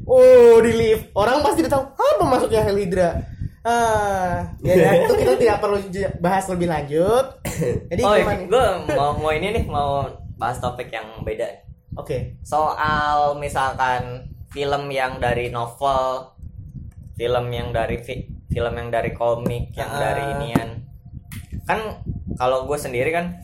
oh 0.04 0.58
di 0.60 0.74
lift 0.74 1.14
orang 1.14 1.42
pasti 1.42 1.62
udah 1.62 1.72
tahu 1.72 1.84
apa 1.90 2.24
maksudnya 2.24 2.62
Hell 2.62 2.78
Hydra 2.78 3.10
ah 3.70 4.50
ya, 4.60 4.74
ya, 4.74 4.92
itu 5.00 5.14
kita 5.14 5.34
tidak 5.38 5.58
perlu 5.62 5.78
bahas 6.18 6.50
lebih 6.50 6.66
lanjut 6.66 7.26
jadi 7.94 8.02
oh, 8.02 8.14
gimana 8.16 8.42
gue 8.44 8.66
mau 8.92 9.12
mau 9.16 9.32
ini 9.32 9.54
nih 9.54 9.66
mau 9.66 10.10
bahas 10.36 10.58
topik 10.58 10.90
yang 10.90 11.22
beda. 11.22 11.46
oke 11.94 12.40
Soal 12.42 13.36
misalkan 13.36 14.24
film 14.50 14.88
yang 14.88 15.20
dari 15.20 15.52
novel, 15.52 16.32
film 17.14 17.46
yang 17.50 17.70
dari 17.70 18.00
fi- 18.00 18.24
film 18.48 18.74
yang 18.74 18.90
dari 18.90 19.12
komik, 19.12 19.76
yang 19.76 19.92
Ah. 19.92 20.00
dari 20.00 20.24
inian. 20.32 20.70
Kan 21.64 22.02
kalau 22.34 22.66
gue 22.66 22.80
sendiri 22.80 23.12
kan, 23.12 23.36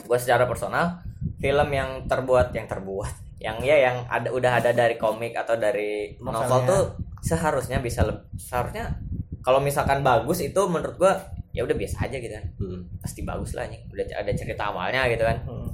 gue 0.00 0.18
secara 0.18 0.46
personal 0.46 1.02
film 1.36 1.68
yang 1.68 2.06
terbuat 2.06 2.54
yang 2.54 2.64
terbuat, 2.64 3.10
yang 3.36 3.58
ya 3.60 3.76
yang 3.82 3.96
ada 4.06 4.30
udah 4.30 4.62
ada 4.62 4.70
dari 4.70 4.94
komik 4.94 5.34
atau 5.34 5.58
dari 5.58 6.14
novel 6.16 6.46
Novelnya. 6.46 6.70
tuh 6.70 6.82
seharusnya 7.20 7.82
bisa 7.82 8.06
seharusnya 8.38 8.96
kalau 9.40 9.58
misalkan 9.58 10.00
bagus 10.00 10.40
itu 10.40 10.60
menurut 10.68 10.96
gue 10.96 11.12
ya 11.50 11.64
udah 11.64 11.74
biasa 11.74 12.06
aja 12.06 12.16
gitu 12.16 12.30
kan 12.30 12.46
Hmm. 12.56 12.80
pasti 13.00 13.20
bagus 13.22 13.52
lah 13.52 13.66
nih 13.66 13.80
udah 13.88 14.04
ada 14.16 14.30
cerita 14.32 14.70
awalnya 14.70 15.08
gitu 15.08 15.24
kan 15.24 15.38
Hmm. 15.44 15.70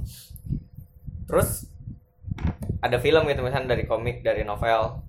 terus 1.25 1.67
ada 2.79 2.97
film 2.97 3.25
gitu 3.25 3.41
misalnya 3.41 3.73
dari 3.73 3.83
komik 3.83 4.21
dari 4.21 4.41
novel 4.41 5.01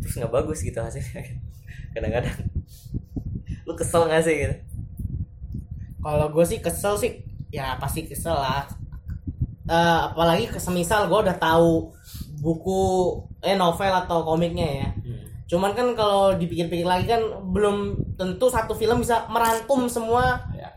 terus 0.00 0.14
nggak 0.16 0.32
bagus 0.32 0.58
gitu 0.60 0.78
hasilnya 0.78 1.22
kadang-kadang 1.94 2.36
lu 3.64 3.72
kesel 3.74 4.06
nggak 4.06 4.22
sih 4.22 4.36
gitu 4.40 4.56
Kalau 6.00 6.28
gue 6.28 6.44
sih 6.44 6.60
kesel 6.60 7.00
sih, 7.00 7.12
ya 7.48 7.80
pasti 7.80 8.04
kesel 8.04 8.36
lah. 8.36 8.68
Eh, 9.64 9.98
apalagi 10.12 10.52
semisal 10.60 11.08
gue 11.08 11.16
udah 11.16 11.32
tahu 11.40 11.88
buku 12.44 12.80
eh 13.40 13.56
novel 13.56 13.88
atau 13.88 14.20
komiknya 14.20 14.68
ya. 14.84 14.88
Cuman 15.44 15.76
kan 15.76 15.92
kalau 15.92 16.34
dipikir-pikir 16.36 16.88
lagi 16.88 17.10
kan 17.10 17.22
belum 17.52 18.00
tentu 18.16 18.48
satu 18.48 18.72
film 18.72 19.04
bisa 19.04 19.28
merangkum 19.28 19.86
semua 19.86 20.40
ya 20.56 20.72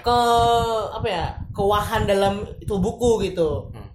ke 0.00 0.18
apa 0.94 1.08
ya 1.10 1.26
kewahan 1.50 2.06
dalam 2.06 2.46
itu 2.62 2.74
buku 2.78 3.26
gitu. 3.26 3.70
Hmm. 3.74 3.90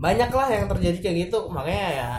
Banyak 0.00 0.30
lah 0.32 0.48
yang 0.48 0.66
terjadi 0.66 0.98
kayak 0.98 1.16
gitu 1.28 1.46
makanya 1.52 1.88
ya 1.92 2.10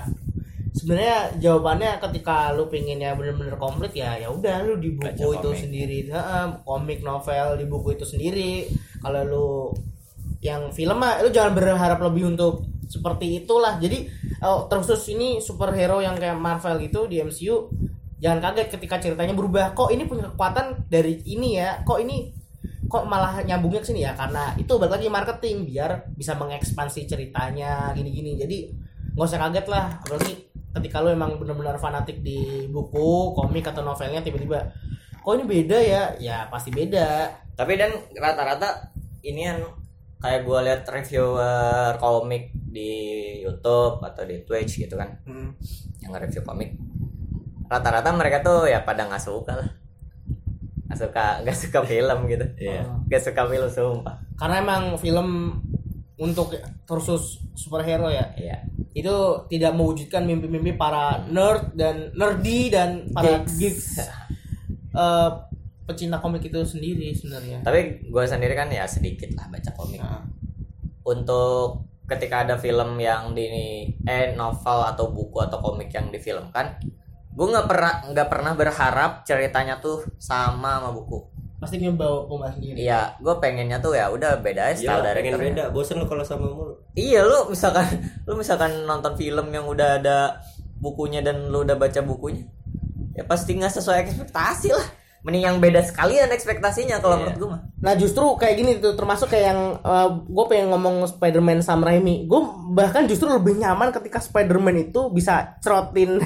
sebenarnya 0.74 1.38
jawabannya 1.38 2.02
ketika 2.02 2.52
lu 2.58 2.66
pengennya 2.66 3.14
bener-bener 3.14 3.56
komplit 3.62 3.94
ya 3.94 4.18
ya 4.18 4.28
udah 4.34 4.66
lu 4.66 4.82
di 4.82 4.98
buku 4.98 5.06
Baca 5.06 5.24
itu 5.38 5.50
komik. 5.54 5.62
sendiri 5.62 5.98
Heeh, 6.10 6.46
komik 6.66 7.00
novel 7.06 7.48
di 7.62 7.66
buku 7.70 7.88
itu 7.94 8.06
sendiri 8.06 8.68
kalau 9.00 9.22
lu 9.24 9.50
yang 10.44 10.74
film 10.74 10.98
mah 11.00 11.22
lu 11.24 11.30
jangan 11.32 11.54
berharap 11.56 12.02
lebih 12.04 12.36
untuk 12.36 12.66
seperti 12.94 13.42
itulah. 13.42 13.82
Jadi 13.82 14.06
oh, 14.46 14.70
terkhusus 14.70 15.02
ini 15.10 15.42
superhero 15.42 15.98
yang 15.98 16.14
kayak 16.14 16.38
Marvel 16.38 16.78
gitu 16.86 17.10
di 17.10 17.18
MCU 17.26 17.74
jangan 18.22 18.40
kaget 18.40 18.68
ketika 18.78 18.96
ceritanya 19.02 19.34
berubah. 19.34 19.74
Kok 19.74 19.90
ini 19.90 20.06
punya 20.06 20.30
kekuatan 20.30 20.86
dari 20.86 21.26
ini 21.26 21.58
ya? 21.58 21.82
Kok 21.82 22.00
ini 22.06 22.30
kok 22.86 23.10
malah 23.10 23.42
nyambungnya 23.42 23.82
ke 23.82 23.90
sini 23.90 24.06
ya? 24.06 24.14
Karena 24.14 24.54
itu 24.56 24.78
balik 24.78 25.02
lagi 25.02 25.10
marketing 25.10 25.66
biar 25.66 26.14
bisa 26.14 26.38
mengekspansi 26.38 27.10
ceritanya 27.10 27.92
gini-gini. 27.98 28.38
Jadi 28.38 28.58
nggak 29.18 29.28
usah 29.28 29.42
kaget 29.50 29.68
lah. 29.68 30.00
Apalagi 30.06 30.34
ketika 30.74 31.02
lu 31.02 31.12
emang 31.12 31.36
benar-benar 31.42 31.82
fanatik 31.82 32.22
di 32.22 32.70
buku 32.70 33.34
komik 33.34 33.66
atau 33.70 33.86
novelnya 33.86 34.22
tiba-tiba 34.26 34.72
kok 35.24 35.34
ini 35.34 35.44
beda 35.44 35.78
ya? 35.82 36.04
Ya 36.22 36.38
pasti 36.48 36.70
beda. 36.70 37.34
Tapi 37.58 37.74
dan 37.76 37.92
rata-rata 38.16 38.94
ini 39.24 39.42
yang 39.52 39.83
kayak 40.24 40.48
gue 40.48 40.60
lihat 40.64 40.82
reviewer 40.88 42.00
komik 42.00 42.56
di 42.56 42.92
YouTube 43.44 44.00
atau 44.00 44.24
di 44.24 44.40
Twitch 44.48 44.80
gitu 44.80 44.96
kan. 44.96 45.20
Yang 46.00 46.12
review 46.24 46.42
komik. 46.48 46.80
Rata-rata 47.68 48.16
mereka 48.16 48.40
tuh 48.40 48.72
ya 48.72 48.88
pada 48.88 49.04
nggak 49.12 49.20
suka 49.20 49.60
lah. 49.60 49.70
Nggak 50.88 51.00
suka 51.04 51.26
nggak 51.44 51.58
suka 51.60 51.80
film 51.84 52.20
gitu. 52.32 52.46
Iya. 52.64 52.88
nggak 53.04 53.22
suka 53.22 53.42
film 53.52 53.68
sumpah. 53.68 54.16
Karena 54.40 54.56
emang 54.64 54.84
film 54.96 55.60
untuk 56.16 56.56
khusus 56.88 57.44
superhero 57.52 58.08
ya. 58.08 58.32
Iya. 58.40 58.64
Itu 58.96 59.44
tidak 59.52 59.76
mewujudkan 59.76 60.24
mimpi-mimpi 60.24 60.80
para 60.80 61.20
nerd 61.28 61.76
dan 61.76 62.16
nerdy 62.16 62.72
dan 62.72 63.12
para 63.12 63.44
geeks. 63.44 64.00
Eh, 64.94 65.30
pecinta 65.84 66.18
komik 66.18 66.44
itu 66.44 66.60
sendiri 66.64 67.12
sebenarnya 67.12 67.60
tapi 67.62 68.04
gue 68.04 68.24
sendiri 68.24 68.54
kan 68.54 68.68
ya 68.68 68.88
sedikit 68.88 69.32
lah 69.36 69.48
baca 69.48 69.72
komik 69.74 70.00
Nah, 70.00 70.24
untuk 71.04 71.84
ketika 72.04 72.44
ada 72.44 72.56
film 72.56 73.00
yang 73.00 73.32
di 73.32 73.48
eh 74.04 74.36
novel 74.36 74.80
atau 74.86 75.12
buku 75.12 75.40
atau 75.40 75.60
komik 75.60 75.88
yang 75.90 76.12
difilmkan 76.12 76.80
gue 77.34 77.48
nggak 77.50 77.66
pernah 77.66 77.94
nggak 78.12 78.28
pernah 78.30 78.54
berharap 78.54 79.12
ceritanya 79.24 79.80
tuh 79.80 80.04
sama 80.20 80.78
sama 80.80 80.90
buku 80.94 81.20
pasti 81.58 81.80
bawa 81.80 82.28
pemain 82.28 82.52
sendiri 82.52 82.76
iya 82.76 83.16
gue 83.18 83.36
pengennya 83.40 83.80
tuh 83.80 83.96
ya 83.96 84.12
udah 84.12 84.44
beda 84.44 84.76
aja 84.76 84.76
Iya, 84.76 84.88
style 84.92 85.00
pengen 85.00 85.16
directornya. 85.32 85.48
beda. 85.48 85.64
Bosen 85.72 85.96
lu 85.96 86.06
kalau 86.06 86.24
sama 86.28 86.48
mulu. 86.52 86.76
iya 86.94 87.24
lu 87.24 87.48
misalkan 87.48 87.88
lu 88.28 88.36
misalkan 88.36 88.72
nonton 88.84 89.16
film 89.16 89.48
yang 89.48 89.64
udah 89.64 90.04
ada 90.04 90.44
bukunya 90.78 91.24
dan 91.24 91.48
lu 91.48 91.64
udah 91.64 91.80
baca 91.80 92.04
bukunya 92.04 92.44
ya 93.16 93.24
pasti 93.24 93.56
nggak 93.56 93.72
sesuai 93.72 93.98
ekspektasi 94.04 94.76
lah 94.76 94.88
mending 95.24 95.44
yang 95.46 95.58
beda 95.58 95.80
sekalian 95.80 96.28
ekspektasinya 96.30 97.00
kalau 97.00 97.16
Iya. 97.16 97.22
menurut 97.24 97.38
gue 97.38 97.50
mah 97.50 97.62
Nah 97.80 97.94
justru 97.96 98.24
kayak 98.36 98.56
gini 98.56 98.72
tuh 98.78 98.92
termasuk 98.94 99.28
kayak 99.28 99.46
yang 99.50 99.62
gue 100.24 100.46
pengen 100.48 100.68
ngomong 100.70 101.04
Spider-Man 101.06 101.60
Sam 101.60 101.80
Raimi. 101.80 102.28
Gue 102.28 102.40
bahkan 102.72 103.04
justru 103.04 103.28
lebih 103.28 103.56
nyaman 103.56 103.92
ketika 103.92 104.20
Spider-Man 104.20 104.88
itu 104.88 105.12
bisa 105.12 105.60
cerotin 105.60 106.20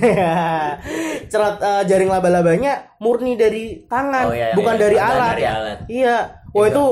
cerot 1.32 1.58
eh, 1.58 1.84
jaring 1.86 2.10
laba-labanya 2.10 2.98
murni 2.98 3.34
dari 3.34 3.86
tangan, 3.86 4.30
Oh, 4.30 4.34
iya, 4.34 4.52
iya, 4.52 4.56
bukan 4.56 4.76
iya. 4.76 4.82
dari 4.82 4.98
alat. 4.98 5.30
dari 5.32 5.46
alat. 5.46 5.78
Iya. 5.88 6.18
Wah 6.52 6.66
itu 6.66 6.84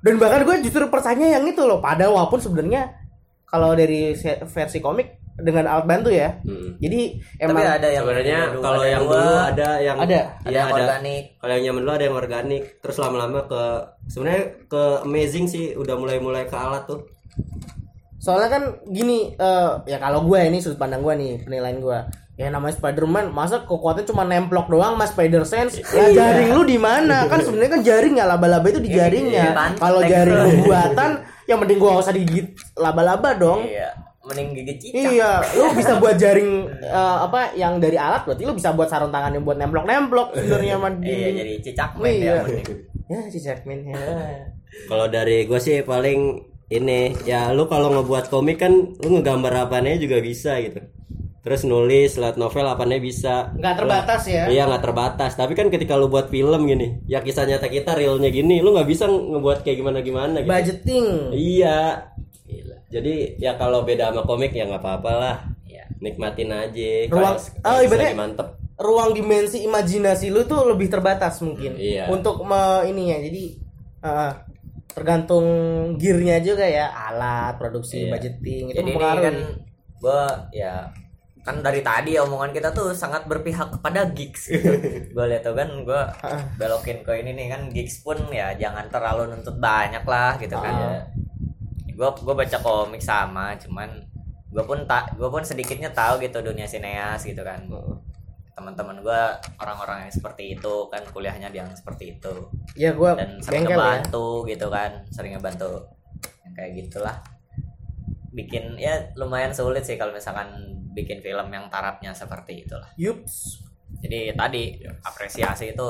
dan 0.00 0.14
bahkan 0.16 0.40
gue 0.42 0.56
justru 0.64 0.84
percaya 0.88 1.26
yang 1.30 1.44
itu 1.44 1.60
loh. 1.60 1.80
Padahal 1.80 2.12
walaupun 2.14 2.40
sebenarnya 2.40 2.96
kalau 3.44 3.72
dari 3.72 4.16
versi 4.46 4.78
komik 4.78 5.19
dengan 5.40 5.64
alat 5.66 5.86
bantu 5.86 6.08
ya. 6.08 6.38
Mm. 6.42 6.78
Jadi 6.78 7.00
tapi 7.36 7.44
emang 7.44 7.64
ada 7.66 7.88
yang 7.88 8.04
Sebenarnya 8.04 8.40
kalau 8.56 8.78
ada 8.78 8.88
yang 8.88 9.02
dua, 9.02 9.14
dulu 9.14 9.34
ada 9.36 9.68
yang 9.78 9.96
Ada. 9.96 10.20
ada 10.20 10.20
Iya, 10.44 10.52
yang 10.52 10.66
ada. 10.66 10.74
organik 10.78 11.22
Kalau 11.36 11.52
yang 11.52 11.64
nyaman 11.64 11.80
dulu 11.80 11.92
ada 11.92 12.04
yang 12.04 12.16
organik, 12.16 12.62
terus 12.78 12.96
lama-lama 12.96 13.40
ke 13.44 13.62
sebenarnya 14.06 14.44
ke 14.66 14.82
amazing 15.02 15.46
sih 15.46 15.64
udah 15.74 15.94
mulai-mulai 15.94 16.44
ke 16.44 16.54
alat 16.54 16.84
tuh. 16.84 17.00
Soalnya 18.16 18.48
kan 18.50 18.62
gini, 18.86 19.32
eh, 19.32 19.70
ya 19.86 19.96
kalau 19.96 20.22
gue 20.22 20.36
ini 20.38 20.60
sudut 20.60 20.76
pandang 20.76 21.00
gue 21.00 21.14
nih 21.14 21.32
penilaian 21.40 21.80
gue. 21.80 21.98
Ya 22.36 22.48
namanya 22.48 22.72
Spider-Man, 22.72 23.32
masa 23.32 23.60
kekuatannya 23.62 24.08
cuma 24.08 24.24
nemplok 24.24 24.68
doang 24.68 24.96
mas 24.96 25.12
Spider 25.12 25.44
Sense? 25.44 25.76
Ya 25.92 26.08
jaring 26.08 26.52
lu 26.52 26.64
di 26.64 26.76
mana? 26.76 27.28
Kan 27.28 27.44
sebenarnya 27.44 27.72
kan 27.76 27.82
jaring 27.82 28.14
ya 28.16 28.24
laba-laba 28.24 28.64
itu 28.66 28.80
di 28.80 28.88
Iya, 28.88 28.96
jaringnya. 29.04 29.44
pantek. 29.52 29.80
Kalau 29.80 30.00
jaring 30.00 30.40
buatan, 30.58 31.10
yang 31.44 31.58
penting 31.58 31.76
gua 31.76 31.88
nggak 31.92 32.04
usah 32.04 32.16
digigit 32.16 32.46
laba-laba 32.76 33.36
dong. 33.36 33.64
iya 33.64 33.92
mending 34.20 34.48
gigit 34.52 34.76
cicak 34.78 35.10
Iya, 35.10 35.32
lu 35.56 35.64
bisa 35.72 35.96
buat 35.96 36.16
jaring 36.16 36.50
eh, 36.80 37.16
apa 37.24 37.56
yang 37.56 37.80
dari 37.80 37.96
alat 37.96 38.28
berarti 38.28 38.44
lu 38.44 38.52
bisa 38.52 38.76
buat 38.76 38.86
sarung 38.86 39.08
tangan 39.08 39.32
yang 39.32 39.44
buat 39.44 39.56
nemplok-nemplok 39.56 40.36
sebenarnya 40.36 40.74
sama 40.76 40.88
iya 41.00 41.28
jadi 41.32 41.52
cicak 41.64 41.90
main 41.96 42.20
Iya. 42.20 42.34
ya 42.36 42.42
mending 42.44 42.90
Ya, 43.10 43.26
si 43.26 43.42
Jackman 43.42 43.82
ya. 43.90 43.98
Kalau 44.86 45.10
dari 45.10 45.42
gue 45.42 45.58
sih 45.58 45.82
paling 45.82 46.46
ini 46.70 47.10
ya 47.26 47.50
lu 47.50 47.66
kalau 47.66 47.90
ngebuat 47.90 48.30
komik 48.30 48.62
kan 48.62 48.70
lu 48.70 49.18
ngegambar 49.18 49.66
apanya 49.66 49.98
juga 49.98 50.22
bisa 50.22 50.62
gitu. 50.62 50.78
Terus 51.42 51.66
nulis 51.66 52.14
lewat 52.14 52.38
novel 52.38 52.70
apanya 52.70 53.02
bisa. 53.02 53.50
Nggak 53.58 53.82
terbatas 53.82 54.22
ya. 54.30 54.46
Iya 54.46 54.70
nggak 54.70 54.84
terbatas. 54.86 55.34
Tapi 55.34 55.58
kan 55.58 55.74
ketika 55.74 55.98
lu 55.98 56.06
buat 56.06 56.30
film 56.30 56.70
gini, 56.70 57.02
ya 57.10 57.18
kisah 57.18 57.50
nyata 57.50 57.66
kita 57.66 57.98
realnya 57.98 58.30
gini, 58.30 58.62
lu 58.62 58.76
nggak 58.78 58.86
bisa 58.86 59.10
ngebuat 59.10 59.66
kayak 59.66 59.82
gimana 59.82 59.98
gimana 60.06 60.46
gitu. 60.46 60.52
Budgeting. 60.52 61.06
Iya. 61.34 62.09
Jadi 62.90 63.14
ya 63.36 63.54
kalau 63.54 63.82
beda 63.82 64.10
sama 64.10 64.22
komik 64.22 64.50
ya 64.50 64.66
nggak 64.66 64.78
apa-apa 64.78 65.12
lah. 65.12 65.36
Iya. 65.64 65.86
Nikmatin 65.98 66.50
aja. 66.50 66.90
Ruang- 67.06 67.38
Kalau- 67.38 67.70
oh, 67.70 67.80
ibaratnya- 67.80 68.10
lagi 68.10 68.18
mantep. 68.18 68.48
ruang 68.76 69.12
dimensi 69.12 69.60
imajinasi 69.60 70.28
lu 70.28 70.40
tuh 70.42 70.64
lebih 70.66 70.88
terbatas 70.88 71.38
mungkin 71.40 71.76
Iya. 71.76 72.08
untuk 72.08 72.40
me, 72.40 72.80
ini 72.82 73.12
ya 73.12 73.20
jadi 73.20 73.44
uh, 74.00 74.32
tergantung 74.90 75.44
gearnya 75.94 76.40
juga 76.40 76.64
ya 76.64 76.88
alat 76.88 77.54
produksi 77.54 78.04
Iya. 78.04 78.10
budgeting 78.10 78.64
itu 78.66 78.74
jadi 78.74 78.80
ini 78.82 78.90
mempengaruhi 78.90 79.22
kan 79.22 79.36
gua 79.96 80.22
ya 80.50 80.88
kan 81.40 81.60
dari 81.60 81.80
tadi 81.80 82.16
omongan 82.16 82.50
kita 82.50 82.68
tuh 82.70 82.92
sangat 82.92 83.24
berpihak 83.24 83.68
kepada 83.70 84.08
gigs 84.10 84.48
gitu. 84.48 84.72
gue 85.12 85.24
lihat 85.26 85.40
tuh 85.40 85.52
kan 85.52 85.68
gue 85.82 86.02
belokin 86.56 87.00
ke 87.00 87.12
ini 87.16 87.32
nih 87.34 87.46
kan 87.48 87.68
gigs 87.68 88.00
pun 88.00 88.16
ya 88.30 88.52
jangan 88.54 88.88
terlalu 88.88 89.28
nuntut 89.30 89.56
banyak 89.56 90.04
lah 90.04 90.36
gitu 90.36 90.52
kan 90.52 90.72
ya 90.74 90.90
gue 92.00 92.08
gue 92.24 92.32
baca 92.34 92.58
komik 92.64 93.04
sama 93.04 93.52
cuman 93.60 93.92
gue 94.48 94.64
pun 94.64 94.88
tak 94.88 95.12
gue 95.20 95.28
pun 95.28 95.44
sedikitnya 95.44 95.92
tahu 95.92 96.16
gitu 96.24 96.40
dunia 96.40 96.64
sineas 96.64 97.20
gitu 97.28 97.44
kan. 97.44 97.68
Teman-teman 98.56 99.04
gue 99.04 99.20
orang-orang 99.60 100.08
yang 100.08 100.12
seperti 100.12 100.56
itu 100.56 100.88
kan 100.88 101.04
kuliahnya 101.12 101.52
yang 101.52 101.68
seperti 101.76 102.16
itu. 102.16 102.48
Ya 102.72 102.96
gua 102.96 103.20
dan 103.20 103.36
sering 103.44 103.68
ya. 103.68 103.76
ngebantu 103.76 104.48
gitu 104.48 104.72
kan 104.72 105.04
sering 105.12 105.36
ngebantu 105.36 105.92
yang 106.48 106.52
kayak 106.56 106.72
gitulah. 106.80 107.16
Bikin 108.32 108.80
ya 108.80 109.12
lumayan 109.20 109.52
sulit 109.52 109.84
sih 109.84 110.00
kalau 110.00 110.16
misalkan 110.16 110.48
bikin 110.96 111.20
film 111.20 111.52
yang 111.52 111.68
tarafnya 111.68 112.16
seperti 112.16 112.64
itulah. 112.64 112.88
Yups. 112.96 113.60
Jadi 114.00 114.32
tadi 114.32 114.80
apresiasi 115.04 115.76
itu 115.76 115.88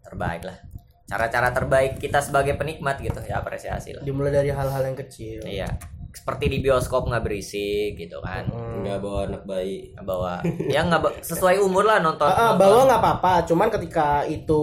terbaik 0.00 0.48
lah 0.48 0.69
cara-cara 1.10 1.50
terbaik 1.50 1.98
kita 1.98 2.22
sebagai 2.22 2.54
penikmat 2.54 2.96
gitu 2.98 3.18
ya 3.20 3.38
apresiasi 3.38 3.90
lah. 3.92 4.00
Dimulai 4.00 4.30
dari 4.32 4.48
hal-hal 4.48 4.82
yang 4.84 4.94
kecil. 4.96 5.42
Iya. 5.42 5.66
Seperti 6.08 6.46
di 6.46 6.58
bioskop 6.60 7.04
nggak 7.04 7.18
berisik 7.20 7.94
gitu 7.96 8.18
kan. 8.20 8.46
Nggak 8.46 8.98
bawa 8.98 9.26
anak 9.26 9.42
bayi. 9.44 9.90
bawa. 9.96 10.38
Ya 10.66 10.82
nggak 10.82 11.00
ba- 11.00 11.18
sesuai 11.20 11.58
umur 11.58 11.82
lah 11.82 11.98
nonton, 11.98 12.24
Ah, 12.24 12.30
ah, 12.30 12.42
nonton. 12.48 12.60
bawa 12.60 12.80
nggak 12.84 13.00
apa-apa 13.00 13.32
cuman 13.44 13.68
ketika 13.70 14.22
itu 14.24 14.62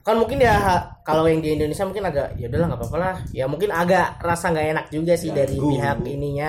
kan 0.00 0.14
mungkin 0.14 0.38
ya 0.38 0.54
kalau 1.02 1.26
yang 1.26 1.42
di 1.42 1.50
Indonesia 1.52 1.82
mungkin 1.82 2.04
agak 2.04 2.32
ya 2.34 2.46
udahlah 2.46 2.66
nggak 2.68 2.80
apa-apa 2.80 2.96
lah. 2.98 3.16
Ya 3.30 3.44
mungkin 3.44 3.68
agak 3.68 4.16
rasa 4.18 4.48
nggak 4.48 4.66
enak 4.70 4.86
juga 4.88 5.12
sih 5.14 5.28
dari 5.30 5.54
Ganggu. 5.54 5.70
pihak 5.74 5.96
ininya. 6.06 6.48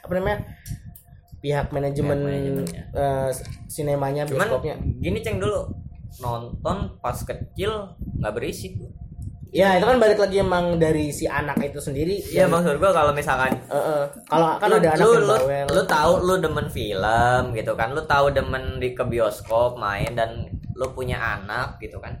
Apa 0.00 0.12
namanya? 0.14 0.38
Pihak 1.38 1.66
manajemen 1.68 2.14
Pihak 2.14 2.28
manajemennya. 2.28 2.82
eh, 2.92 3.30
sinemanya 3.66 4.22
cuman 4.24 4.46
bioskopnya. 4.48 4.74
gini 4.98 5.18
ceng 5.20 5.38
dulu 5.38 5.70
nonton 6.16 6.96
pas 6.98 7.16
kecil 7.20 7.94
nggak 8.18 8.34
berisik. 8.34 8.80
Ya 9.48 9.80
itu 9.80 9.88
kan 9.88 9.96
balik 9.96 10.20
lagi 10.20 10.44
emang 10.44 10.76
dari 10.76 11.08
si 11.08 11.24
anak 11.24 11.56
itu 11.64 11.80
sendiri. 11.80 12.20
Iya 12.20 12.44
maksud 12.52 12.76
gua 12.76 12.92
kalau 12.92 13.16
misalkan 13.16 13.56
Eh, 13.68 13.76
eh, 13.76 14.04
kalau 14.28 14.60
kan 14.60 14.68
lu, 14.68 14.76
ada 14.76 14.88
anak 14.92 15.00
lu, 15.00 15.08
yang 15.08 15.24
lu, 15.24 15.36
bawel. 15.40 15.66
lu 15.72 15.82
tahu 15.88 16.12
lu 16.20 16.34
demen 16.36 16.66
film 16.68 17.42
gitu 17.56 17.72
kan 17.72 17.88
lu 17.96 18.02
tahu 18.04 18.28
demen 18.28 18.76
di 18.76 18.92
ke 18.92 19.04
bioskop 19.08 19.80
main 19.80 20.12
dan 20.12 20.52
lu 20.76 20.92
punya 20.92 21.16
anak 21.16 21.80
gitu 21.80 21.96
kan. 21.96 22.20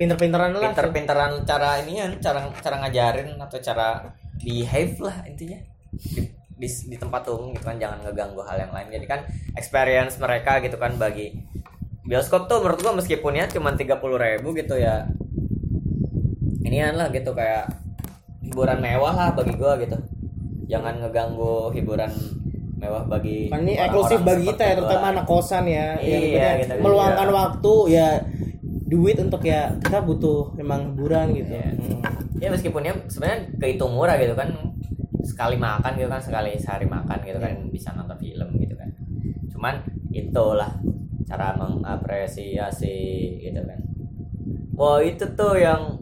Pinter-pinteran 0.00 0.56
lah. 0.56 0.72
Pinter-pinteran 0.72 1.44
cara 1.44 1.76
ininya 1.84 2.08
cara 2.24 2.48
cara 2.64 2.76
ngajarin 2.88 3.36
atau 3.36 3.58
cara 3.60 3.88
behave 4.40 4.96
lah 4.96 5.16
intinya. 5.28 5.60
Di, 5.92 6.24
di, 6.56 6.68
di 6.88 6.96
tempat 6.96 7.28
umum 7.28 7.52
gitu 7.52 7.68
kan 7.68 7.76
jangan 7.76 8.00
ngeganggu 8.00 8.40
hal 8.48 8.56
yang 8.56 8.72
lain. 8.72 8.88
Jadi 8.96 9.06
kan 9.06 9.20
experience 9.60 10.16
mereka 10.16 10.56
gitu 10.64 10.80
kan 10.80 10.96
bagi 10.96 11.36
bioskop 12.02 12.50
tuh 12.50 12.58
menurut 12.62 12.80
gua 12.82 12.92
meskipun 12.98 13.38
ya 13.38 13.46
cuma 13.46 13.74
tiga 13.78 13.98
ribu 13.98 14.54
gitu 14.54 14.74
ya. 14.78 15.06
Inian 16.62 16.94
lah 16.94 17.10
gitu 17.10 17.34
kayak 17.34 17.70
hiburan 18.42 18.78
mewah 18.82 19.14
lah 19.14 19.28
bagi 19.34 19.54
gua 19.54 19.78
gitu. 19.78 19.98
Jangan 20.66 21.02
ngeganggu 21.02 21.70
hiburan 21.74 22.10
mewah 22.82 23.06
bagi 23.06 23.46
kan 23.46 23.62
ini 23.62 23.78
eksklusif 23.78 24.26
bagi 24.26 24.50
kita 24.50 24.62
ya 24.66 24.74
terutama 24.82 25.06
anak 25.14 25.26
kosan 25.30 25.64
ya. 25.70 25.94
Yang 26.02 26.02
Iya, 26.02 26.18
bener 26.26 26.54
gitu, 26.58 26.72
meluangkan 26.82 27.28
iya. 27.30 27.34
waktu 27.38 27.74
ya 27.94 28.08
duit 28.90 29.16
untuk 29.22 29.42
ya 29.46 29.60
kita 29.78 29.98
butuh 30.02 30.58
emang 30.58 30.92
hiburan 30.92 31.30
gitu. 31.32 31.54
Iya. 31.54 31.70
Hmm. 31.78 32.02
ya 32.42 32.50
meskipun 32.50 32.82
ya 32.82 32.92
sebenarnya 33.06 33.54
kehitung 33.62 33.94
murah 33.94 34.18
gitu 34.18 34.34
kan. 34.34 34.50
Sekali 35.22 35.54
makan 35.54 35.94
gitu 35.94 36.10
kan 36.10 36.18
sekali 36.18 36.58
sehari 36.58 36.90
makan 36.90 37.22
gitu 37.22 37.38
kan 37.38 37.54
bisa 37.70 37.94
nonton 37.94 38.18
film 38.18 38.48
gitu 38.58 38.74
kan. 38.74 38.90
Cuman 39.54 39.74
itulah 40.10 40.82
cara 41.32 41.56
mengapresiasi 41.56 42.98
gitu 43.40 43.60
kan. 43.64 43.80
Wah 44.76 45.00
itu 45.00 45.24
tuh 45.32 45.56
yang 45.56 45.96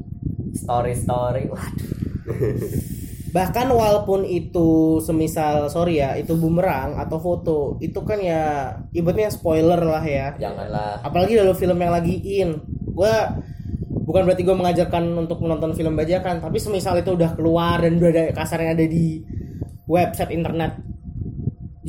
story 0.50 0.98
story 0.98 1.46
waduh. 1.46 1.90
Bahkan 3.30 3.70
walaupun 3.70 4.26
itu 4.26 4.98
semisal 4.98 5.70
sorry 5.70 6.02
ya 6.02 6.18
itu 6.18 6.34
bumerang 6.34 6.98
atau 6.98 7.22
foto 7.22 7.78
itu 7.78 8.02
kan 8.02 8.18
ya 8.18 8.74
ibaratnya 8.90 9.30
spoiler 9.30 9.78
lah 9.78 10.02
ya. 10.02 10.34
Janganlah. 10.34 10.98
Apalagi 11.06 11.38
dalam 11.38 11.54
film 11.54 11.78
yang 11.78 11.94
lagi 11.94 12.18
in. 12.18 12.58
Gue 12.90 13.14
bukan 13.86 14.26
berarti 14.26 14.42
gue 14.42 14.56
mengajarkan 14.58 15.14
untuk 15.14 15.38
menonton 15.46 15.70
film 15.78 15.94
bajakan 15.94 16.42
tapi 16.42 16.58
semisal 16.58 16.98
itu 16.98 17.14
udah 17.14 17.38
keluar 17.38 17.78
dan 17.78 18.02
udah 18.02 18.10
ada 18.10 18.24
kasarnya 18.34 18.74
ada 18.74 18.82
di 18.82 19.22
website 19.86 20.34
internet 20.34 20.89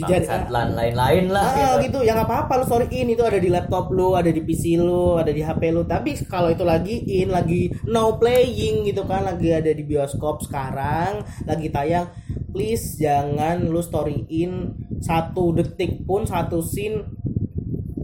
bangsat 0.02 0.50
lan 0.50 0.74
lain-lain 0.74 1.26
lah 1.30 1.46
Ah, 1.46 1.78
gitu. 1.78 2.02
gitu. 2.02 2.10
Ya 2.10 2.18
nggak 2.18 2.28
apa-apa 2.28 2.54
lu 2.62 2.66
sorry 2.66 2.88
in 2.92 3.14
itu 3.14 3.22
ada 3.22 3.38
di 3.38 3.50
laptop 3.54 3.94
lu, 3.94 4.18
ada 4.18 4.34
di 4.34 4.42
PC 4.42 4.82
lu, 4.82 5.22
ada 5.22 5.30
di 5.30 5.42
HP 5.46 5.62
lu. 5.70 5.86
Tapi 5.86 6.18
kalau 6.26 6.50
itu 6.50 6.66
lagi 6.66 6.96
in, 7.22 7.30
lagi 7.30 7.70
no 7.86 8.18
playing 8.18 8.90
gitu 8.90 9.06
kan, 9.06 9.24
lagi 9.24 9.54
ada 9.54 9.70
di 9.70 9.84
bioskop 9.86 10.42
sekarang, 10.44 11.22
lagi 11.46 11.68
tayang, 11.70 12.10
please 12.50 12.98
jangan 13.00 13.64
lu 13.64 13.80
story 13.80 14.26
in 14.28 14.74
satu 15.00 15.56
detik 15.56 16.04
pun 16.04 16.26
satu 16.26 16.62
scene 16.62 17.02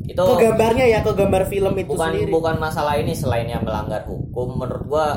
itu 0.07 0.15
ke 0.23 0.35
gambarnya 0.39 0.87
ya 0.87 0.99
ke 1.03 1.11
gambar 1.11 1.43
film 1.51 1.75
itu 1.75 1.91
bukan 1.91 2.09
sendiri. 2.15 2.31
bukan 2.31 2.55
masalah 2.57 2.95
ini 2.95 3.11
selainnya 3.11 3.59
melanggar 3.59 4.07
hukum 4.07 4.55
menurut 4.55 4.83
gua 4.87 5.07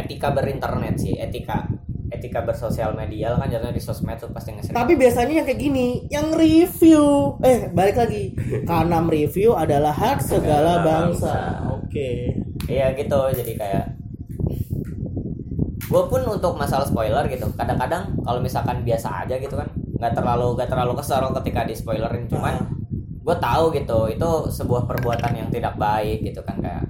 etika 0.00 0.32
berinternet 0.32 0.96
sih 0.96 1.12
etika 1.12 1.68
etika 2.20 2.44
bersosial 2.44 2.92
media 2.92 3.32
kan 3.40 3.48
jatuhnya 3.48 3.72
di 3.72 3.80
sosmed 3.80 4.20
tuh 4.20 4.28
pasti 4.28 4.52
nge 4.52 4.76
Tapi 4.76 4.92
biasanya 4.94 5.40
yang 5.40 5.46
kayak 5.48 5.60
gini, 5.60 6.04
yang 6.12 6.28
review, 6.36 7.34
eh 7.40 7.72
balik 7.72 7.96
lagi, 7.96 8.36
karena 8.68 9.00
review 9.08 9.56
adalah 9.56 9.96
hak 9.96 10.20
segala 10.20 10.84
bangsa. 10.84 11.64
Oke. 11.72 12.36
Iya 12.68 12.92
gitu. 12.92 13.20
Jadi 13.32 13.52
kayak 13.56 13.84
gue 15.90 16.02
pun 16.06 16.22
untuk 16.22 16.54
masalah 16.54 16.86
spoiler 16.86 17.26
gitu 17.26 17.50
kadang-kadang 17.58 18.14
kalau 18.22 18.38
misalkan 18.38 18.86
biasa 18.86 19.26
aja 19.26 19.34
gitu 19.42 19.58
kan 19.58 19.66
nggak 19.74 20.14
terlalu 20.14 20.54
nggak 20.54 20.70
terlalu 20.70 20.94
kesel 21.02 21.34
ketika 21.42 21.66
di 21.66 21.74
spoilerin 21.74 22.30
cuman 22.30 22.62
gue 23.26 23.36
tahu 23.42 23.74
gitu 23.74 24.06
itu 24.06 24.30
sebuah 24.54 24.86
perbuatan 24.86 25.34
yang 25.34 25.48
tidak 25.50 25.74
baik 25.74 26.22
gitu 26.22 26.46
kan 26.46 26.62
kayak 26.62 26.86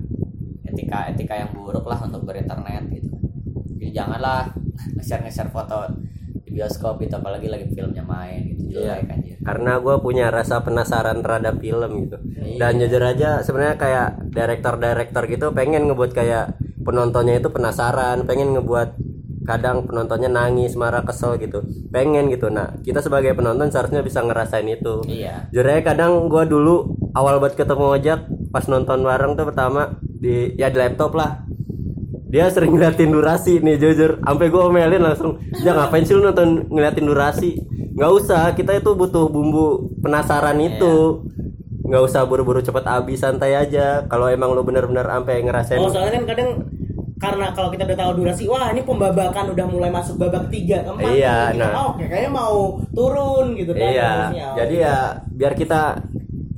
etika 0.68 1.08
etika 1.16 1.34
yang 1.40 1.50
buruk 1.56 1.88
lah 1.88 1.96
untuk 2.04 2.28
berinternet 2.28 2.92
gitu 2.92 2.99
jadi 3.80 4.04
janganlah 4.04 4.52
nge-share 5.00 5.24
nge-share 5.24 5.48
foto 5.48 5.88
di 6.44 6.50
bioskop 6.52 7.00
gitu 7.00 7.16
apalagi 7.16 7.48
lagi 7.48 7.66
filmnya 7.72 8.04
main 8.04 8.52
gitu 8.52 8.60
Iya. 8.70 9.02
jelek 9.02 9.10
anjir. 9.10 9.36
Karena 9.40 9.72
gue 9.82 9.96
punya 9.98 10.26
rasa 10.30 10.62
penasaran 10.62 11.18
terhadap 11.24 11.58
film 11.58 11.90
gitu. 12.06 12.16
Iya. 12.38 12.58
dan 12.60 12.72
jujur 12.76 13.02
aja 13.02 13.30
sebenarnya 13.40 13.76
kayak 13.80 14.08
director-director 14.30 15.22
gitu 15.26 15.46
pengen 15.56 15.88
ngebuat 15.88 16.12
kayak 16.12 16.54
penontonnya 16.84 17.40
itu 17.40 17.48
penasaran 17.48 18.24
pengen 18.28 18.56
ngebuat 18.56 18.96
kadang 19.48 19.88
penontonnya 19.88 20.30
nangis 20.30 20.76
marah 20.78 21.02
kesel 21.02 21.40
gitu. 21.40 21.64
Pengen 21.90 22.30
gitu. 22.30 22.52
Nah 22.52 22.78
kita 22.84 23.02
sebagai 23.02 23.34
penonton 23.34 23.72
seharusnya 23.72 24.04
bisa 24.04 24.22
ngerasain 24.22 24.68
itu. 24.68 25.02
Iya. 25.08 25.50
Jujur 25.50 25.66
aja 25.66 25.82
kadang 25.82 26.28
gue 26.30 26.44
dulu 26.46 26.94
awal 27.16 27.42
buat 27.42 27.58
ketemu 27.58 27.84
ojek 27.98 28.20
pas 28.50 28.64
nonton 28.70 29.02
bareng 29.02 29.34
tuh 29.34 29.46
pertama 29.50 29.98
di 30.02 30.54
ya 30.54 30.70
di 30.70 30.78
laptop 30.78 31.14
lah 31.16 31.42
dia 32.30 32.46
sering 32.48 32.78
ngeliatin 32.78 33.10
durasi 33.10 33.58
nih 33.58 33.76
jujur 33.76 34.22
sampai 34.22 34.46
gue 34.48 34.62
omelin 34.62 35.02
langsung 35.02 35.42
ya 35.60 35.74
ngapain 35.74 36.06
sih 36.06 36.14
lu 36.14 36.22
nonton 36.22 36.70
ngeliatin 36.70 37.06
durasi 37.10 37.58
nggak 37.98 38.12
usah 38.14 38.54
kita 38.54 38.78
itu 38.78 38.94
butuh 38.94 39.26
bumbu 39.26 39.90
penasaran 39.98 40.56
itu 40.62 41.26
nggak 41.90 42.02
usah 42.06 42.22
buru-buru 42.22 42.62
cepet 42.62 42.86
habis 42.86 43.18
santai 43.18 43.58
aja 43.58 44.06
kalau 44.06 44.30
emang 44.30 44.54
lu 44.54 44.62
bener-bener 44.62 45.02
sampai 45.02 45.42
ngerasain 45.42 45.82
Oh 45.82 45.90
soalnya 45.90 46.22
kan 46.22 46.24
kadang 46.30 46.50
karena 47.20 47.52
kalau 47.52 47.68
kita 47.68 47.84
udah 47.84 47.98
tahu 48.00 48.12
durasi, 48.24 48.48
wah 48.48 48.72
ini 48.72 48.80
pembabakan 48.80 49.52
udah 49.52 49.66
mulai 49.68 49.92
masuk 49.92 50.16
babak 50.16 50.48
tiga 50.48 50.80
keempat. 50.88 51.12
Iya, 51.12 51.52
Kita, 51.52 51.60
nah. 51.60 51.72
oh, 51.76 51.90
kayaknya 52.00 52.30
mau 52.32 52.80
turun 52.96 53.46
gitu 53.60 53.76
kan. 53.76 53.92
iya 53.92 54.08
harusnya. 54.08 54.46
Jadi 54.56 54.74
ya 54.80 54.96
biar 55.28 55.52
kita 55.52 55.82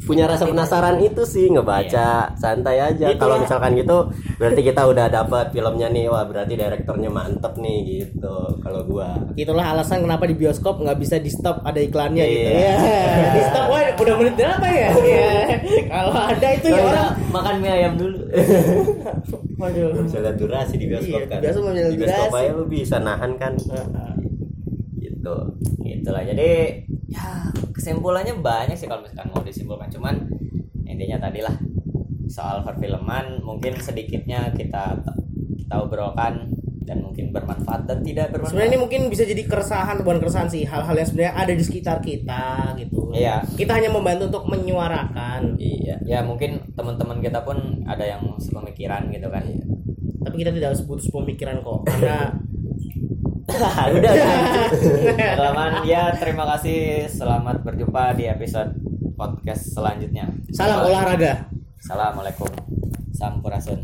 punya 0.02 0.26
rasa 0.26 0.44
penasaran 0.44 0.98
itu 0.98 1.22
sih 1.22 1.46
ngebaca 1.46 2.34
santai 2.34 2.82
aja 2.82 3.06
Itulah. 3.06 3.18
kalau 3.18 3.36
misalkan 3.38 3.78
gitu 3.78 4.10
berarti 4.34 4.60
kita 4.60 4.82
udah 4.82 5.06
dapat 5.06 5.54
filmnya 5.54 5.86
nih 5.88 6.10
wah 6.10 6.26
berarti 6.26 6.58
direktornya 6.58 7.06
mantep 7.06 7.54
nih 7.56 7.78
gitu 8.02 8.34
kalau 8.58 8.82
gua 8.82 9.14
Itulah 9.38 9.70
alasan 9.70 10.02
kenapa 10.02 10.26
di 10.26 10.34
bioskop 10.34 10.82
nggak 10.82 10.98
bisa 10.98 11.22
di 11.22 11.30
stop 11.30 11.62
ada 11.62 11.78
iklannya 11.78 12.24
gitu 12.24 12.50
Iya. 12.50 12.74
ya. 12.82 13.30
di 13.30 13.42
stop, 13.46 13.66
wah 13.70 13.82
udah 13.94 14.14
menit 14.18 14.34
berapa 14.34 14.66
ya? 14.66 14.88
Iya. 14.92 15.30
Kalau 15.86 16.12
ada 16.18 16.48
itu 16.50 16.66
ya 16.68 16.82
orang. 16.82 17.10
makan 17.30 17.54
mie 17.62 17.72
ayam 17.72 17.94
dulu 17.94 18.18
Waduh. 19.62 19.90
bisa 20.02 20.18
lihat 20.18 20.36
durasi 20.36 20.74
di 20.76 20.86
bioskop 20.90 21.20
Iya, 21.22 21.26
kan 21.30 21.38
lihat 21.38 21.90
di 21.94 21.98
bioskop 22.02 22.34
aja 22.34 22.50
lu 22.52 22.64
bisa 22.66 22.96
nahan 22.98 23.32
kan 23.38 23.54
gitu 24.98 25.34
gitulah 25.78 26.22
jadi 26.26 26.50
ya 27.12 27.52
kesimpulannya 27.76 28.34
banyak 28.40 28.76
sih 28.76 28.88
kalau 28.88 29.04
misalkan 29.04 29.28
mau 29.28 29.44
disimpulkan 29.44 29.92
cuman 29.92 30.14
intinya 30.88 31.28
tadi 31.28 31.44
lah 31.44 31.54
soal 32.32 32.64
perfilman 32.64 33.44
mungkin 33.44 33.76
sedikitnya 33.76 34.56
kita 34.56 34.96
kita 35.60 35.74
obrolkan 35.76 36.48
dan 36.82 36.98
mungkin 37.04 37.30
bermanfaat 37.30 37.86
dan 37.86 38.02
tidak 38.02 38.34
bermanfaat 38.34 38.52
Sebenarnya 38.52 38.72
ini 38.74 38.80
mungkin 38.82 39.00
bisa 39.06 39.22
jadi 39.22 39.42
keresahan 39.46 40.02
bukan 40.02 40.18
keresahan 40.18 40.50
sih 40.50 40.66
hal-hal 40.66 40.94
yang 40.98 41.06
sebenarnya 41.06 41.34
ada 41.38 41.52
di 41.54 41.64
sekitar 41.64 42.02
kita 42.02 42.74
gitu. 42.74 43.14
Iya. 43.14 43.46
Kita 43.54 43.78
hanya 43.78 43.88
membantu 43.94 44.28
untuk 44.34 44.44
menyuarakan. 44.50 45.56
iya 45.62 45.96
ya 46.02 46.20
mungkin 46.26 46.74
teman-teman 46.74 47.22
kita 47.22 47.46
pun 47.46 47.86
ada 47.86 48.02
yang 48.02 48.22
sepemikiran 48.42 49.08
gitu 49.14 49.30
kan 49.30 49.46
Tapi 50.22 50.34
kita 50.38 50.50
tidak 50.54 50.74
harus 50.74 50.82
putus 50.86 51.06
pemikiran 51.10 51.62
kok 51.62 51.86
karena 51.86 52.34
udah 53.50 53.90
udah. 53.98 54.12
Kelamaan 55.34 55.82
ya 55.82 56.14
terima 56.14 56.46
kasih. 56.54 57.10
Selamat 57.10 57.66
berjumpa 57.66 58.14
di 58.14 58.30
episode 58.30 58.70
podcast 59.18 59.74
selanjutnya. 59.74 60.30
Salam. 60.54 60.86
olahraga. 60.86 61.50
assalamualaikum. 61.82 62.46
Sampurasun 63.10 63.82